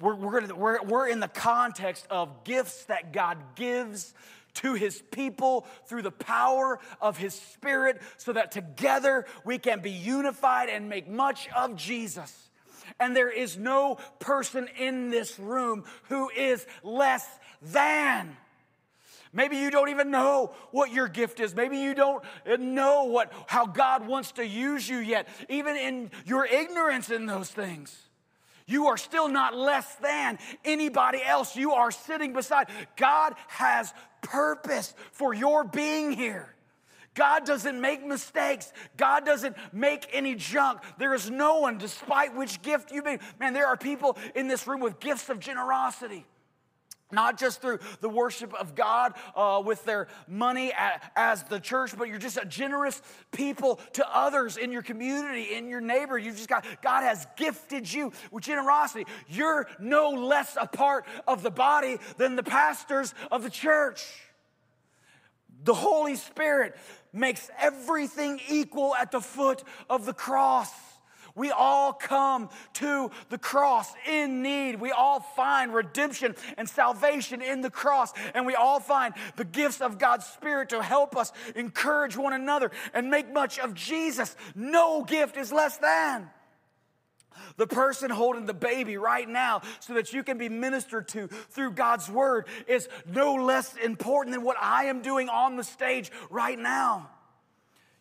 We're, 0.00 0.14
we're, 0.14 0.40
gonna, 0.40 0.54
we're, 0.54 0.82
we're 0.82 1.08
in 1.08 1.20
the 1.20 1.28
context 1.28 2.06
of 2.10 2.44
gifts 2.44 2.84
that 2.86 3.12
God 3.12 3.38
gives 3.54 4.14
to 4.54 4.74
his 4.74 5.02
people 5.10 5.66
through 5.86 6.02
the 6.02 6.10
power 6.10 6.78
of 7.00 7.16
his 7.16 7.34
spirit 7.34 8.00
so 8.16 8.32
that 8.32 8.50
together 8.50 9.24
we 9.44 9.58
can 9.58 9.80
be 9.80 9.90
unified 9.90 10.68
and 10.68 10.88
make 10.88 11.08
much 11.08 11.48
of 11.56 11.76
Jesus. 11.76 12.50
And 12.98 13.14
there 13.14 13.30
is 13.30 13.56
no 13.56 13.98
person 14.18 14.68
in 14.78 15.10
this 15.10 15.38
room 15.38 15.84
who 16.08 16.30
is 16.30 16.66
less 16.82 17.26
than. 17.62 18.36
Maybe 19.32 19.58
you 19.58 19.70
don't 19.70 19.90
even 19.90 20.10
know 20.10 20.54
what 20.70 20.90
your 20.90 21.06
gift 21.06 21.38
is. 21.38 21.54
Maybe 21.54 21.78
you 21.78 21.94
don't 21.94 22.24
know 22.58 23.04
what 23.04 23.32
how 23.46 23.66
God 23.66 24.06
wants 24.06 24.32
to 24.32 24.46
use 24.46 24.88
you 24.88 24.98
yet, 24.98 25.28
even 25.48 25.76
in 25.76 26.10
your 26.24 26.46
ignorance 26.46 27.10
in 27.10 27.26
those 27.26 27.50
things. 27.50 28.07
You 28.68 28.88
are 28.88 28.98
still 28.98 29.28
not 29.28 29.56
less 29.56 29.92
than 29.96 30.38
anybody 30.64 31.20
else. 31.24 31.56
You 31.56 31.72
are 31.72 31.90
sitting 31.90 32.34
beside. 32.34 32.68
God 32.96 33.34
has 33.48 33.92
purpose 34.20 34.94
for 35.10 35.32
your 35.34 35.64
being 35.64 36.12
here. 36.12 36.54
God 37.14 37.44
doesn't 37.44 37.80
make 37.80 38.06
mistakes. 38.06 38.72
God 38.96 39.24
doesn't 39.24 39.56
make 39.72 40.06
any 40.12 40.36
junk. 40.36 40.80
There 40.98 41.14
is 41.14 41.30
no 41.30 41.60
one, 41.60 41.78
despite 41.78 42.36
which 42.36 42.62
gift 42.62 42.92
you 42.92 43.02
may. 43.02 43.18
Man, 43.40 43.54
there 43.54 43.66
are 43.66 43.76
people 43.76 44.16
in 44.36 44.46
this 44.46 44.66
room 44.68 44.80
with 44.80 45.00
gifts 45.00 45.28
of 45.28 45.40
generosity. 45.40 46.26
Not 47.10 47.38
just 47.38 47.60
through 47.60 47.78
the 48.00 48.08
worship 48.08 48.52
of 48.54 48.74
God 48.74 49.14
uh, 49.34 49.62
with 49.64 49.84
their 49.84 50.08
money 50.26 50.72
as 51.16 51.42
the 51.44 51.60
church, 51.60 51.96
but 51.96 52.08
you're 52.08 52.18
just 52.18 52.36
a 52.36 52.44
generous 52.44 53.00
people 53.32 53.76
to 53.94 54.06
others 54.16 54.56
in 54.56 54.72
your 54.72 54.82
community, 54.82 55.54
in 55.54 55.68
your 55.68 55.80
neighbor. 55.80 56.18
You 56.18 56.32
just 56.32 56.48
got, 56.48 56.64
God 56.82 57.02
has 57.02 57.26
gifted 57.36 57.90
you 57.92 58.12
with 58.30 58.44
generosity. 58.44 59.06
You're 59.28 59.66
no 59.78 60.10
less 60.10 60.56
a 60.60 60.66
part 60.66 61.06
of 61.26 61.42
the 61.42 61.50
body 61.50 61.98
than 62.16 62.36
the 62.36 62.42
pastors 62.42 63.14
of 63.30 63.42
the 63.42 63.50
church. 63.50 64.04
The 65.64 65.74
Holy 65.74 66.16
Spirit 66.16 66.76
makes 67.12 67.50
everything 67.58 68.40
equal 68.48 68.94
at 68.94 69.10
the 69.10 69.20
foot 69.20 69.64
of 69.90 70.06
the 70.06 70.12
cross. 70.12 70.70
We 71.38 71.50
all 71.50 71.92
come 71.92 72.50
to 72.74 73.10
the 73.28 73.38
cross 73.38 73.90
in 74.06 74.42
need. 74.42 74.80
We 74.80 74.90
all 74.90 75.20
find 75.20 75.72
redemption 75.72 76.34
and 76.56 76.68
salvation 76.68 77.40
in 77.40 77.60
the 77.60 77.70
cross. 77.70 78.12
And 78.34 78.44
we 78.44 78.54
all 78.54 78.80
find 78.80 79.14
the 79.36 79.44
gifts 79.44 79.80
of 79.80 79.98
God's 79.98 80.26
Spirit 80.26 80.70
to 80.70 80.82
help 80.82 81.16
us 81.16 81.32
encourage 81.54 82.16
one 82.16 82.32
another 82.32 82.70
and 82.92 83.10
make 83.10 83.32
much 83.32 83.58
of 83.58 83.74
Jesus. 83.74 84.36
No 84.54 85.04
gift 85.04 85.36
is 85.36 85.52
less 85.52 85.78
than. 85.78 86.28
The 87.56 87.66
person 87.66 88.10
holding 88.10 88.46
the 88.46 88.54
baby 88.54 88.96
right 88.96 89.28
now 89.28 89.62
so 89.80 89.94
that 89.94 90.12
you 90.12 90.22
can 90.22 90.38
be 90.38 90.48
ministered 90.48 91.08
to 91.08 91.28
through 91.28 91.72
God's 91.72 92.10
word 92.10 92.46
is 92.66 92.88
no 93.06 93.34
less 93.34 93.76
important 93.76 94.34
than 94.34 94.44
what 94.44 94.56
I 94.60 94.84
am 94.84 95.02
doing 95.02 95.28
on 95.28 95.56
the 95.56 95.64
stage 95.64 96.10
right 96.30 96.58
now. 96.58 97.10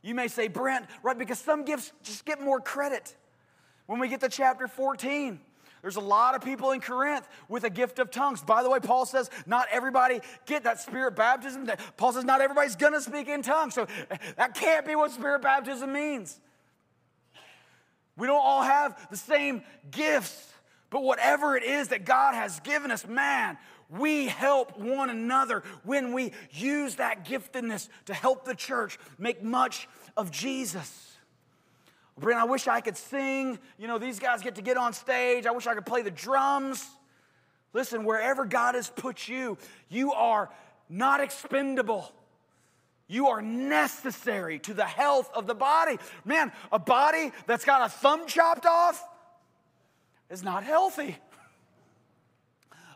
You 0.01 0.15
may 0.15 0.27
say, 0.27 0.47
Brent, 0.47 0.85
right, 1.03 1.17
because 1.17 1.39
some 1.39 1.65
gifts 1.65 1.91
just 2.03 2.25
get 2.25 2.41
more 2.41 2.59
credit. 2.59 3.15
When 3.87 3.99
we 3.99 4.07
get 4.07 4.19
to 4.19 4.29
chapter 4.29 4.67
14, 4.67 5.39
there's 5.81 5.95
a 5.95 6.01
lot 6.01 6.35
of 6.35 6.41
people 6.41 6.71
in 6.71 6.81
Corinth 6.81 7.27
with 7.47 7.63
a 7.63 7.69
gift 7.69 7.99
of 7.99 8.11
tongues. 8.11 8.41
By 8.41 8.61
the 8.61 8.69
way, 8.69 8.79
Paul 8.79 9.05
says 9.05 9.29
not 9.45 9.67
everybody 9.71 10.19
get 10.45 10.63
that 10.63 10.81
spirit 10.81 11.15
baptism. 11.15 11.69
Paul 11.95 12.13
says 12.13 12.25
not 12.25 12.41
everybody's 12.41 12.75
gonna 12.75 13.01
speak 13.01 13.27
in 13.27 13.41
tongues. 13.41 13.73
So 13.73 13.87
that 14.35 14.53
can't 14.53 14.85
be 14.85 14.95
what 14.95 15.11
spirit 15.11 15.41
baptism 15.41 15.91
means. 15.93 16.39
We 18.17 18.27
don't 18.27 18.43
all 18.43 18.63
have 18.63 19.09
the 19.09 19.17
same 19.17 19.61
gifts, 19.91 20.51
but 20.89 21.03
whatever 21.03 21.55
it 21.55 21.63
is 21.63 21.89
that 21.89 22.03
God 22.03 22.33
has 22.33 22.59
given 22.61 22.91
us, 22.91 23.07
man, 23.07 23.57
we 23.89 24.25
help 24.25 24.77
one 24.77 25.09
another 25.09 25.63
when 25.83 26.11
we 26.11 26.33
use 26.51 26.95
that 26.95 27.25
giftedness 27.25 27.87
to 28.05 28.13
help 28.13 28.43
the 28.43 28.55
church 28.55 28.99
make 29.17 29.43
much 29.43 29.87
of 30.17 30.31
Jesus. 30.31 31.16
Brent, 32.17 32.39
I 32.39 32.45
wish 32.45 32.67
I 32.67 32.81
could 32.81 32.97
sing. 32.97 33.59
You 33.77 33.87
know, 33.87 33.97
these 33.97 34.19
guys 34.19 34.41
get 34.41 34.55
to 34.55 34.61
get 34.61 34.77
on 34.77 34.93
stage. 34.93 35.45
I 35.45 35.51
wish 35.51 35.67
I 35.67 35.75
could 35.75 35.85
play 35.85 36.01
the 36.01 36.11
drums. 36.11 36.85
Listen, 37.73 38.03
wherever 38.03 38.45
God 38.45 38.75
has 38.75 38.89
put 38.89 39.27
you, 39.27 39.57
you 39.89 40.13
are 40.13 40.49
not 40.89 41.21
expendable. 41.21 42.11
You 43.07 43.27
are 43.27 43.41
necessary 43.41 44.59
to 44.59 44.73
the 44.73 44.85
health 44.85 45.29
of 45.33 45.47
the 45.47 45.55
body. 45.55 45.97
Man, 46.25 46.51
a 46.71 46.79
body 46.79 47.31
that's 47.45 47.65
got 47.65 47.85
a 47.85 47.89
thumb 47.89 48.27
chopped 48.27 48.65
off 48.65 49.05
is 50.29 50.43
not 50.43 50.63
healthy. 50.63 51.17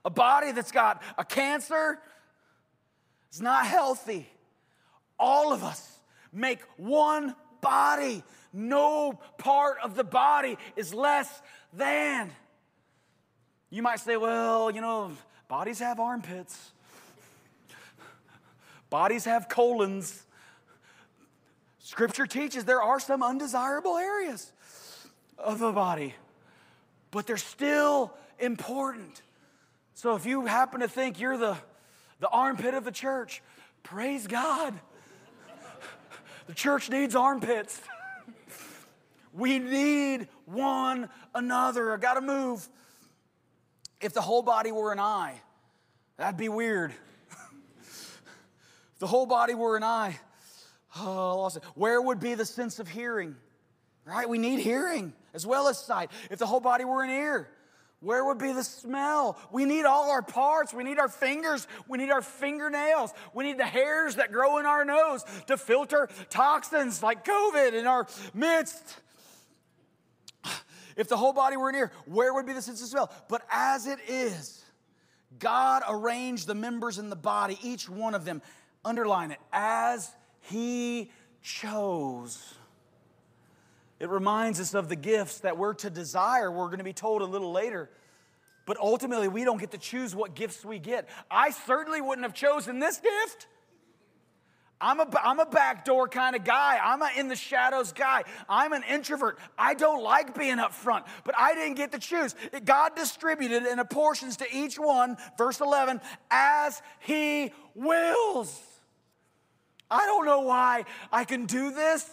A 0.03 0.09
body 0.09 0.51
that's 0.51 0.71
got 0.71 1.01
a 1.17 1.23
cancer 1.23 1.99
is 3.31 3.39
not 3.39 3.65
healthy. 3.65 4.27
All 5.19 5.53
of 5.53 5.63
us 5.63 5.99
make 6.33 6.61
one 6.77 7.35
body 7.61 8.23
no 8.53 9.19
part 9.37 9.77
of 9.83 9.95
the 9.95 10.03
body 10.03 10.57
is 10.75 10.93
less 10.93 11.41
than. 11.73 12.31
You 13.69 13.81
might 13.81 13.99
say, 13.99 14.17
well, 14.17 14.69
you 14.69 14.81
know, 14.81 15.11
bodies 15.47 15.79
have 15.79 15.99
armpits, 15.99 16.71
bodies 18.89 19.25
have 19.25 19.47
colons. 19.47 20.23
Scripture 21.79 22.25
teaches 22.25 22.65
there 22.65 22.81
are 22.81 22.99
some 22.99 23.23
undesirable 23.23 23.97
areas 23.97 24.51
of 25.37 25.59
the 25.59 25.71
body, 25.71 26.13
but 27.11 27.25
they're 27.27 27.37
still 27.37 28.13
important. 28.39 29.21
So 29.93 30.15
if 30.15 30.25
you 30.25 30.45
happen 30.45 30.81
to 30.81 30.87
think 30.87 31.19
you're 31.19 31.37
the, 31.37 31.57
the 32.19 32.29
armpit 32.29 32.73
of 32.73 32.83
the 32.83 32.91
church, 32.91 33.41
praise 33.83 34.27
God. 34.27 34.73
The 36.47 36.53
church 36.53 36.89
needs 36.89 37.15
armpits. 37.15 37.79
We 39.33 39.59
need 39.59 40.27
one 40.45 41.09
another. 41.33 41.93
I 41.93 41.97
got 41.97 42.15
to 42.15 42.21
move. 42.21 42.67
If 44.01 44.13
the 44.13 44.21
whole 44.21 44.41
body 44.41 44.71
were 44.71 44.91
an 44.91 44.99
eye, 44.99 45.39
that'd 46.17 46.37
be 46.37 46.49
weird. 46.49 46.91
if 47.81 48.99
the 48.99 49.07
whole 49.07 49.25
body 49.25 49.53
were 49.53 49.77
an 49.77 49.83
eye, 49.83 50.19
oh, 50.99 51.37
lost 51.37 51.57
it. 51.57 51.63
Where 51.75 52.01
would 52.01 52.19
be 52.19 52.33
the 52.33 52.45
sense 52.45 52.79
of 52.79 52.87
hearing? 52.87 53.35
Right? 54.05 54.27
We 54.27 54.37
need 54.37 54.59
hearing 54.59 55.13
as 55.33 55.45
well 55.45 55.67
as 55.67 55.77
sight. 55.77 56.11
If 56.29 56.39
the 56.39 56.47
whole 56.47 56.59
body 56.59 56.83
were 56.83 57.03
an 57.03 57.11
ear, 57.11 57.47
where 58.01 58.25
would 58.25 58.39
be 58.39 58.51
the 58.51 58.63
smell? 58.63 59.37
We 59.51 59.65
need 59.65 59.85
all 59.85 60.09
our 60.09 60.23
parts. 60.23 60.73
We 60.73 60.83
need 60.83 60.97
our 60.97 61.07
fingers. 61.07 61.67
We 61.87 61.99
need 61.99 62.09
our 62.09 62.23
fingernails. 62.23 63.13
We 63.33 63.43
need 63.43 63.59
the 63.59 63.65
hairs 63.65 64.15
that 64.15 64.31
grow 64.31 64.57
in 64.57 64.65
our 64.65 64.83
nose 64.83 65.23
to 65.45 65.55
filter 65.55 66.09
toxins 66.31 67.03
like 67.03 67.23
COVID 67.23 67.73
in 67.73 67.85
our 67.85 68.07
midst. 68.33 68.99
If 70.95 71.07
the 71.07 71.17
whole 71.17 71.33
body 71.33 71.57
were 71.57 71.73
ear, 71.73 71.91
where 72.05 72.33
would 72.33 72.45
be 72.45 72.53
the 72.53 72.61
sense 72.61 72.81
of 72.81 72.87
smell? 72.87 73.11
But 73.29 73.43
as 73.51 73.87
it 73.87 73.99
is, 74.07 74.63
God 75.39 75.83
arranged 75.87 76.47
the 76.47 76.55
members 76.55 76.97
in 76.97 77.09
the 77.09 77.15
body, 77.15 77.57
each 77.63 77.89
one 77.89 78.13
of 78.15 78.25
them, 78.25 78.41
underline 78.83 79.31
it, 79.31 79.39
as 79.51 80.09
He 80.41 81.11
chose. 81.41 82.55
It 83.99 84.09
reminds 84.09 84.59
us 84.59 84.73
of 84.73 84.89
the 84.89 84.95
gifts 84.95 85.39
that 85.39 85.57
we're 85.57 85.75
to 85.75 85.89
desire. 85.89 86.51
We're 86.51 86.67
going 86.67 86.79
to 86.79 86.83
be 86.83 86.93
told 86.93 87.21
a 87.21 87.25
little 87.25 87.51
later. 87.51 87.89
But 88.65 88.77
ultimately, 88.77 89.27
we 89.27 89.43
don't 89.43 89.59
get 89.59 89.71
to 89.71 89.77
choose 89.77 90.15
what 90.15 90.35
gifts 90.35 90.65
we 90.65 90.79
get. 90.79 91.07
I 91.29 91.51
certainly 91.51 92.01
wouldn't 92.01 92.25
have 92.25 92.33
chosen 92.33 92.79
this 92.79 92.99
gift. 92.99 93.47
I'm 94.81 94.99
a, 94.99 95.07
I'm 95.23 95.39
a 95.39 95.45
backdoor 95.45 96.07
kind 96.07 96.35
of 96.35 96.43
guy. 96.43 96.79
I'm 96.83 97.01
a 97.01 97.09
in 97.17 97.27
the 97.27 97.35
shadows 97.35 97.91
guy. 97.91 98.23
I'm 98.49 98.73
an 98.73 98.83
introvert. 98.89 99.37
I 99.57 99.73
don't 99.73 100.03
like 100.03 100.37
being 100.37 100.59
up 100.59 100.73
front, 100.73 101.05
but 101.23 101.35
I 101.37 101.53
didn't 101.53 101.75
get 101.75 101.91
to 101.91 101.99
choose. 101.99 102.35
God 102.65 102.95
distributed 102.95 103.65
in 103.65 103.79
apportions 103.79 104.37
to 104.37 104.45
each 104.51 104.77
one, 104.77 105.17
verse 105.37 105.61
11, 105.61 106.01
as 106.29 106.81
He 106.99 107.53
wills. 107.75 108.59
I 109.89 110.05
don't 110.05 110.25
know 110.25 110.41
why 110.41 110.85
I 111.11 111.25
can 111.25 111.45
do 111.45 111.71
this, 111.71 112.09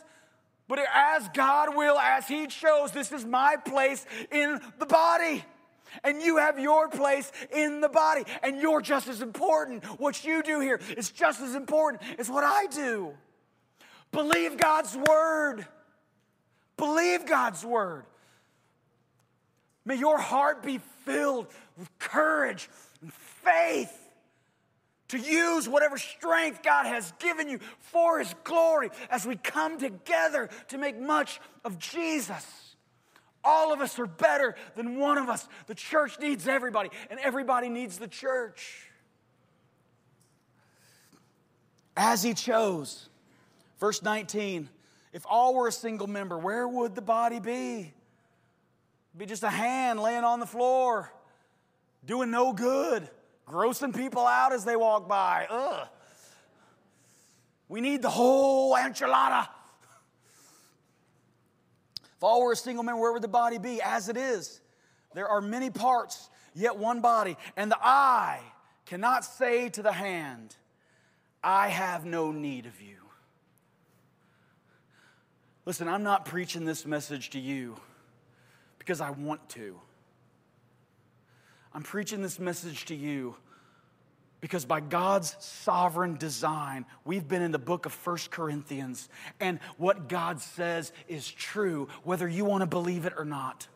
but 0.66 0.78
as 0.92 1.28
God 1.30 1.74
will, 1.74 1.98
as 1.98 2.28
He 2.28 2.46
chose, 2.48 2.92
this 2.92 3.12
is 3.12 3.24
my 3.24 3.56
place 3.56 4.04
in 4.30 4.60
the 4.78 4.86
body 4.86 5.44
and 6.04 6.22
you 6.22 6.36
have 6.38 6.58
your 6.58 6.88
place 6.88 7.30
in 7.52 7.80
the 7.80 7.88
body, 7.88 8.24
and 8.42 8.60
you're 8.60 8.80
just 8.80 9.08
as 9.08 9.22
important. 9.22 9.84
What 10.00 10.24
you 10.24 10.42
do 10.42 10.60
here 10.60 10.80
is 10.96 11.10
just 11.10 11.40
as 11.40 11.54
important 11.54 12.02
as 12.18 12.28
what 12.30 12.44
I 12.44 12.66
do. 12.66 13.14
Believe 14.12 14.56
God's 14.56 14.96
word. 14.96 15.66
Believe 16.76 17.26
God's 17.26 17.64
word. 17.64 18.04
May 19.84 19.96
your 19.96 20.18
heart 20.18 20.62
be 20.62 20.80
filled 21.04 21.46
with 21.78 21.98
courage 21.98 22.68
and 23.00 23.12
faith 23.12 23.92
to 25.08 25.18
use 25.18 25.68
whatever 25.68 25.96
strength 25.96 26.62
God 26.62 26.86
has 26.86 27.12
given 27.18 27.48
you 27.48 27.58
for 27.80 28.18
His 28.18 28.34
glory 28.44 28.90
as 29.10 29.26
we 29.26 29.36
come 29.36 29.78
together 29.78 30.48
to 30.68 30.78
make 30.78 31.00
much 31.00 31.40
of 31.64 31.78
Jesus. 31.78 32.67
All 33.48 33.72
of 33.72 33.80
us 33.80 33.98
are 33.98 34.06
better 34.06 34.54
than 34.76 34.98
one 34.98 35.16
of 35.16 35.30
us. 35.30 35.48
The 35.68 35.74
church 35.74 36.20
needs 36.20 36.46
everybody, 36.46 36.90
and 37.08 37.18
everybody 37.18 37.70
needs 37.70 37.96
the 37.96 38.06
church. 38.06 38.90
As 41.96 42.22
he 42.22 42.34
chose. 42.34 43.08
Verse 43.80 44.02
19 44.02 44.68
if 45.14 45.24
all 45.26 45.54
were 45.54 45.66
a 45.66 45.72
single 45.72 46.06
member, 46.06 46.36
where 46.36 46.68
would 46.68 46.94
the 46.94 47.00
body 47.00 47.40
be? 47.40 47.78
It'd 47.80 47.92
be 49.16 49.24
just 49.24 49.42
a 49.42 49.48
hand 49.48 49.98
laying 49.98 50.22
on 50.22 50.38
the 50.38 50.46
floor, 50.46 51.10
doing 52.04 52.30
no 52.30 52.52
good, 52.52 53.08
grossing 53.48 53.96
people 53.96 54.26
out 54.26 54.52
as 54.52 54.66
they 54.66 54.76
walk 54.76 55.08
by. 55.08 55.46
Ugh. 55.48 55.88
We 57.68 57.80
need 57.80 58.02
the 58.02 58.10
whole 58.10 58.76
enchilada. 58.76 59.48
If 62.18 62.24
all 62.24 62.42
were 62.42 62.50
a 62.50 62.56
single 62.56 62.82
man, 62.82 62.98
where 62.98 63.12
would 63.12 63.22
the 63.22 63.28
body 63.28 63.58
be? 63.58 63.80
As 63.80 64.08
it 64.08 64.16
is, 64.16 64.60
there 65.14 65.28
are 65.28 65.40
many 65.40 65.70
parts, 65.70 66.28
yet 66.52 66.76
one 66.76 67.00
body. 67.00 67.36
And 67.56 67.70
the 67.70 67.78
eye 67.80 68.40
cannot 68.86 69.24
say 69.24 69.68
to 69.68 69.82
the 69.82 69.92
hand, 69.92 70.56
I 71.44 71.68
have 71.68 72.04
no 72.04 72.32
need 72.32 72.66
of 72.66 72.82
you. 72.82 72.96
Listen, 75.64 75.86
I'm 75.86 76.02
not 76.02 76.24
preaching 76.24 76.64
this 76.64 76.84
message 76.84 77.30
to 77.30 77.38
you 77.38 77.76
because 78.80 79.00
I 79.00 79.10
want 79.10 79.48
to. 79.50 79.78
I'm 81.72 81.84
preaching 81.84 82.20
this 82.20 82.40
message 82.40 82.86
to 82.86 82.96
you 82.96 83.36
Because 84.40 84.64
by 84.64 84.80
God's 84.80 85.36
sovereign 85.40 86.16
design, 86.16 86.86
we've 87.04 87.26
been 87.26 87.42
in 87.42 87.50
the 87.50 87.58
book 87.58 87.86
of 87.86 87.92
First 87.92 88.30
Corinthians, 88.30 89.08
and 89.40 89.58
what 89.78 90.08
God 90.08 90.40
says 90.40 90.92
is 91.08 91.28
true, 91.28 91.88
whether 92.04 92.28
you 92.28 92.44
want 92.44 92.62
to 92.62 92.66
believe 92.66 93.04
it 93.04 93.14
or 93.16 93.24
not. 93.24 93.66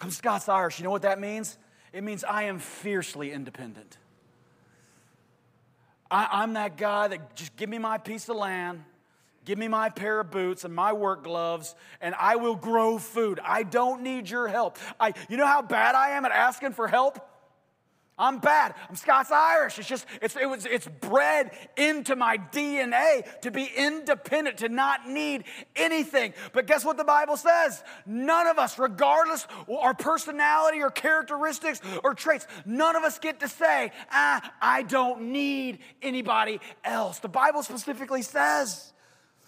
I'm 0.00 0.10
Scots 0.10 0.48
Irish. 0.48 0.78
You 0.78 0.84
know 0.84 0.90
what 0.90 1.02
that 1.02 1.20
means? 1.20 1.56
It 1.92 2.02
means 2.02 2.24
I 2.24 2.44
am 2.44 2.58
fiercely 2.58 3.30
independent. 3.30 3.96
I, 6.10 6.42
am 6.42 6.54
that 6.54 6.76
guy 6.76 7.08
that 7.08 7.36
just 7.36 7.56
give 7.56 7.68
me 7.68 7.78
my 7.78 7.98
piece 7.98 8.28
of 8.28 8.36
land, 8.36 8.82
give 9.44 9.58
me 9.58 9.68
my 9.68 9.88
pair 9.88 10.20
of 10.20 10.30
boots 10.30 10.64
and 10.64 10.74
my 10.74 10.92
work 10.92 11.24
gloves, 11.24 11.74
and 12.00 12.14
I 12.18 12.36
will 12.36 12.56
grow 12.56 12.98
food. 12.98 13.40
I 13.42 13.62
don't 13.62 14.02
need 14.02 14.28
your 14.28 14.48
help. 14.48 14.78
I, 14.98 15.14
you 15.28 15.36
know 15.36 15.46
how 15.46 15.62
bad 15.62 15.94
I 15.94 16.10
am 16.10 16.24
at 16.24 16.32
asking 16.32 16.72
for 16.72 16.88
help? 16.88 17.18
I'm 18.16 18.38
bad. 18.38 18.74
I'm 18.88 18.94
Scots 18.94 19.32
Irish. 19.32 19.78
It's 19.78 19.88
just, 19.88 20.06
it's, 20.22 20.36
it 20.36 20.48
was, 20.48 20.66
it's 20.66 20.86
bred 20.86 21.50
into 21.76 22.14
my 22.14 22.38
DNA 22.38 23.24
to 23.40 23.50
be 23.50 23.68
independent, 23.76 24.58
to 24.58 24.68
not 24.68 25.08
need 25.08 25.44
anything. 25.74 26.32
But 26.52 26.68
guess 26.68 26.84
what 26.84 26.96
the 26.96 27.04
Bible 27.04 27.36
says? 27.36 27.82
None 28.06 28.46
of 28.46 28.58
us, 28.58 28.78
regardless 28.78 29.48
of 29.68 29.70
our 29.70 29.94
personality 29.94 30.80
or 30.80 30.90
characteristics 30.90 31.80
or 32.04 32.14
traits, 32.14 32.46
none 32.64 32.94
of 32.94 33.02
us 33.02 33.18
get 33.18 33.40
to 33.40 33.48
say, 33.48 33.90
ah, 34.12 34.52
I 34.62 34.82
don't 34.82 35.32
need 35.32 35.80
anybody 36.00 36.60
else. 36.84 37.18
The 37.18 37.28
Bible 37.28 37.64
specifically 37.64 38.22
says, 38.22 38.92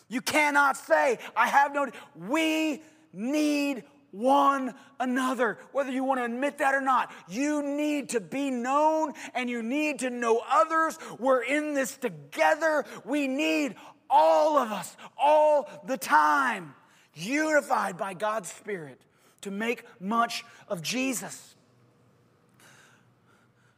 you 0.08 0.20
cannot 0.20 0.76
say, 0.76 1.18
I 1.36 1.46
have 1.46 1.72
no, 1.72 1.88
we 2.16 2.82
need 3.12 3.84
one 4.10 4.74
another. 5.00 5.58
Whether 5.72 5.90
you 5.90 6.04
want 6.04 6.20
to 6.20 6.24
admit 6.24 6.58
that 6.58 6.74
or 6.74 6.80
not, 6.80 7.12
you 7.28 7.62
need 7.62 8.10
to 8.10 8.20
be 8.20 8.50
known 8.50 9.12
and 9.34 9.50
you 9.50 9.62
need 9.62 10.00
to 10.00 10.10
know 10.10 10.40
others. 10.48 10.98
We're 11.18 11.42
in 11.42 11.74
this 11.74 11.96
together. 11.96 12.84
We 13.04 13.26
need 13.26 13.74
all 14.08 14.56
of 14.56 14.70
us 14.70 14.96
all 15.18 15.68
the 15.86 15.96
time, 15.96 16.74
unified 17.14 17.96
by 17.96 18.14
God's 18.14 18.52
Spirit 18.52 19.00
to 19.42 19.50
make 19.50 19.84
much 20.00 20.44
of 20.68 20.82
Jesus. 20.82 21.55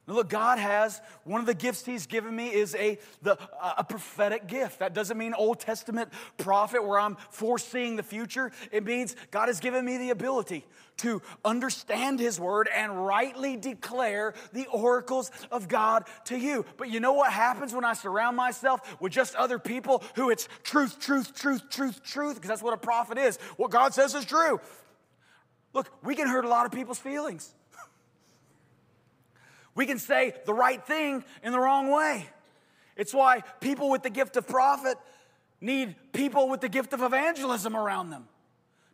Now 0.09 0.15
look, 0.15 0.31
God 0.31 0.59
has 0.59 1.03
one 1.25 1.39
of 1.39 1.47
the 1.47 1.53
gifts 1.53 1.85
He's 1.85 2.07
given 2.07 2.35
me 2.35 2.49
is 2.49 2.75
a, 2.77 2.99
the, 3.21 3.37
a 3.77 3.85
prophetic 3.85 4.47
gift. 4.47 4.79
That 4.79 4.95
doesn't 4.95 5.19
mean 5.19 5.35
Old 5.35 5.61
Testament 5.61 6.09
prophet 6.39 6.83
where 6.83 6.99
I'm 6.99 7.17
foreseeing 7.29 7.97
the 7.97 8.03
future. 8.03 8.51
It 8.73 8.87
means 8.87 9.15
God 9.31 9.49
has 9.49 9.61
given 9.61 9.85
me 9.85 9.99
the 9.99 10.09
ability 10.09 10.65
to 10.99 11.21
understand 11.45 12.21
His 12.21 12.41
word 12.41 12.71
and 12.75 13.07
rightly 13.07 13.59
declare 13.59 14.33
the 14.55 14.67
oracles 14.69 15.31
of 15.51 15.69
God 15.69 16.05
to 16.25 16.39
you. 16.39 16.65
But 16.79 16.89
you 16.89 17.01
know 17.01 17.13
what 17.13 17.31
happens 17.31 17.75
when 17.75 17.85
I 17.85 17.93
surround 17.93 18.35
myself 18.35 18.81
with 19.03 19.13
just 19.13 19.35
other 19.35 19.59
people 19.59 20.03
who 20.15 20.31
it's 20.31 20.49
truth, 20.63 20.99
truth, 20.99 21.35
truth, 21.35 21.69
truth, 21.69 22.03
truth, 22.03 22.37
because 22.37 22.49
that's 22.49 22.63
what 22.63 22.73
a 22.73 22.79
prophet 22.79 23.19
is. 23.19 23.37
What 23.59 23.71
God 23.71 23.93
says 23.93 24.15
is 24.15 24.25
true. 24.25 24.59
Look, 25.75 25.91
we 26.03 26.15
can 26.15 26.29
hurt 26.29 26.47
a 26.47 26.49
lot 26.49 26.65
of 26.65 26.73
people's 26.73 26.99
feelings. 26.99 27.55
We 29.79 29.87
can 29.87 30.01
say 30.01 30.35
the 30.45 30.53
right 30.53 30.85
thing 30.85 31.22
in 31.41 31.53
the 31.53 31.61
wrong 31.61 31.89
way. 31.89 32.29
It's 32.97 33.14
why 33.14 33.45
people 33.61 33.91
with 33.91 34.03
the 34.03 34.11
gift 34.11 34.37
of 34.37 34.49
prophet 34.49 34.99
need 35.61 35.95
people 36.12 36.49
with 36.49 36.61
the 36.61 36.68
gift 36.68 36.93
of 36.95 37.01
evangelism 37.01 37.76
around 37.76 38.11
them 38.11 38.26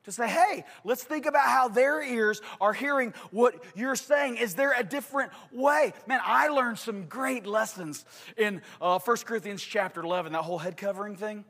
to 0.05 0.13
say, 0.13 0.29
hey, 0.29 0.67
let's 0.85 1.03
think 1.03 1.25
about 1.25 1.47
how 1.47 1.69
their 1.69 2.03
ears 2.03 2.43
are 2.61 2.75
hearing 2.75 3.15
what 3.31 3.55
you're 3.75 3.97
saying. 3.97 4.37
Is 4.37 4.57
there 4.57 4.75
a 4.79 4.85
different 4.85 5.33
way? 5.53 5.95
Man, 6.07 6.21
I 6.23 6.49
learned 6.49 6.79
some 6.79 7.07
great 7.07 7.47
lessons 7.47 8.05
in 8.37 8.61
uh, 8.79 8.99
1 8.99 9.17
Corinthians 9.25 9.63
chapter 9.63 10.03
11, 10.03 10.33
that 10.33 10.43
whole 10.43 10.59
head 10.59 10.77
covering 10.77 11.17
thing. 11.17 11.47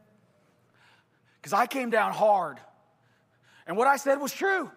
Because 1.42 1.52
I 1.52 1.66
came 1.66 1.90
down 1.90 2.12
hard. 2.12 2.60
And 3.66 3.76
what 3.76 3.88
I 3.88 3.96
said 3.96 4.20
was 4.20 4.32
true, 4.32 4.70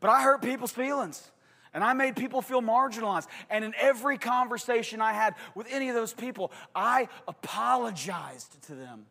but 0.00 0.10
I 0.10 0.22
hurt 0.22 0.42
people's 0.42 0.72
feelings. 0.72 1.30
And 1.72 1.84
I 1.84 1.92
made 1.92 2.16
people 2.16 2.42
feel 2.42 2.62
marginalized. 2.62 3.28
And 3.48 3.64
in 3.64 3.74
every 3.78 4.18
conversation 4.18 5.00
I 5.00 5.12
had 5.12 5.34
with 5.54 5.66
any 5.70 5.88
of 5.88 5.94
those 5.94 6.12
people, 6.12 6.50
I 6.74 7.08
apologized 7.28 8.62
to 8.66 8.74
them. 8.74 9.06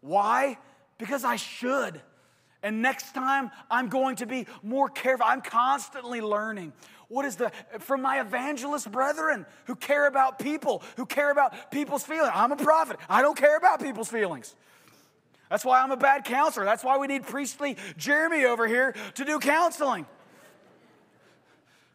Why? 0.00 0.58
Because 0.98 1.24
I 1.24 1.36
should. 1.36 2.00
And 2.62 2.82
next 2.82 3.12
time, 3.12 3.50
I'm 3.70 3.88
going 3.88 4.16
to 4.16 4.26
be 4.26 4.46
more 4.62 4.88
careful. 4.88 5.26
I'm 5.26 5.42
constantly 5.42 6.20
learning. 6.20 6.72
What 7.08 7.26
is 7.26 7.36
the, 7.36 7.52
from 7.78 8.02
my 8.02 8.20
evangelist 8.20 8.90
brethren 8.90 9.46
who 9.66 9.76
care 9.76 10.06
about 10.06 10.38
people, 10.38 10.82
who 10.96 11.06
care 11.06 11.30
about 11.30 11.70
people's 11.70 12.02
feelings? 12.02 12.32
I'm 12.34 12.52
a 12.52 12.56
prophet. 12.56 12.96
I 13.08 13.22
don't 13.22 13.36
care 13.36 13.56
about 13.56 13.80
people's 13.80 14.08
feelings. 14.08 14.54
That's 15.50 15.64
why 15.64 15.82
I'm 15.82 15.90
a 15.90 15.96
bad 15.96 16.24
counselor. 16.24 16.64
That's 16.64 16.82
why 16.82 16.96
we 16.96 17.06
need 17.06 17.24
priestly 17.24 17.76
Jeremy 17.96 18.46
over 18.46 18.66
here 18.66 18.94
to 19.14 19.24
do 19.24 19.38
counseling. 19.38 20.06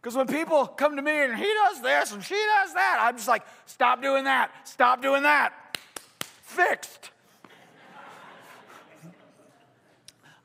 Because 0.02 0.16
when 0.16 0.28
people 0.28 0.66
come 0.66 0.96
to 0.96 1.02
me 1.02 1.12
and 1.12 1.36
he 1.36 1.44
does 1.44 1.82
this 1.82 2.14
and 2.14 2.24
she 2.24 2.36
does 2.36 2.74
that, 2.74 3.00
I'm 3.02 3.16
just 3.18 3.28
like, 3.28 3.44
stop 3.66 4.02
doing 4.02 4.24
that, 4.24 4.52
stop 4.64 5.02
doing 5.02 5.24
that. 5.24 5.54
Fixed. 6.42 7.12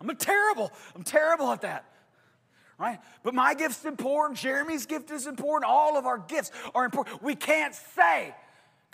I'm 0.00 0.10
a 0.10 0.14
terrible, 0.14 0.72
I'm 0.94 1.04
terrible 1.04 1.50
at 1.52 1.62
that. 1.62 1.84
Right? 2.78 2.98
But 3.22 3.34
my 3.34 3.54
gift's 3.54 3.84
important, 3.84 4.38
Jeremy's 4.38 4.86
gift 4.86 5.12
is 5.12 5.28
important, 5.28 5.70
all 5.70 5.96
of 5.96 6.04
our 6.04 6.18
gifts 6.18 6.50
are 6.74 6.84
important. 6.84 7.22
We 7.22 7.36
can't 7.36 7.74
say, 7.74 8.34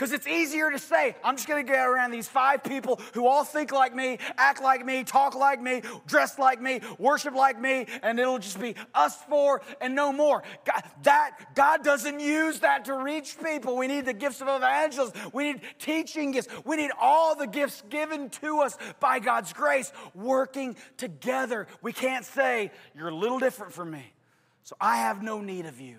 because 0.01 0.15
it's 0.15 0.27
easier 0.27 0.71
to 0.71 0.79
say, 0.79 1.15
I'm 1.23 1.37
just 1.37 1.47
gonna 1.47 1.63
get 1.63 1.87
around 1.87 2.11
these 2.11 2.27
five 2.27 2.65
people 2.65 2.99
who 3.13 3.27
all 3.27 3.45
think 3.45 3.71
like 3.71 3.95
me, 3.95 4.17
act 4.39 4.63
like 4.63 4.83
me, 4.83 5.05
talk 5.05 5.35
like 5.35 5.61
me, 5.61 5.83
dress 6.07 6.39
like 6.39 6.59
me, 6.59 6.81
worship 6.99 7.35
like 7.35 7.61
me, 7.61 7.87
and 8.03 8.19
it'll 8.19 8.39
just 8.39 8.59
be 8.59 8.77
us 8.95 9.15
four 9.29 9.61
and 9.79 9.95
no 9.95 10.11
more. 10.11 10.43
God, 10.65 10.83
that, 11.03 11.55
God 11.55 11.85
doesn't 11.85 12.19
use 12.19 12.61
that 12.61 12.87
to 12.87 12.95
reach 12.95 13.37
people. 13.45 13.77
We 13.77 13.89
need 13.89 14.07
the 14.07 14.15
gifts 14.15 14.41
of 14.41 14.49
evangelism. 14.49 15.15
We 15.35 15.53
need 15.53 15.61
teaching 15.79 16.31
gifts. 16.31 16.49
We 16.65 16.77
need 16.77 16.93
all 16.99 17.37
the 17.37 17.47
gifts 17.47 17.83
given 17.91 18.31
to 18.31 18.61
us 18.61 18.79
by 19.01 19.19
God's 19.19 19.53
grace 19.53 19.93
working 20.15 20.77
together. 20.97 21.67
We 21.83 21.93
can't 21.93 22.25
say, 22.25 22.71
You're 22.97 23.09
a 23.09 23.15
little 23.15 23.39
different 23.39 23.75
from 23.75 23.91
me, 23.91 24.15
so 24.63 24.77
I 24.81 24.97
have 24.97 25.23
no 25.23 25.43
need 25.43 25.67
of 25.67 25.79
you. 25.79 25.99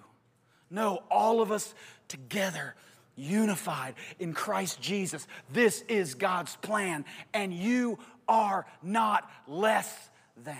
No, 0.71 1.03
all 1.11 1.39
of 1.39 1.51
us 1.51 1.75
together 2.07 2.73
unified 3.15 3.95
in 4.19 4.33
Christ 4.33 4.81
Jesus. 4.81 5.27
This 5.51 5.81
is 5.87 6.15
God's 6.15 6.55
plan, 6.57 7.05
and 7.33 7.53
you 7.53 7.99
are 8.27 8.65
not 8.81 9.29
less 9.47 10.09
than. 10.43 10.55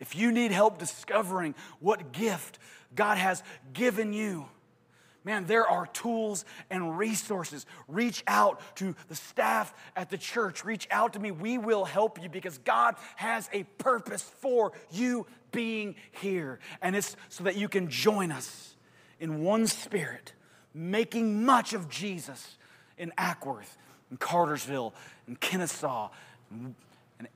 If 0.00 0.16
you 0.16 0.32
need 0.32 0.52
help 0.52 0.78
discovering 0.78 1.54
what 1.80 2.12
gift 2.12 2.58
God 2.94 3.18
has 3.18 3.42
given 3.72 4.12
you, 4.12 4.46
man, 5.24 5.46
there 5.46 5.66
are 5.66 5.86
tools 5.86 6.44
and 6.70 6.96
resources. 6.96 7.66
Reach 7.88 8.22
out 8.26 8.60
to 8.76 8.94
the 9.08 9.14
staff 9.14 9.74
at 9.96 10.08
the 10.08 10.18
church. 10.18 10.64
Reach 10.64 10.86
out 10.90 11.14
to 11.14 11.18
me. 11.18 11.30
We 11.30 11.58
will 11.58 11.84
help 11.84 12.22
you 12.22 12.28
because 12.28 12.58
God 12.58 12.94
has 13.16 13.48
a 13.52 13.64
purpose 13.78 14.22
for 14.22 14.72
you 14.90 15.26
being 15.50 15.96
here. 16.12 16.60
And 16.80 16.94
it's 16.94 17.16
so 17.28 17.44
that 17.44 17.56
you 17.56 17.68
can 17.68 17.90
join 17.90 18.30
us 18.32 18.76
in 19.20 19.42
one 19.42 19.66
spirit 19.66 20.32
making 20.74 21.44
much 21.44 21.72
of 21.72 21.88
Jesus 21.88 22.56
in 22.96 23.12
Acworth 23.18 23.76
in 24.10 24.16
Cartersville, 24.16 24.94
in 25.26 25.36
Kennesaw, 25.36 26.10
and 26.50 26.74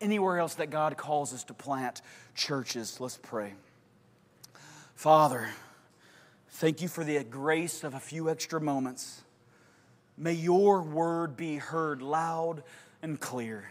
anywhere 0.00 0.38
else 0.38 0.54
that 0.54 0.70
God 0.70 0.96
calls 0.96 1.34
us 1.34 1.44
to 1.44 1.54
plant 1.54 2.02
churches. 2.34 3.00
Let's 3.00 3.18
pray. 3.22 3.54
Father, 4.94 5.48
thank 6.50 6.80
you 6.80 6.88
for 6.88 7.04
the 7.04 7.22
grace 7.24 7.84
of 7.84 7.94
a 7.94 8.00
few 8.00 8.30
extra 8.30 8.60
moments. 8.60 9.22
May 10.16 10.34
your 10.34 10.82
word 10.82 11.36
be 11.36 11.56
heard 11.56 12.00
loud 12.02 12.62
and 13.02 13.18
clear. 13.18 13.70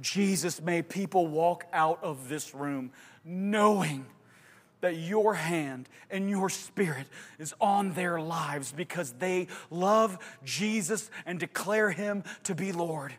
Jesus, 0.00 0.62
may 0.62 0.82
people 0.82 1.26
walk 1.26 1.66
out 1.72 2.02
of 2.02 2.28
this 2.28 2.54
room 2.54 2.92
knowing 3.24 4.06
that 4.80 4.96
your 4.96 5.34
hand 5.34 5.88
and 6.10 6.30
your 6.30 6.48
spirit 6.48 7.06
is 7.38 7.54
on 7.60 7.92
their 7.92 8.20
lives 8.20 8.72
because 8.72 9.12
they 9.12 9.48
love 9.70 10.18
Jesus 10.44 11.10
and 11.26 11.38
declare 11.38 11.90
him 11.90 12.24
to 12.44 12.54
be 12.54 12.72
Lord. 12.72 13.14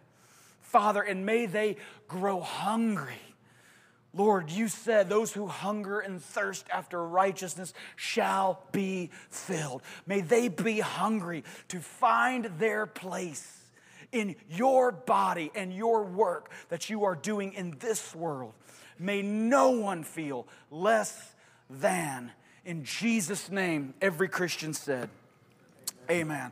Father, 0.61 1.01
and 1.01 1.25
may 1.25 1.45
they 1.45 1.77
grow 2.07 2.39
hungry. 2.39 3.19
Lord, 4.13 4.49
you 4.49 4.67
said 4.67 5.07
those 5.07 5.33
who 5.33 5.45
hunger 5.45 5.99
and 5.99 6.21
thirst 6.21 6.65
after 6.71 7.03
righteousness 7.03 7.73
shall 7.95 8.63
be 8.71 9.11
filled. 9.29 9.83
May 10.07 10.21
they 10.21 10.47
be 10.47 10.79
hungry 10.79 11.43
to 11.67 11.79
find 11.79 12.45
their 12.57 12.87
place 12.87 13.55
in 14.11 14.35
your 14.49 14.91
body 14.91 15.51
and 15.53 15.71
your 15.71 16.03
work 16.03 16.49
that 16.69 16.89
you 16.89 17.03
are 17.03 17.15
doing 17.15 17.53
in 17.53 17.75
this 17.79 18.15
world. 18.15 18.53
May 18.97 19.21
no 19.21 19.71
one 19.71 20.03
feel 20.03 20.47
less 20.71 21.35
than. 21.69 22.31
In 22.65 22.83
Jesus' 22.83 23.49
name, 23.49 23.93
every 24.01 24.27
Christian 24.27 24.73
said, 24.73 25.09
Amen. 26.09 26.37
Amen. 26.37 26.47